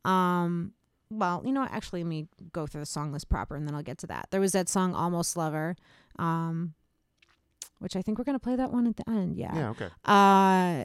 um 0.07 0.73
well 1.11 1.42
you 1.44 1.53
know 1.53 1.61
what 1.61 1.71
actually 1.73 2.03
let 2.03 2.09
me 2.09 2.27
go 2.53 2.66
through 2.66 2.81
the 2.81 2.87
song 2.87 3.12
list 3.12 3.29
proper 3.29 3.55
and 3.55 3.66
then 3.68 3.75
i'll 3.75 3.83
get 3.83 3.99
to 3.99 4.07
that 4.07 4.29
there 4.31 4.40
was 4.40 4.53
that 4.53 4.68
song 4.71 4.94
almost 4.94 5.37
lover 5.37 5.77
um 6.18 6.73
which 7.78 7.96
i 7.96 8.02
think 8.02 8.18
we're 8.18 8.24
going 8.24 8.38
to 8.38 8.42
play 8.42 8.56
that 8.56 8.72
one 8.72 8.86
at 8.86 8.96
the 8.96 9.08
end 9.08 9.36
yeah 9.36 9.54
Yeah. 9.56 9.70
Okay. 9.70 9.88
uh 10.04 10.84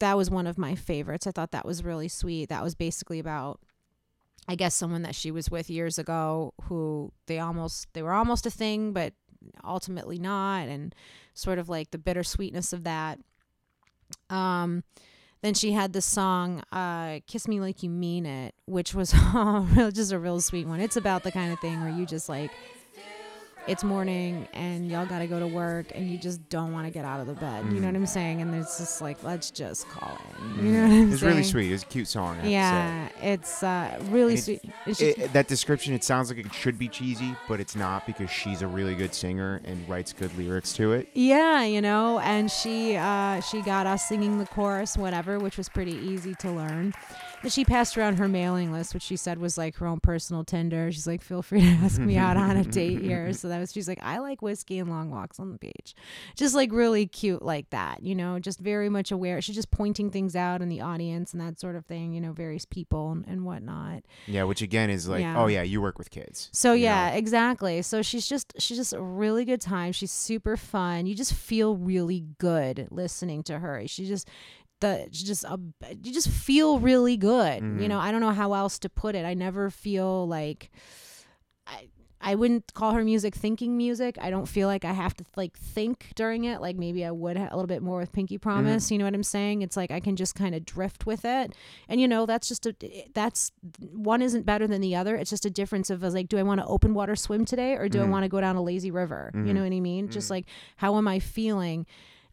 that 0.00 0.16
was 0.16 0.30
one 0.30 0.46
of 0.46 0.56
my 0.58 0.74
favorites 0.74 1.26
i 1.26 1.30
thought 1.30 1.50
that 1.52 1.66
was 1.66 1.84
really 1.84 2.08
sweet 2.08 2.48
that 2.48 2.62
was 2.62 2.74
basically 2.74 3.18
about 3.18 3.60
i 4.48 4.54
guess 4.54 4.74
someone 4.74 5.02
that 5.02 5.14
she 5.14 5.30
was 5.30 5.50
with 5.50 5.68
years 5.68 5.98
ago 5.98 6.54
who 6.64 7.12
they 7.26 7.38
almost 7.38 7.86
they 7.92 8.02
were 8.02 8.12
almost 8.12 8.46
a 8.46 8.50
thing 8.50 8.92
but 8.92 9.12
ultimately 9.64 10.18
not 10.18 10.68
and 10.68 10.94
sort 11.34 11.58
of 11.58 11.68
like 11.68 11.90
the 11.90 11.98
bittersweetness 11.98 12.72
of 12.72 12.84
that 12.84 13.18
um 14.30 14.82
then 15.42 15.54
she 15.54 15.72
had 15.72 15.92
the 15.92 16.00
song 16.00 16.62
uh 16.72 17.20
kiss 17.26 17.46
me 17.46 17.60
like 17.60 17.82
you 17.82 17.90
mean 17.90 18.26
it 18.26 18.54
which 18.64 18.94
was 18.94 19.12
just 19.92 20.12
a 20.12 20.18
real 20.18 20.40
sweet 20.40 20.66
one 20.66 20.80
it's 20.80 20.96
about 20.96 21.22
the 21.22 21.30
kind 21.32 21.52
of 21.52 21.60
thing 21.60 21.80
where 21.80 21.90
you 21.90 22.06
just 22.06 22.28
like 22.28 22.50
it's 23.68 23.84
morning 23.84 24.48
and 24.54 24.90
y'all 24.90 25.06
got 25.06 25.18
to 25.20 25.26
go 25.26 25.38
to 25.38 25.46
work 25.46 25.86
and 25.94 26.08
you 26.10 26.16
just 26.18 26.48
don't 26.48 26.72
want 26.72 26.86
to 26.86 26.90
get 26.92 27.04
out 27.04 27.20
of 27.20 27.26
the 27.26 27.34
bed. 27.34 27.66
You 27.66 27.80
know 27.80 27.86
what 27.86 27.94
I'm 27.96 28.06
saying? 28.06 28.40
And 28.40 28.54
it's 28.54 28.78
just 28.78 29.00
like, 29.02 29.22
let's 29.22 29.50
just 29.50 29.86
call 29.88 30.16
it. 30.30 30.62
You 30.64 30.72
know 30.72 30.82
what 30.82 30.90
I'm 30.90 31.12
It's 31.12 31.20
saying? 31.20 31.30
really 31.32 31.44
sweet. 31.44 31.72
It's 31.72 31.82
a 31.82 31.86
cute 31.86 32.08
song. 32.08 32.30
I 32.30 32.34
have 32.34 32.42
to 32.42 32.46
say. 32.46 32.52
Yeah, 32.52 33.08
it's 33.34 33.62
uh, 33.62 34.02
really 34.10 34.34
it- 34.34 34.38
sweet. 34.38 34.60
It, 35.00 35.32
that 35.34 35.48
description, 35.48 35.92
it 35.94 36.02
sounds 36.02 36.30
like 36.30 36.38
it 36.44 36.52
should 36.54 36.78
be 36.78 36.88
cheesy, 36.88 37.34
but 37.46 37.60
it's 37.60 37.76
not 37.76 38.06
because 38.06 38.30
she's 38.30 38.62
a 38.62 38.66
really 38.66 38.94
good 38.94 39.12
singer 39.14 39.60
and 39.64 39.86
writes 39.88 40.12
good 40.12 40.36
lyrics 40.38 40.72
to 40.74 40.92
it. 40.92 41.08
yeah, 41.14 41.62
you 41.64 41.80
know, 41.82 42.18
and 42.20 42.50
she 42.50 42.96
uh, 42.96 43.40
she 43.42 43.60
got 43.62 43.86
us 43.86 44.08
singing 44.08 44.38
the 44.38 44.46
chorus, 44.46 44.96
whatever, 44.96 45.38
which 45.38 45.58
was 45.58 45.68
pretty 45.68 45.92
easy 45.92 46.34
to 46.36 46.50
learn. 46.50 46.94
And 47.42 47.52
she 47.52 47.64
passed 47.64 47.96
around 47.96 48.16
her 48.18 48.26
mailing 48.26 48.72
list, 48.72 48.94
which 48.94 49.02
she 49.04 49.16
said 49.16 49.38
was 49.38 49.56
like 49.56 49.76
her 49.76 49.86
own 49.86 50.00
personal 50.00 50.42
Tinder. 50.42 50.90
She's 50.90 51.06
like, 51.06 51.22
feel 51.22 51.40
free 51.42 51.60
to 51.60 51.66
ask 51.66 52.00
me 52.00 52.16
out 52.16 52.36
on 52.36 52.56
a 52.56 52.64
date 52.78 53.00
here. 53.00 53.32
So 53.32 53.48
that 53.48 53.60
was 53.60 53.72
she's 53.72 53.86
like, 53.88 54.00
I 54.02 54.18
like 54.18 54.42
whiskey 54.42 54.78
and 54.80 54.90
long 54.90 55.10
walks 55.10 55.38
on 55.38 55.52
the 55.52 55.58
beach, 55.58 55.94
just 56.34 56.54
like 56.54 56.72
really 56.72 57.06
cute 57.06 57.42
like 57.42 57.70
that, 57.70 58.02
you 58.02 58.14
know, 58.14 58.38
just 58.40 58.58
very 58.58 58.88
much 58.88 59.12
aware. 59.12 59.40
She's 59.40 59.54
just 59.54 59.70
pointing 59.70 60.10
things 60.10 60.34
out 60.34 60.62
in 60.62 60.68
the 60.68 60.80
audience 60.80 61.32
and 61.32 61.40
that 61.40 61.60
sort 61.60 61.76
of 61.76 61.86
thing, 61.86 62.12
you 62.12 62.20
know, 62.20 62.32
various 62.32 62.64
people 62.64 63.12
and, 63.12 63.24
and 63.28 63.44
whatnot. 63.44 64.02
Yeah, 64.26 64.42
which 64.44 64.60
again 64.62 64.90
is 64.90 65.08
like, 65.08 65.20
oh, 65.20 65.22
Yeah. 65.22 65.42
oh 65.42 65.46
yeah, 65.46 65.62
you 65.62 65.80
work 65.80 65.96
with 65.98 66.10
kids. 66.10 66.50
So 66.52 66.72
yeah, 66.72 67.10
know? 67.10 67.16
exactly. 67.16 67.82
So 67.82 68.02
she's 68.02 68.26
just 68.26 68.52
she's 68.58 68.78
just 68.78 68.92
a 68.92 69.00
really 69.00 69.44
good 69.44 69.60
time. 69.60 69.92
She's 69.92 70.10
super 70.10 70.56
fun. 70.56 71.06
You 71.06 71.14
just 71.14 71.34
feel 71.34 71.76
really 71.76 72.24
good 72.38 72.88
listening 72.90 73.44
to 73.44 73.60
her. 73.60 73.82
She 73.86 74.06
just 74.06 74.28
the 74.80 75.08
just 75.10 75.44
a 75.44 75.58
you 76.02 76.12
just 76.12 76.28
feel 76.30 76.78
really 76.78 77.16
good. 77.16 77.62
You 77.62 77.68
Mhm. 77.68 77.88
know, 77.88 77.98
I 77.98 78.10
don't 78.12 78.20
know 78.20 78.30
how 78.32 78.52
else 78.54 78.78
to 78.80 78.88
put 78.88 79.14
it. 79.14 79.24
I 79.24 79.34
never 79.34 79.70
feel 79.70 80.26
like 80.26 80.70
I 81.66 81.88
I 82.20 82.34
wouldn't 82.34 82.74
call 82.74 82.94
her 82.94 83.04
music 83.04 83.32
thinking 83.36 83.76
music. 83.76 84.18
I 84.20 84.28
don't 84.30 84.46
feel 84.46 84.66
like 84.66 84.84
I 84.84 84.92
have 84.92 85.14
to 85.18 85.24
like 85.36 85.56
think 85.56 86.10
during 86.16 86.44
it 86.44 86.60
like 86.60 86.74
maybe 86.76 87.04
I 87.04 87.12
would 87.12 87.36
ha- 87.36 87.46
a 87.52 87.54
little 87.54 87.68
bit 87.68 87.80
more 87.80 87.98
with 88.00 88.10
Pinky 88.12 88.38
Promise. 88.38 88.90
You 88.90 88.98
know 88.98 89.04
what 89.04 89.14
I'm 89.14 89.22
saying? 89.22 89.62
It's 89.62 89.76
like 89.76 89.92
I 89.92 90.00
can 90.00 90.16
just 90.16 90.34
kind 90.34 90.52
of 90.56 90.64
drift 90.64 91.06
with 91.06 91.24
it. 91.24 91.54
And 91.88 92.00
you 92.00 92.08
know, 92.08 92.26
that's 92.26 92.48
just 92.48 92.66
a 92.66 92.74
that's 93.14 93.52
one 93.92 94.20
isn't 94.20 94.44
better 94.44 94.66
than 94.66 94.80
the 94.80 94.96
other. 94.96 95.14
It's 95.14 95.30
just 95.30 95.46
a 95.46 95.50
difference 95.50 95.90
of 95.90 96.02
like 96.02 96.28
do 96.28 96.38
I 96.38 96.42
want 96.42 96.60
to 96.60 96.66
open 96.66 96.92
water 96.92 97.14
swim 97.14 97.44
today 97.44 97.74
or 97.74 97.88
do 97.88 98.00
I 98.02 98.04
Mhm. 98.06 98.10
want 98.10 98.24
to 98.24 98.28
go 98.28 98.40
down 98.40 98.56
a 98.56 98.62
lazy 98.62 98.90
river? 98.90 99.30
You 99.32 99.40
Mhm. 99.40 99.54
know 99.54 99.62
what 99.62 99.72
I 99.72 99.80
mean? 99.80 100.08
Just 100.08 100.26
Mhm. 100.26 100.30
like 100.30 100.46
how 100.76 100.96
am 100.96 101.06
I 101.06 101.20
feeling? 101.20 101.86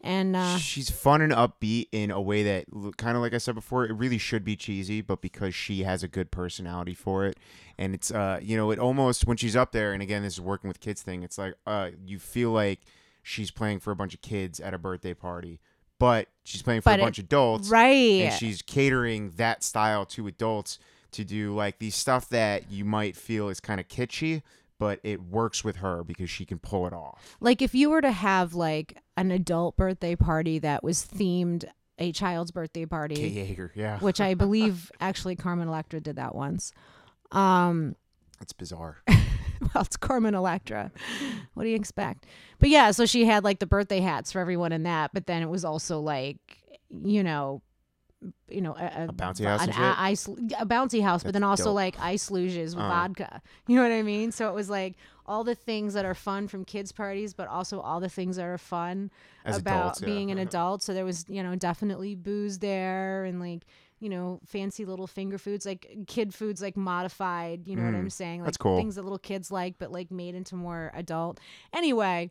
And 0.05 0.35
uh 0.35 0.57
she's 0.57 0.89
fun 0.89 1.21
and 1.21 1.33
upbeat 1.33 1.87
in 1.91 2.11
a 2.11 2.21
way 2.21 2.43
that 2.43 2.65
kind 2.97 3.17
of 3.17 3.21
like 3.23 3.33
I 3.33 3.39
said 3.39 3.55
before, 3.55 3.85
it 3.85 3.91
really 3.93 4.17
should 4.17 4.43
be 4.45 4.55
cheesy, 4.55 5.01
but 5.01 5.19
because 5.21 5.55
she 5.55 5.83
has 5.83 6.03
a 6.03 6.07
good 6.07 6.31
personality 6.31 6.93
for 6.93 7.25
it, 7.25 7.37
and 7.77 7.93
it's 7.95 8.11
uh 8.11 8.39
you 8.41 8.55
know 8.55 8.71
it 8.71 8.79
almost 8.79 9.25
when 9.25 9.35
she's 9.37 9.55
up 9.55 9.71
there, 9.71 9.93
and 9.93 10.01
again 10.03 10.21
this 10.23 10.33
is 10.33 10.41
working 10.41 10.67
with 10.67 10.79
kids 10.79 11.01
thing, 11.01 11.23
it's 11.23 11.37
like 11.37 11.55
uh 11.65 11.89
you 12.05 12.19
feel 12.19 12.51
like 12.51 12.81
she's 13.23 13.49
playing 13.51 13.79
for 13.79 13.91
a 13.91 13.95
bunch 13.95 14.13
of 14.13 14.21
kids 14.21 14.59
at 14.59 14.73
a 14.73 14.77
birthday 14.77 15.13
party, 15.15 15.59
but 15.99 16.27
she's 16.43 16.61
playing 16.61 16.81
for 16.81 16.91
But 16.91 16.99
a 16.99 17.01
it- 17.01 17.05
bunch 17.05 17.19
of 17.19 17.25
adults, 17.25 17.69
right. 17.69 18.21
and 18.21 18.33
she's 18.33 18.61
catering 18.61 19.31
that 19.37 19.63
style 19.63 20.05
to 20.07 20.27
adults 20.27 20.77
to 21.13 21.23
do 21.23 21.55
like 21.55 21.79
these 21.79 21.95
stuff 21.95 22.29
that 22.29 22.69
you 22.71 22.85
might 22.85 23.15
feel 23.15 23.49
is 23.49 23.59
kind 23.59 23.79
of 23.79 23.87
kitschy. 23.87 24.43
But 24.77 24.99
it 25.03 25.21
works 25.23 25.63
with 25.63 25.77
her 25.77 26.03
because 26.03 26.29
she 26.29 26.43
can 26.45 26.59
pull 26.59 26.85
it 26.85 26.91
off. 26.91 27.37
Like 27.39 27.61
if 27.61 27.73
you 27.73 27.89
were 27.89 28.01
to 28.01 28.11
have 28.11 28.53
like 28.55 28.97
an 29.17 29.31
adult 29.31 29.77
birthday 29.77 30.15
party 30.15 30.59
that 30.59 30.83
was 30.83 31.05
themed 31.05 31.65
a 31.97 32.11
child's 32.11 32.51
birthday 32.51 32.85
party, 32.85 33.15
Kate 33.15 33.57
Yeager, 33.57 33.69
yeah, 33.75 33.99
which 33.99 34.19
I 34.19 34.33
believe 34.35 34.91
actually 34.99 35.35
Carmen 35.35 35.67
Electra 35.67 36.01
did 36.01 36.17
that 36.17 36.35
once. 36.35 36.73
Um, 37.31 37.95
it's 38.41 38.53
bizarre. 38.53 39.01
well, 39.07 39.83
it's 39.83 39.97
Carmen 39.97 40.35
Electra. 40.35 40.91
What 41.53 41.63
do 41.63 41.69
you 41.69 41.75
expect? 41.75 42.25
But 42.59 42.69
yeah, 42.69 42.91
so 42.91 43.05
she 43.05 43.25
had 43.25 43.43
like 43.43 43.59
the 43.59 43.65
birthday 43.65 44.01
hats 44.01 44.31
for 44.31 44.39
everyone 44.39 44.71
in 44.71 44.83
that, 44.83 45.11
but 45.13 45.27
then 45.27 45.41
it 45.41 45.49
was 45.49 45.63
also 45.63 45.99
like, 45.99 46.37
you 47.03 47.23
know, 47.23 47.61
you 48.49 48.61
know, 48.61 48.73
a, 48.77 49.05
A 49.09 49.13
bouncy 49.13 49.45
house 49.45 49.63
an 49.63 49.69
a- 49.71 49.95
ice, 49.97 50.27
a 50.27 50.65
bouncy 50.65 51.01
house, 51.01 51.23
but 51.23 51.33
then 51.33 51.43
also 51.43 51.65
dope. 51.65 51.75
like 51.75 51.99
ice 51.99 52.29
luges 52.29 52.75
with 52.75 52.83
Uh. 52.85 52.89
vodka. 52.89 53.41
You 53.67 53.75
know 53.75 53.83
what 53.83 53.91
I 53.91 54.01
mean? 54.03 54.31
So 54.31 54.47
it 54.49 54.53
was 54.55 54.69
like 54.69 54.95
all 55.25 55.43
the 55.43 55.55
things 55.55 55.93
that 55.95 56.05
are 56.05 56.13
fun 56.13 56.47
from 56.47 56.65
kids' 56.65 56.91
parties, 56.91 57.33
but 57.33 57.47
also 57.47 57.79
all 57.79 57.99
the 57.99 58.09
things 58.09 58.35
that 58.35 58.45
are 58.45 58.57
fun 58.57 59.09
As 59.43 59.57
about 59.57 59.79
adults, 59.81 60.01
yeah. 60.01 60.05
being 60.05 60.31
an 60.31 60.37
adult. 60.37 60.83
So 60.83 60.93
there 60.93 61.05
was, 61.05 61.25
you 61.27 61.41
know, 61.41 61.55
definitely 61.55 62.13
booze 62.15 62.59
there 62.59 63.23
and 63.25 63.39
like, 63.39 63.63
you 63.99 64.09
know, 64.09 64.39
fancy 64.45 64.85
little 64.85 65.07
finger 65.07 65.37
foods, 65.37 65.65
like 65.65 65.87
kid 66.05 66.33
foods, 66.33 66.61
like 66.61 66.77
modified. 66.77 67.67
You 67.67 67.75
know 67.75 67.83
what 67.85 67.95
I'm 67.95 68.07
Mm, 68.07 68.11
saying? 68.11 68.39
Like 68.41 68.47
that's 68.47 68.57
cool. 68.57 68.77
things 68.77 68.95
that 68.95 69.03
little 69.03 69.17
kids 69.17 69.49
like, 69.51 69.79
but 69.79 69.91
like 69.91 70.11
made 70.11 70.35
into 70.35 70.55
more 70.55 70.91
adult. 70.93 71.39
Anyway, 71.73 72.29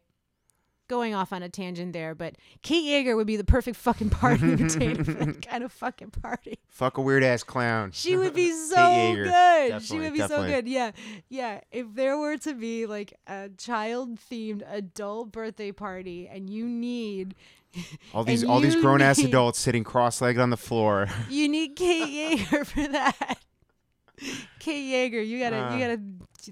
going 0.89 1.15
off 1.15 1.33
on 1.33 1.43
a 1.43 1.49
tangent 1.49 1.93
there, 1.93 2.15
but 2.15 2.37
Kate 2.63 2.85
Yeager 2.85 3.17
would 3.17 3.27
be 3.27 3.37
the 3.37 3.45
perfect 3.45 3.77
fucking 3.77 4.11
party 4.11 4.53
entertainer 4.53 5.05
for 5.05 5.13
that 5.13 5.47
kind 5.47 5.65
of 5.65 5.73
fucking 5.73 6.11
party. 6.11 6.59
Fuck 6.69 6.99
a 6.99 7.01
weird 7.01 7.25
ass 7.25 7.43
clown. 7.43 7.91
She 7.93 8.17
would 8.17 8.35
be 8.35 8.51
so 8.69 8.77
Yeager. 8.77 9.25
good. 9.71 9.83
she 9.83 9.99
would 9.99 10.13
be 10.13 10.19
definitely. 10.19 10.49
so 10.49 10.55
good. 10.55 10.69
Yeah. 10.69 10.91
Yeah. 11.29 11.61
If 11.71 11.95
there 11.95 12.19
were 12.19 12.37
to 12.39 12.55
be 12.55 12.87
like 12.87 13.15
a 13.27 13.51
child 13.57 14.19
themed 14.31 14.63
adult 14.69 15.33
birthday 15.33 15.73
party 15.73 16.29
and 16.29 16.51
you 16.51 16.67
need 16.67 17.35
all 18.15 18.25
these 18.25 18.45
all 18.45 18.61
these 18.61 18.77
grown 18.77 19.01
ass 19.01 19.19
adults 19.19 19.59
sitting 19.59 19.85
cross 19.85 20.21
legged 20.21 20.41
on 20.41 20.51
the 20.51 20.57
floor. 20.57 21.09
you 21.29 21.49
need 21.49 21.77
Kate 21.77 22.39
Yeager 22.39 22.67
for 22.67 22.87
that. 22.89 23.39
Kate 24.59 25.13
Yeager, 25.13 25.27
you 25.27 25.39
gotta 25.39 25.57
Uh, 25.57 25.75
you 25.75 25.79
gotta 25.81 26.01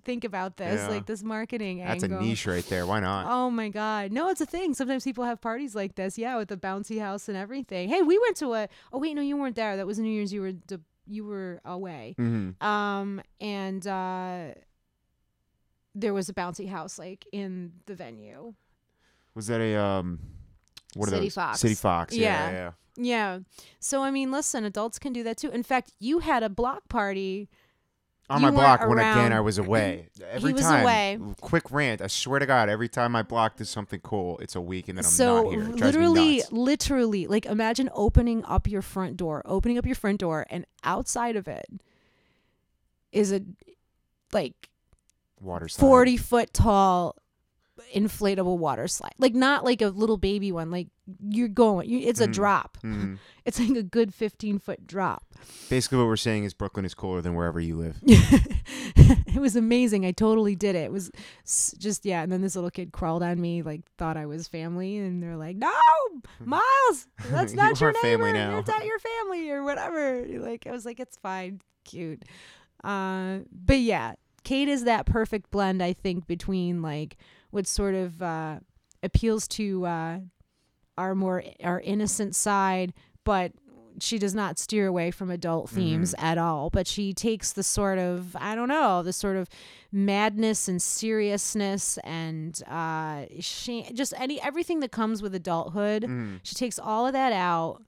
think 0.05 0.25
about 0.25 0.57
this, 0.57 0.81
yeah. 0.81 0.89
like 0.89 1.07
this 1.07 1.23
marketing 1.23 1.79
That's 1.79 2.03
a 2.03 2.09
niche 2.09 2.47
right 2.47 2.65
there. 2.67 2.87
Why 2.87 3.01
not? 3.01 3.27
Oh 3.29 3.51
my 3.51 3.69
god. 3.69 4.11
No, 4.13 4.29
it's 4.31 4.41
a 4.41 4.47
thing. 4.47 4.75
Sometimes 4.75 5.05
people 5.05 5.25
have 5.25 5.41
parties 5.41 5.75
like 5.75 5.95
this. 5.95 6.17
Yeah, 6.19 6.37
with 6.39 6.49
the 6.49 6.57
bouncy 6.57 7.01
house 7.01 7.29
and 7.29 7.37
everything. 7.37 7.89
Hey, 7.89 8.03
we 8.03 8.19
went 8.19 8.37
to 8.39 8.55
a 8.55 8.69
Oh 8.93 8.99
wait, 8.99 9.15
no, 9.15 9.23
you 9.23 9.37
weren't 9.37 9.57
there. 9.57 9.77
That 9.77 9.87
was 9.87 9.99
New 9.99 10.11
Year's. 10.11 10.33
You 10.33 10.41
were 10.43 10.53
de- 10.53 10.81
you 11.07 11.25
were 11.25 11.61
away. 11.65 12.15
hmm 12.17 12.51
Um 12.61 13.21
and 13.41 13.87
uh 13.87 14.55
there 15.95 16.15
was 16.15 16.29
a 16.29 16.35
bouncy 16.35 16.69
house 16.69 16.99
like 16.99 17.27
in 17.33 17.73
the 17.87 17.95
venue. 17.95 18.55
Was 19.35 19.47
that 19.49 19.61
a 19.61 19.77
um? 19.77 20.19
What 20.95 21.09
are 21.09 21.13
City 21.13 21.27
those? 21.27 21.35
Fox. 21.35 21.61
City 21.61 21.75
Fox. 21.75 22.15
Yeah. 22.15 22.51
Yeah. 22.51 22.53
yeah, 22.53 22.71
yeah. 22.97 23.39
So 23.81 24.03
I 24.03 24.11
mean, 24.11 24.31
listen, 24.31 24.65
adults 24.65 24.99
can 24.99 25.13
do 25.13 25.23
that 25.25 25.37
too. 25.39 25.51
In 25.51 25.63
fact, 25.63 25.93
you 25.99 26.21
had 26.21 26.43
a 26.43 26.49
block 26.49 26.89
party. 26.89 27.49
On 28.31 28.41
You 28.41 28.47
my 28.47 28.51
block 28.53 28.81
when 28.89 28.99
again. 28.99 29.33
I 29.33 29.41
was 29.41 29.59
away. 29.59 30.09
Every 30.31 30.53
was 30.53 30.63
time. 30.63 30.83
away. 30.85 31.19
Quick 31.41 31.71
rant. 31.71 32.01
I 32.01 32.07
swear 32.07 32.39
to 32.39 32.47
God, 32.47 32.71
every 32.71 32.89
time 32.89 33.13
my 33.13 33.23
block 33.23 33.57
does 33.57 33.69
something 33.69 34.01
cool, 34.01 34.39
it's 34.39 34.55
a 34.55 34.61
week 34.61 34.89
and 34.89 34.97
then 34.97 35.05
I'm 35.05 35.11
so 35.11 35.43
not 35.43 35.53
here. 35.53 35.63
It 35.63 35.77
literally, 35.77 36.43
literally, 36.51 37.27
like 37.27 37.45
imagine 37.47 37.91
opening 37.93 38.43
up 38.47 38.69
your 38.69 38.81
front 38.81 39.17
door, 39.19 39.43
opening 39.45 39.77
up 39.77 39.85
your 39.85 39.97
front 39.97 40.21
door, 40.21 40.47
and 40.49 40.65
outside 40.85 41.37
of 41.37 41.47
it 41.49 41.67
is 43.11 43.33
a 43.33 43.43
like 44.33 44.69
Water 45.41 45.69
slide. 45.69 45.81
40 45.87 46.17
foot 46.17 46.55
tall 46.55 47.17
inflatable 47.95 48.59
water 48.59 48.89
slide. 48.89 49.15
Like 49.19 49.35
not 49.35 49.65
like 49.65 49.83
a 49.83 49.89
little 49.89 50.17
baby 50.17 50.53
one. 50.53 50.71
Like 50.71 50.89
you're 51.29 51.49
going, 51.49 51.89
you, 51.89 51.99
it's 52.01 52.21
a 52.21 52.29
Mhm. 52.29 52.33
drop. 52.33 52.79
Mhm. 52.83 53.19
It's 53.45 53.59
like 53.59 53.71
a 53.71 53.83
good 53.83 54.15
15 54.15 54.61
foot 54.61 54.87
drop. 54.87 55.25
Basically, 55.69 55.99
what 55.99 56.07
we're 56.07 56.17
saying 56.17 56.45
is 56.45 56.55
Brooklyn 56.55 56.85
is 56.85 56.95
cooler 56.95 57.21
than 57.21 57.35
wherever 57.35 57.59
you 57.59 57.75
live. 57.75 57.99
it 58.07 59.41
was 59.41 59.57
amazing. 59.57 60.07
I 60.07 60.13
totally 60.13 60.55
did 60.55 60.77
it. 60.77 60.85
It 60.85 60.93
was 60.93 61.11
just 61.79 62.05
yeah. 62.07 62.23
And 62.23 62.31
then 62.31 62.41
this 62.41 62.55
little 62.55 62.71
kid 62.71 62.93
crawled 62.93 63.23
on 63.23 63.41
me, 63.41 63.63
like 63.63 63.81
thought 63.99 64.17
I 64.17 64.27
was 64.27 64.47
family, 64.47 64.97
and 64.99 65.21
they're 65.23 65.37
like, 65.37 65.57
"No, 65.57 65.73
Miles, 66.45 67.09
that's 67.31 67.53
You 67.53 67.57
not 67.57 67.81
your 67.81 67.95
family 67.95 68.33
neighbor. 68.33 68.53
now." 68.53 68.59
It's 68.59 68.69
not 68.69 68.85
your 68.85 68.99
family 68.99 69.51
or 69.51 69.65
whatever." 69.65 70.25
Like 70.39 70.67
I 70.67 70.71
was 70.71 70.85
like, 70.85 71.01
"It's 71.01 71.17
fine, 71.17 71.61
cute." 71.85 72.23
Uh, 72.85 73.39
but 73.51 73.79
yeah, 73.81 74.15
Kate 74.45 74.69
is 74.69 74.85
that 74.85 75.07
perfect 75.07 75.51
blend, 75.51 75.83
I 75.83 75.93
think, 75.93 76.27
between 76.29 76.81
like 76.83 77.17
what 77.53 77.67
sort 77.69 77.95
of 77.95 78.21
uh, 78.21 78.59
appeals 79.03 79.47
to 79.47 79.87
uh, 79.87 80.19
our 80.99 81.15
more 81.15 81.45
our 81.63 81.79
innocent 81.81 82.35
side, 82.35 82.93
but 83.25 83.53
she 84.01 84.19
does 84.19 84.35
not 84.35 84.59
steer 84.59 84.87
away 84.87 85.11
from 85.11 85.31
adult 85.31 85.69
themes 85.69 86.15
at 86.19 86.39
all. 86.39 86.71
But 86.71 86.87
she 86.87 87.13
takes 87.13 87.53
the 87.53 87.63
sort 87.63 87.99
of 87.99 88.35
I 88.41 88.55
don't 88.55 88.69
know 88.69 89.03
the 89.03 89.13
sort 89.13 89.37
of 89.37 89.49
madness 89.93 90.67
and 90.67 90.81
seriousness 90.81 91.99
and 92.03 92.59
uh, 92.67 93.27
she 93.41 93.87
just 93.93 94.15
any 94.17 94.41
everything 94.41 94.81
that 94.81 94.91
comes 94.93 95.23
with 95.23 95.35
adulthood. 95.35 96.05
Mhm. 96.05 96.41
She 96.43 96.55
takes 96.55 96.79
all 96.79 97.07
of 97.07 97.13
that 97.13 97.33
out 97.35 97.83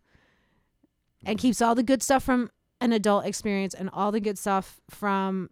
and 1.24 1.38
keeps 1.38 1.62
all 1.62 1.74
the 1.74 1.82
good 1.82 2.02
stuff 2.02 2.22
from 2.22 2.50
an 2.82 2.92
adult 2.92 3.24
experience 3.24 3.72
and 3.72 3.88
all 3.94 4.12
the 4.12 4.20
good 4.20 4.38
stuff 4.38 4.80
from 4.90 5.48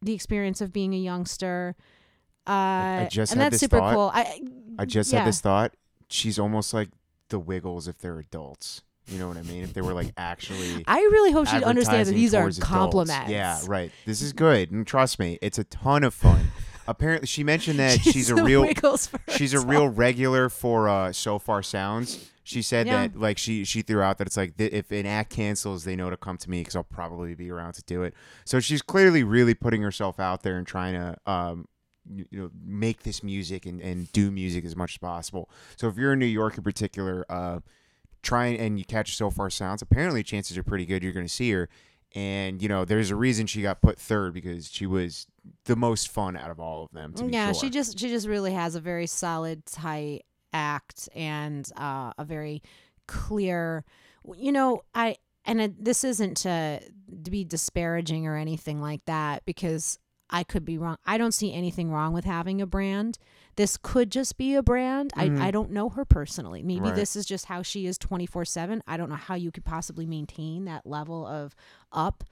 the 0.00 0.12
experience 0.14 0.60
of 0.60 0.72
being 0.72 0.94
a 0.94 0.98
youngster. 0.98 1.74
Uh, 2.46 2.50
I 2.52 3.08
just 3.10 3.32
and 3.32 3.40
had 3.40 3.52
that's 3.52 3.60
this 3.60 3.60
super 3.60 3.78
thought. 3.78 3.94
cool. 3.94 4.10
I 4.12 4.40
I 4.78 4.84
just 4.84 5.12
yeah. 5.12 5.20
had 5.20 5.28
this 5.28 5.40
thought. 5.40 5.74
She's 6.08 6.38
almost 6.38 6.74
like 6.74 6.88
the 7.28 7.38
Wiggles 7.38 7.86
if 7.86 7.98
they're 7.98 8.18
adults. 8.18 8.82
You 9.06 9.18
know 9.18 9.28
what 9.28 9.36
I 9.36 9.42
mean? 9.42 9.62
If 9.62 9.72
they 9.74 9.80
were 9.80 9.92
like 9.92 10.12
actually. 10.16 10.84
I 10.86 10.98
really 10.98 11.32
hope 11.32 11.46
she 11.48 11.62
understands 11.64 12.08
that 12.08 12.14
these 12.14 12.34
are 12.34 12.42
towards 12.42 12.58
adults. 12.58 12.70
compliments. 12.72 13.30
Yeah, 13.30 13.60
right. 13.66 13.90
This 14.06 14.22
is 14.22 14.32
good, 14.32 14.70
and 14.70 14.86
trust 14.86 15.18
me, 15.18 15.38
it's 15.42 15.58
a 15.58 15.64
ton 15.64 16.04
of 16.04 16.14
fun. 16.14 16.52
Apparently, 16.86 17.26
she 17.26 17.44
mentioned 17.44 17.78
that 17.78 18.00
she's, 18.02 18.30
a 18.30 18.42
real 18.42 18.66
she's 19.28 19.54
a 19.54 19.60
real 19.60 19.88
regular 19.88 20.48
for 20.48 20.88
uh, 20.88 21.12
Sofar 21.12 21.62
Sounds. 21.62 22.30
She 22.42 22.62
said 22.62 22.86
Yeah. 22.88 23.06
that 23.06 23.16
like 23.18 23.38
she 23.38 23.64
she 23.64 23.82
threw 23.82 24.00
out 24.02 24.18
that 24.18 24.26
it's 24.26 24.36
like 24.36 24.56
th- 24.56 24.72
if 24.72 24.90
an 24.90 25.06
act 25.06 25.30
cancels, 25.30 25.84
they 25.84 25.94
know 25.94 26.10
to 26.10 26.16
come 26.16 26.36
to 26.38 26.50
me 26.50 26.60
because 26.62 26.74
I'll 26.74 26.82
probably 26.82 27.34
be 27.34 27.50
around 27.50 27.74
to 27.74 27.82
do 27.84 28.02
it. 28.02 28.14
So 28.44 28.58
she's 28.58 28.82
clearly 28.82 29.22
really 29.22 29.54
putting 29.54 29.82
herself 29.82 30.18
out 30.18 30.42
there 30.42 30.56
and 30.56 30.66
trying 30.66 30.94
to 30.94 31.16
um 31.30 31.66
you 32.08 32.26
know 32.30 32.50
make 32.64 33.02
this 33.02 33.22
music 33.22 33.66
and, 33.66 33.80
and 33.80 34.10
do 34.12 34.30
music 34.30 34.64
as 34.64 34.76
much 34.76 34.94
as 34.94 34.98
possible. 34.98 35.50
So 35.76 35.88
if 35.88 35.96
you're 35.96 36.12
in 36.12 36.18
New 36.18 36.26
York 36.26 36.56
in 36.56 36.64
particular, 36.64 37.24
uh, 37.28 37.60
try 38.22 38.46
and, 38.46 38.60
and 38.60 38.78
you 38.78 38.84
catch 38.84 39.16
Sofar 39.16 39.50
Sounds. 39.50 39.82
Apparently, 39.82 40.22
chances 40.22 40.56
are 40.58 40.62
pretty 40.62 40.86
good 40.86 41.02
you're 41.02 41.12
going 41.12 41.26
to 41.26 41.32
see 41.32 41.50
her. 41.52 41.68
And 42.14 42.60
you 42.60 42.68
know, 42.68 42.84
there's 42.84 43.10
a 43.10 43.16
reason 43.16 43.46
she 43.46 43.62
got 43.62 43.80
put 43.80 43.98
third 43.98 44.34
because 44.34 44.70
she 44.70 44.86
was 44.86 45.26
the 45.64 45.76
most 45.76 46.08
fun 46.08 46.36
out 46.36 46.50
of 46.50 46.58
all 46.58 46.84
of 46.84 46.90
them. 46.92 47.12
To 47.14 47.24
be 47.24 47.32
yeah, 47.32 47.52
sure. 47.52 47.60
she 47.62 47.70
just 47.70 47.98
she 47.98 48.08
just 48.08 48.26
really 48.26 48.52
has 48.52 48.74
a 48.74 48.80
very 48.80 49.06
solid, 49.06 49.64
tight 49.66 50.24
act 50.52 51.08
and 51.14 51.70
uh, 51.76 52.12
a 52.18 52.24
very 52.24 52.62
clear. 53.06 53.84
You 54.36 54.52
know, 54.52 54.82
I 54.94 55.16
and 55.44 55.60
it, 55.60 55.84
this 55.84 56.04
isn't 56.04 56.36
to, 56.38 56.80
to 57.24 57.30
be 57.30 57.44
disparaging 57.44 58.26
or 58.26 58.36
anything 58.36 58.80
like 58.80 59.04
that 59.06 59.44
because 59.46 59.98
I 60.30 60.44
could 60.44 60.64
be 60.64 60.78
wrong. 60.78 60.96
I 61.04 61.18
don't 61.18 61.32
see 61.32 61.52
anything 61.52 61.90
wrong 61.90 62.12
with 62.12 62.24
having 62.24 62.60
a 62.62 62.66
brand. 62.66 63.18
This 63.56 63.76
could 63.76 64.10
just 64.10 64.38
be 64.38 64.54
a 64.54 64.62
brand. 64.62 65.12
Mhm. 65.14 65.40
I, 65.40 65.48
I 65.48 65.50
don't 65.50 65.70
know 65.72 65.88
her 65.90 66.04
personally. 66.04 66.62
Maybe 66.62 66.86
Right. 66.86 66.94
this 66.94 67.16
is 67.16 67.26
just 67.26 67.46
how 67.46 67.62
she 67.62 67.86
is 67.86 67.98
24 67.98 68.44
7. 68.44 68.82
I 68.86 68.96
don't 68.96 69.08
know 69.10 69.16
how 69.16 69.34
you 69.34 69.50
could 69.50 69.64
possibly 69.64 70.06
maintain 70.06 70.64
that 70.66 70.86
level 70.86 71.26
of 71.26 71.54
up 71.92 72.24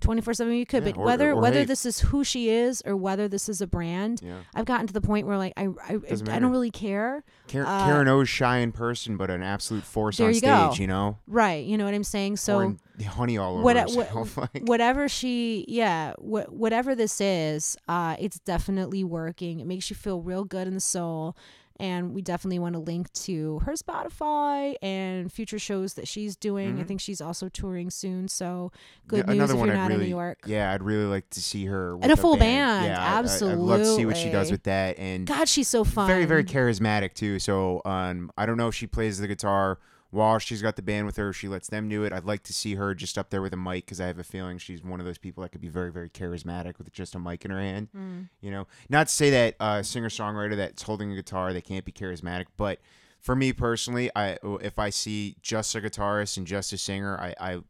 24 0.00 0.34
7. 0.34 0.52
You 0.54 0.66
could, 0.66 0.84
Yeah, 0.84 0.92
but 0.92 0.98
or- 1.00 1.04
whether 1.04 1.30
or 1.32 1.40
whether 1.40 1.64
this 1.64 1.84
is 1.86 2.00
who 2.00 2.24
she 2.24 2.48
is 2.50 2.82
or 2.86 2.96
whether 2.96 3.28
this 3.28 3.48
is 3.48 3.60
a 3.60 3.66
brand, 3.66 4.20
yeah. 4.22 4.38
I've 4.54 4.64
gotten 4.64 4.86
to 4.86 4.92
the 4.92 5.00
point 5.00 5.26
where 5.26 5.36
like 5.38 5.52
I 5.56 5.68
I, 5.88 5.98
I 6.08 6.38
don't 6.38 6.50
really 6.50 6.70
care. 6.70 7.22
Karen, 7.46 7.66
Uh, 7.68 7.84
Karen 7.86 8.08
O's 8.08 8.28
shy 8.28 8.58
in 8.58 8.72
person, 8.72 9.16
but 9.16 9.30
an 9.30 9.42
absolute 9.42 9.84
force 9.84 10.18
on 10.20 10.28
you 10.28 10.34
stage. 10.34 10.48
go. 10.48 10.72
You 10.74 10.86
know, 10.86 11.18
Right. 11.26 11.64
You 11.66 11.76
know 11.78 11.84
what 11.84 11.94
I'm 11.94 12.04
saying? 12.04 12.36
So 12.36 12.76
honey 13.06 13.38
all 13.38 13.54
over 13.54 13.62
what- 13.62 13.76
herself. 13.76 14.36
like, 14.54 14.62
whatever 14.64 15.08
she 15.08 15.64
yeah 15.68 16.12
wh- 16.14 16.50
whatever 16.52 16.94
this 16.94 17.18
is 17.20 17.76
uh 17.88 18.14
it's 18.18 18.38
definitely 18.40 19.02
working 19.04 19.58
it 19.60 19.66
makes 19.66 19.88
you 19.88 19.96
feel 19.96 20.20
real 20.20 20.44
good 20.44 20.66
in 20.68 20.74
the 20.74 20.80
soul 20.80 21.34
and 21.80 22.14
we 22.14 22.22
definitely 22.22 22.58
want 22.58 22.74
to 22.74 22.78
link 22.78 23.12
to 23.12 23.58
her 23.60 23.72
spotify 23.72 24.74
and 24.82 25.32
future 25.32 25.58
shows 25.58 25.94
that 25.94 26.06
she's 26.06 26.36
doing 26.36 26.78
i 26.78 26.82
Mhm. 26.82 26.86
think 26.88 27.00
she's 27.00 27.20
also 27.20 27.48
touring 27.48 27.90
soon 27.90 28.28
so 28.28 28.70
good 29.08 29.24
Yeah, 29.26 29.34
news 29.34 29.50
if 29.50 29.56
you're 29.56 29.66
not 29.74 29.88
really, 29.88 29.94
in 29.94 30.00
new 30.00 30.06
york 30.06 30.38
Yeah, 30.46 30.72
I'd 30.72 30.82
really 30.82 31.04
like 31.06 31.28
to 31.30 31.40
see 31.40 31.66
her 31.66 31.96
with 31.96 32.04
And 32.04 32.12
a 32.12 32.16
full 32.16 32.36
band, 32.36 32.86
Yeah, 32.86 33.00
I- 33.00 33.16
I, 33.16 33.18
I'd 33.20 33.58
love 33.58 33.80
to 33.80 33.96
see 33.96 34.06
what 34.06 34.16
she 34.16 34.30
does 34.30 34.50
with 34.50 34.64
that. 34.64 34.98
And 34.98 35.26
god 35.26 35.48
she's 35.48 35.68
so 35.68 35.84
fun 35.84 36.06
very, 36.06 36.24
very 36.26 36.44
charismatic 36.44 37.14
too. 37.14 37.38
So, 37.38 37.80
um, 37.84 38.30
I 38.36 38.46
don't 38.46 38.56
know 38.56 38.68
if 38.68 38.74
she 38.74 38.86
plays 38.86 39.18
the 39.18 39.26
guitar 39.28 39.78
while 40.10 40.38
she's 40.38 40.62
got 40.62 40.76
the 40.76 40.82
band 40.82 41.06
with 41.06 41.16
her. 41.16 41.32
She 41.32 41.48
lets 41.48 41.68
them 41.68 41.88
do 41.88 42.04
it. 42.04 42.12
I'd 42.12 42.24
like 42.24 42.42
to 42.44 42.52
see 42.52 42.74
her 42.74 42.94
just 42.94 43.16
up 43.16 43.30
there 43.30 43.42
with 43.42 43.52
a 43.52 43.56
mic 43.56 43.86
because 43.86 44.00
I 44.00 44.06
have 44.06 44.18
a 44.18 44.24
feeling 44.24 44.58
she's 44.58 44.82
one 44.82 45.00
of 45.00 45.06
those 45.06 45.18
people 45.18 45.42
that 45.42 45.50
could 45.50 45.60
be 45.60 45.68
very, 45.68 45.92
very 45.92 46.10
charismatic 46.10 46.78
with 46.78 46.92
just 46.92 47.14
a 47.14 47.18
mic 47.18 47.44
in 47.44 47.50
her 47.50 47.60
hand. 47.60 47.88
Mm. 47.96 48.28
You 48.40 48.50
know, 48.50 48.66
not 48.88 49.08
to 49.08 49.14
say 49.14 49.30
that 49.30 49.56
uh, 49.60 49.82
singer 49.82 50.08
songwriter 50.08 50.56
that's 50.56 50.82
holding 50.82 51.12
a 51.12 51.16
guitar 51.16 51.52
they 51.52 51.60
can't 51.60 51.84
be 51.84 51.92
charismatic, 51.92 52.46
but 52.56 52.80
for 53.20 53.36
me 53.36 53.52
personally, 53.52 54.10
I 54.16 54.38
if 54.62 54.78
I 54.78 54.90
see 54.90 55.36
just 55.42 55.74
a 55.74 55.80
guitarist 55.80 56.36
and 56.36 56.46
just 56.46 56.72
a 56.72 56.78
singer, 56.78 57.18
I, 57.18 57.34
I 57.38 57.60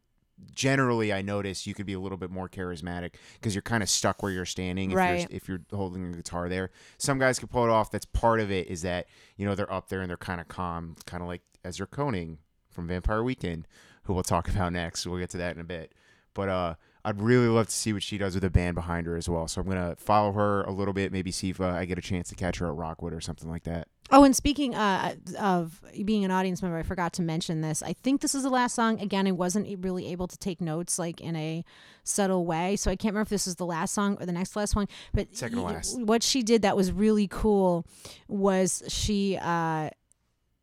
generally 0.53 1.13
I 1.13 1.21
notice 1.21 1.65
you 1.67 1.73
could 1.73 1.85
be 1.85 1.93
a 1.93 1.99
little 1.99 2.17
bit 2.17 2.29
more 2.31 2.49
charismatic 2.49 3.11
because 3.35 3.53
you're 3.55 3.61
kind 3.61 3.83
of 3.83 3.89
stuck 3.89 4.21
where 4.23 4.31
you're 4.31 4.45
standing 4.45 4.91
if 4.91 4.97
Right. 4.97 5.19
you're 5.19 5.27
if 5.37 5.47
you're 5.47 5.61
holding 5.71 6.13
a 6.13 6.15
guitar 6.17 6.49
there. 6.49 6.71
Some 6.97 7.19
guys 7.19 7.39
can 7.39 7.47
pull 7.47 7.63
it 7.63 7.69
off. 7.69 7.91
That's 7.91 8.05
part 8.05 8.39
of 8.39 8.51
it 8.51 8.67
is 8.67 8.81
that 8.83 9.07
you 9.37 9.45
know 9.45 9.55
they're 9.55 9.71
up 9.71 9.89
there 9.89 10.01
and 10.01 10.09
they're 10.09 10.17
kind 10.17 10.41
of 10.41 10.47
calm, 10.47 10.95
kind 11.05 11.21
of 11.23 11.27
like 11.27 11.41
Ezra 11.63 11.87
Koenig 11.87 12.37
from 12.69 12.87
Vampire 12.87 13.23
Weekend, 13.23 13.67
who 14.03 14.13
we'll 14.13 14.23
talk 14.23 14.47
about 14.53 14.73
next. 14.73 15.05
We'll 15.05 15.19
get 15.19 15.29
to 15.31 15.37
that 15.37 15.55
in 15.55 15.61
a 15.61 15.65
bit. 15.65 15.93
But 16.33 16.49
uh, 16.49 16.75
I'd 17.03 17.19
really 17.21 17.47
love 17.47 17.67
to 17.67 17.73
see 17.73 17.93
what 17.93 18.03
she 18.03 18.17
does 18.17 18.35
with 18.35 18.43
a 18.43 18.49
band 18.49 18.75
behind 18.75 19.07
her 19.07 19.15
as 19.15 19.27
well. 19.27 19.47
So 19.47 19.61
I'm 19.61 19.67
gonna 19.67 19.95
follow 19.97 20.31
her 20.33 20.61
a 20.63 20.71
little 20.71 20.93
bit, 20.93 21.11
maybe 21.11 21.31
see 21.31 21.49
if 21.49 21.59
uh, 21.59 21.67
I 21.67 21.85
get 21.85 21.97
a 21.97 22.01
chance 22.01 22.29
to 22.29 22.35
catch 22.35 22.59
her 22.59 22.67
at 22.67 22.75
Rockwood 22.75 23.13
or 23.13 23.21
something 23.21 23.49
like 23.49 23.63
that. 23.63 23.87
Oh, 24.13 24.25
and 24.25 24.35
speaking 24.35 24.75
uh, 24.75 25.15
of 25.39 25.81
being 26.03 26.25
an 26.25 26.31
audience 26.31 26.61
member, 26.61 26.77
I 26.77 26.83
forgot 26.83 27.13
to 27.13 27.21
mention 27.21 27.61
this. 27.61 27.81
I 27.81 27.93
think 27.93 28.19
this 28.19 28.35
is 28.35 28.43
the 28.43 28.49
last 28.49 28.75
song. 28.75 28.99
Again, 28.99 29.25
I 29.25 29.31
wasn't 29.31 29.67
really 29.83 30.11
able 30.11 30.27
to 30.27 30.37
take 30.37 30.59
notes 30.59 30.99
like 30.99 31.21
in 31.21 31.35
a 31.37 31.63
subtle 32.03 32.45
way, 32.45 32.75
so 32.75 32.91
I 32.91 32.97
can't 32.97 33.13
remember 33.13 33.27
if 33.27 33.29
this 33.29 33.47
is 33.47 33.55
the 33.55 33.65
last 33.65 33.93
song 33.93 34.17
or 34.19 34.25
the 34.25 34.33
next 34.33 34.55
last 34.55 34.75
one. 34.75 34.87
But 35.13 35.35
Second 35.35 35.59
to 35.59 35.63
last. 35.63 36.01
what 36.01 36.23
she 36.23 36.43
did 36.43 36.61
that 36.63 36.75
was 36.75 36.91
really 36.91 37.27
cool 37.27 37.85
was 38.27 38.83
she 38.87 39.37
uh, 39.41 39.91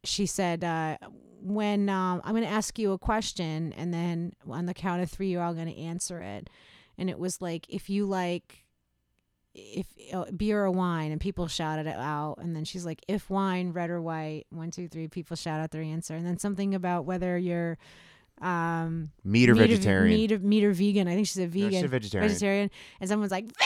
she 0.05 0.27
said. 0.27 0.63
When 1.41 1.89
um, 1.89 2.21
I'm 2.25 2.33
going 2.33 2.45
to 2.45 2.51
ask 2.51 2.79
you 2.79 2.93
a 2.93 2.99
question, 2.99 3.73
and 3.77 3.93
then 3.95 4.33
on 4.49 4.67
the 4.67 4.75
count 4.75 5.03
of 5.03 5.11
three, 5.11 5.29
you're 5.29 5.43
all 5.43 5.55
going 5.55 5.69
to 5.73 5.79
answer 5.79 6.21
it. 6.21 6.51
And 6.97 7.09
it 7.09 7.19
was 7.19 7.41
like, 7.41 7.67
if 7.69 7.89
you 7.89 8.07
like 8.07 8.65
if 9.55 9.87
uh, 10.13 10.25
beer 10.37 10.65
or 10.65 10.71
wine 10.71 11.11
and 11.11 11.21
people 11.21 11.49
shouted 11.49 11.87
it 11.87 11.97
out 11.97 12.37
and 12.39 12.55
then 12.55 12.65
she's 12.65 12.85
like 12.85 13.03
if 13.09 13.29
wine 13.29 13.73
red 13.73 13.91
or 13.91 14.01
white 14.01 14.45
one 14.51 14.71
two 14.71 14.87
three 14.89 15.09
people 15.09 15.37
shout 15.37 15.59
out 15.59 15.71
their 15.71 15.83
answer 15.83 16.15
and 16.15 16.25
then 16.25 16.39
something 16.39 16.75
about 16.75 17.05
whether 17.07 17.37
you're 17.37 17.77
um 18.41 19.11
Meat 19.25 19.49
or 19.51 19.55
meat 19.55 19.71
vegetarian? 19.71 20.17
meat 20.17 20.33
or, 20.33 20.39
meat 20.39 20.65
or 20.65 20.73
vegan 20.73 21.09
i 21.09 21.15
think 21.15 21.27
she 21.27 21.33
said 21.35 21.53
No, 21.55 21.61
she 21.61 21.77
vegan 21.77 21.89
vegetarian. 21.89 22.29
vegetarian 22.29 22.71
and 23.01 23.09
someone's 23.09 23.33
like 23.33 23.47
vegan 23.47 23.57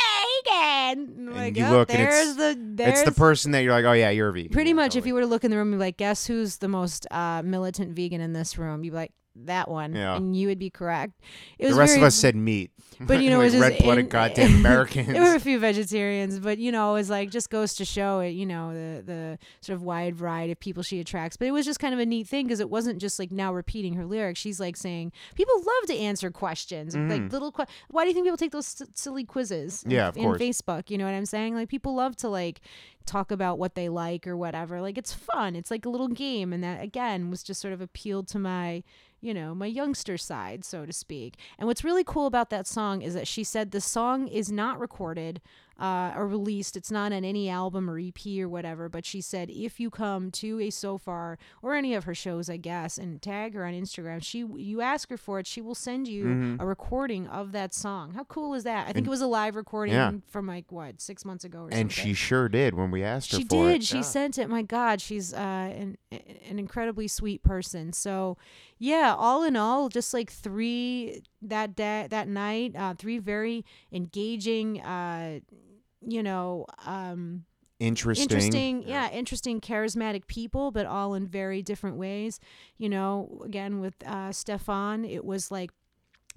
and, 0.50 1.34
like, 1.34 1.56
you 1.56 1.64
"Oh, 1.66 1.70
look 1.70 1.90
and 1.90 1.98
there's 2.00 2.30
it's- 2.30 2.36
the 2.36 2.56
there's 2.74 3.00
it's 3.00 3.02
the 3.02 3.12
person 3.12 3.52
that 3.52 3.62
you're 3.62 3.72
like, 3.72 3.84
oh 3.84 3.92
yeah, 3.92 4.10
you're 4.10 4.28
a 4.28 4.32
vegan. 4.32 4.50
pretty 4.52 4.70
Yeah, 4.70 4.74
much 4.76 4.96
if 4.96 5.06
you 5.06 5.14
were 5.14 5.20
to 5.20 5.26
look 5.26 5.44
in 5.44 5.50
the 5.50 5.56
room 5.56 5.72
and 5.72 5.78
be 5.80 5.84
like 5.84 5.96
guess 5.96 6.26
who's 6.26 6.58
the 6.58 6.68
most 6.68 7.06
uh 7.10 7.42
militant 7.44 7.94
vegan 7.96 8.20
in 8.20 8.32
this 8.32 8.58
room? 8.58 8.84
You'd 8.84 8.90
be 8.90 8.96
like 8.96 9.12
that 9.34 9.68
one 9.70 9.94
Yeah. 9.94 10.16
and 10.16 10.36
you 10.36 10.48
would 10.48 10.58
be 10.58 10.70
correct 10.70 11.14
it 11.58 11.68
the 11.68 11.74
rest 11.74 11.92
very 11.92 12.02
of 12.02 12.06
us 12.06 12.14
said 12.14 12.36
meat. 12.36 12.70
but 13.00 13.22
you 13.22 13.30
know, 13.30 13.38
like 13.40 13.52
it 13.52 13.54
was 13.54 13.60
red-blooded 13.62 14.04
in- 14.04 14.08
goddamn 14.10 14.54
Americans. 14.60 15.08
there 15.08 15.22
were 15.22 15.34
a 15.34 15.40
few 15.40 15.58
vegetarians, 15.58 16.38
but 16.38 16.58
you 16.58 16.70
know, 16.70 16.90
it 16.90 16.94
was 16.94 17.10
like 17.10 17.30
just 17.30 17.48
goes 17.50 17.74
to 17.74 17.84
show 17.84 18.20
it, 18.20 18.30
you 18.30 18.44
know, 18.46 18.72
the 18.74 19.02
the 19.02 19.38
sort 19.60 19.74
of 19.76 19.82
wide 19.82 20.14
variety 20.14 20.52
of 20.52 20.60
people 20.60 20.82
she 20.82 21.00
attracts. 21.00 21.36
But 21.36 21.48
it 21.48 21.52
was 21.52 21.64
just 21.64 21.80
kind 21.80 21.94
of 21.94 22.00
a 22.00 22.06
neat 22.06 22.28
thing 22.28 22.46
because 22.46 22.60
it 22.60 22.68
wasn't 22.70 23.00
just 23.00 23.18
like 23.18 23.32
now 23.32 23.52
repeating 23.54 23.94
her 23.94 24.04
lyrics. 24.04 24.38
She's 24.38 24.60
like 24.60 24.76
saying 24.76 25.12
people 25.34 25.56
love 25.58 25.86
to 25.88 25.96
answer 25.96 26.30
questions, 26.30 26.94
like 26.94 27.22
mm. 27.22 27.32
little. 27.32 27.50
Que- 27.52 27.66
Why 27.88 28.04
do 28.04 28.08
you 28.08 28.14
think 28.14 28.26
people 28.26 28.36
take 28.36 28.52
those 28.52 28.80
s- 28.80 28.88
silly 28.94 29.24
quizzes? 29.24 29.82
in-. 29.84 29.90
Yeah, 29.92 30.08
of 30.08 30.16
in. 30.16 30.32
Facebook. 30.32 30.90
You 30.90 30.98
know 30.98 31.04
what 31.06 31.14
I'm 31.14 31.26
saying? 31.26 31.54
Like 31.54 31.68
people 31.68 31.94
love 31.94 32.14
to 32.16 32.28
like 32.28 32.60
talk 33.02 33.30
about 33.30 33.58
what 33.58 33.74
they 33.74 33.88
like 33.88 34.26
or 34.26 34.36
whatever. 34.36 34.80
Like 34.80 34.98
it's 34.98 35.12
fun. 35.12 35.56
It's 35.56 35.70
like 35.70 35.84
a 35.84 35.90
little 35.90 36.08
game, 36.08 36.52
and 36.52 36.62
that 36.62 36.82
again 36.82 37.30
was 37.30 37.42
just 37.42 37.60
sort 37.60 37.74
of 37.74 37.80
appealed 37.80 38.28
to 38.28 38.38
my 38.38 38.82
you 39.22 39.32
know, 39.32 39.54
my 39.54 39.66
youngster 39.66 40.18
side, 40.18 40.64
so 40.64 40.84
to 40.84 40.92
speak. 40.92 41.36
And 41.56 41.68
what's 41.68 41.84
really 41.84 42.02
cool 42.04 42.26
about 42.26 42.50
that 42.50 42.66
song 42.66 43.02
is 43.02 43.14
that 43.14 43.28
she 43.28 43.44
said 43.44 43.70
the 43.70 43.80
song 43.80 44.26
is 44.26 44.50
not 44.50 44.80
recorded 44.80 45.40
uh, 45.82 46.12
or 46.16 46.26
released. 46.28 46.76
It's 46.76 46.90
not 46.90 47.12
on 47.12 47.24
any 47.24 47.48
album 47.50 47.90
or 47.90 47.98
EP 47.98 48.24
or 48.38 48.48
whatever. 48.48 48.88
But 48.88 49.04
she 49.04 49.20
said 49.20 49.50
if 49.50 49.80
you 49.80 49.90
come 49.90 50.30
to 50.32 50.60
a 50.60 50.70
Sofar 50.70 51.38
or 51.60 51.74
any 51.74 51.94
of 51.94 52.04
her 52.04 52.14
shows, 52.14 52.48
I 52.48 52.56
guess, 52.56 52.96
and 52.98 53.20
tag 53.20 53.54
her 53.54 53.66
on 53.66 53.74
Instagram, 53.74 54.22
she 54.22 54.38
you 54.56 54.80
ask 54.80 55.10
her 55.10 55.16
for 55.16 55.38
it, 55.40 55.46
she 55.46 55.60
will 55.60 55.74
send 55.74 56.06
you 56.08 56.56
a 56.60 56.64
recording 56.66 57.26
of 57.26 57.52
that 57.52 57.74
song. 57.74 58.12
How 58.14 58.24
cool 58.24 58.54
is 58.54 58.64
that? 58.64 58.86
I 58.88 58.92
think 58.92 58.92
Mm-hmm. 58.92 58.98
And- 58.98 59.06
it 59.08 59.10
was 59.10 59.20
a 59.20 59.26
live 59.26 59.56
recording 59.56 59.94
Yeah. 59.94 60.12
from 60.28 60.46
like 60.46 60.70
what 60.70 61.00
six 61.00 61.24
months 61.24 61.44
ago 61.44 61.58
or 61.60 61.62
something. 61.64 61.80
and 61.80 61.92
she 61.92 62.14
sure 62.14 62.48
did 62.48 62.74
when 62.74 62.90
we 62.92 63.02
asked 63.02 63.32
her 63.32 63.38
She 63.38 63.44
for 63.44 63.66
did. 63.68 63.76
it. 63.76 63.82
She 63.82 63.96
Yeah. 63.96 64.02
sent 64.02 64.38
it. 64.38 64.48
My 64.48 64.62
God, 64.62 65.00
she's 65.00 65.34
uh, 65.34 65.38
an 65.38 65.98
an 66.48 66.58
incredibly 66.58 67.08
sweet 67.08 67.42
person. 67.42 67.92
So, 67.92 68.36
yeah, 68.78 69.14
all 69.16 69.42
in 69.42 69.56
all, 69.56 69.88
just 69.88 70.14
like 70.14 70.30
three 70.30 71.22
that 71.40 71.74
day 71.74 72.06
that 72.10 72.28
night, 72.28 72.76
uh, 72.76 72.94
three 72.96 73.18
very 73.18 73.64
engaging, 73.90 74.80
uh, 74.82 75.40
you 76.06 76.22
know, 76.22 76.66
um, 76.86 77.44
interesting. 77.78 78.22
interesting, 78.22 78.82
yeah, 78.86 79.10
interesting, 79.10 79.60
charismatic 79.60 80.26
people, 80.26 80.70
but 80.70 80.86
all 80.86 81.14
in 81.14 81.26
very 81.26 81.62
different 81.62 81.96
ways. 81.96 82.40
You 82.78 82.88
know, 82.88 83.40
again 83.44 83.80
with 83.80 83.94
uh, 84.06 84.32
Stefan, 84.32 85.04
it 85.04 85.24
was 85.24 85.50
like 85.50 85.70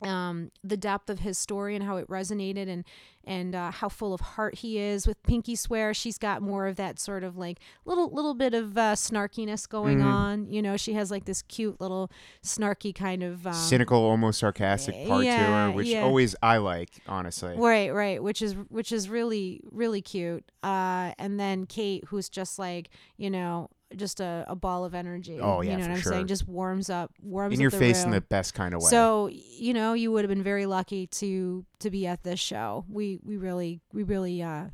um, 0.01 0.51
the 0.63 0.77
depth 0.77 1.09
of 1.09 1.19
his 1.19 1.37
story 1.37 1.75
and 1.75 1.83
how 1.83 1.97
it 1.97 2.07
resonated 2.07 2.67
and 2.67 2.83
and 3.25 3.55
uh, 3.55 3.71
how 3.71 3.89
full 3.89 4.13
of 4.13 4.21
heart 4.21 4.55
he 4.55 4.77
is 4.77 5.07
with 5.07 5.21
Pinky 5.23 5.55
Swear 5.55 5.93
she's 5.93 6.17
got 6.17 6.41
more 6.41 6.67
of 6.67 6.75
that 6.77 6.99
sort 6.99 7.23
of 7.23 7.37
like 7.37 7.59
little 7.85 8.09
little 8.11 8.33
bit 8.33 8.53
of 8.53 8.77
uh, 8.77 8.93
snarkiness 8.95 9.67
going 9.67 9.99
Mhm. 9.99 10.05
on 10.05 10.47
you 10.51 10.61
know 10.61 10.77
she 10.77 10.93
has 10.93 11.11
like 11.11 11.25
this 11.25 11.41
cute 11.43 11.79
little 11.81 12.09
snarky 12.43 12.93
kind 12.93 13.23
of 13.23 13.45
um, 13.47 13.53
cynical, 13.53 13.97
almost 13.97 14.39
sarcastic 14.39 15.07
part 15.07 15.23
to 15.23 15.31
her, 15.31 15.71
which 15.71 15.87
yeah. 15.87 16.01
always 16.03 16.35
I 16.41 16.57
like, 16.57 16.89
honestly. 17.07 17.55
Right, 17.57 17.93
right, 17.93 18.21
which 18.21 18.41
is 18.41 18.53
which 18.69 18.91
is 18.91 19.09
really 19.09 19.61
really 19.71 20.01
cute. 20.01 20.43
Uh, 20.63 21.11
and 21.19 21.39
then 21.39 21.65
Kate, 21.65 22.03
who's 22.07 22.29
just 22.29 22.59
like 22.59 22.89
you 23.17 23.29
know 23.29 23.69
just 23.95 24.19
a, 24.19 24.43
a 24.47 24.55
ball 24.55 24.83
of 24.83 24.93
energy. 24.95 25.39
Oh, 25.39 25.61
yeah, 25.61 25.71
you 25.71 25.77
know 25.77 25.83
what 25.83 25.91
I'm 25.91 26.01
sure. 26.01 26.11
saying? 26.11 26.27
Just 26.27 26.47
warms 26.47 26.89
up, 26.89 27.11
warms 27.21 27.53
In 27.53 27.59
up 27.59 27.61
your 27.61 27.71
face 27.71 28.03
in 28.03 28.09
the 28.11 28.19
best 28.19 28.53
kind 28.53 28.73
of 28.73 28.81
way. 28.81 28.89
So 28.89 29.29
you 29.31 29.73
know 29.73 29.93
you 29.93 30.11
would 30.11 30.23
have 30.25 30.29
been 30.29 30.43
very 30.43 30.65
lucky 30.65 31.07
to 31.07 31.65
to 31.79 31.89
be 31.89 32.07
at 32.07 32.23
this 32.23 32.39
show. 32.39 32.83
We 32.89 33.14
we 33.23 33.37
really 33.37 33.81
we 33.93 34.03
really 34.03 34.41
uh, 34.41 34.65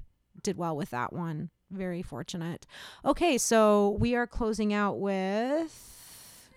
did 0.43 0.57
well 0.57 0.75
with 0.75 0.89
that 0.91 1.13
one. 1.13 1.49
Very 1.71 2.01
fortunate. 2.01 2.65
Okay, 3.05 3.37
so 3.37 3.97
we 3.99 4.15
are 4.15 4.27
closing 4.27 4.73
out 4.73 4.99
with 4.99 6.49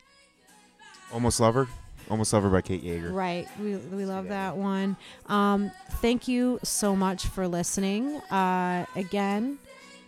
Almost 1.12 1.38
Lover. 1.40 1.68
Almost 2.10 2.32
Lover 2.32 2.50
by 2.50 2.60
Kate 2.60 2.84
Yeager. 2.84 3.12
Right. 3.12 3.48
We, 3.60 3.76
we 3.76 4.04
love 4.04 4.28
that 4.28 4.56
one. 4.56 4.96
Um, 5.26 5.70
thank 6.02 6.28
you 6.28 6.58
so 6.62 6.94
much 6.94 7.26
for 7.26 7.46
listening. 7.48 8.16
Uh, 8.30 8.84
again, 8.96 9.58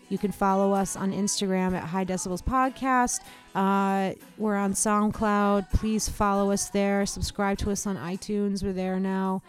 you 0.09 0.19
can 0.19 0.31
follow 0.33 0.73
us 0.73 0.97
on 0.97 1.13
Instagram 1.13 1.75
at 1.75 1.85
High 1.85 2.05
Decibels 2.05 2.43
Podcast. 2.43 3.21
Uh, 3.55 4.15
we're 4.37 4.57
on 4.57 4.73
SoundCloud. 4.73 5.71
Please 5.73 6.09
follow 6.09 6.51
us 6.51 6.69
there. 6.69 7.07
Subscribe 7.07 7.59
to 7.59 7.71
us 7.71 7.87
on 7.87 7.97
iTunes. 7.97 8.63
We're 8.63 8.73
there 8.73 9.01
now. 9.01 9.43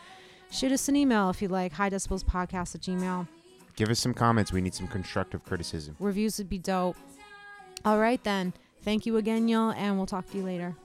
Shoot 0.51 0.71
us 0.71 0.87
an 0.87 0.95
email 0.95 1.29
if 1.29 1.41
you'd 1.41 1.51
like. 1.51 1.73
High 1.73 1.89
Decibels 1.89 2.23
Podcast 2.23 2.75
at 2.75 2.81
Gmail. 2.81 3.27
Give 3.75 3.89
us 3.89 3.99
some 3.99 4.13
comments. 4.13 4.51
We 4.51 4.61
need 4.61 4.73
some 4.73 4.87
constructive 4.87 5.43
criticism. 5.43 5.95
Reviews 5.99 6.37
would 6.39 6.49
be 6.49 6.57
dope. 6.57 6.97
All 7.85 7.99
right, 7.99 8.23
then. 8.23 8.53
Thank 8.81 9.05
you 9.05 9.17
again, 9.17 9.47
y'all, 9.47 9.71
and 9.71 9.97
we'll 9.97 10.05
talk 10.05 10.29
to 10.31 10.37
you 10.37 10.43
later. 10.43 10.75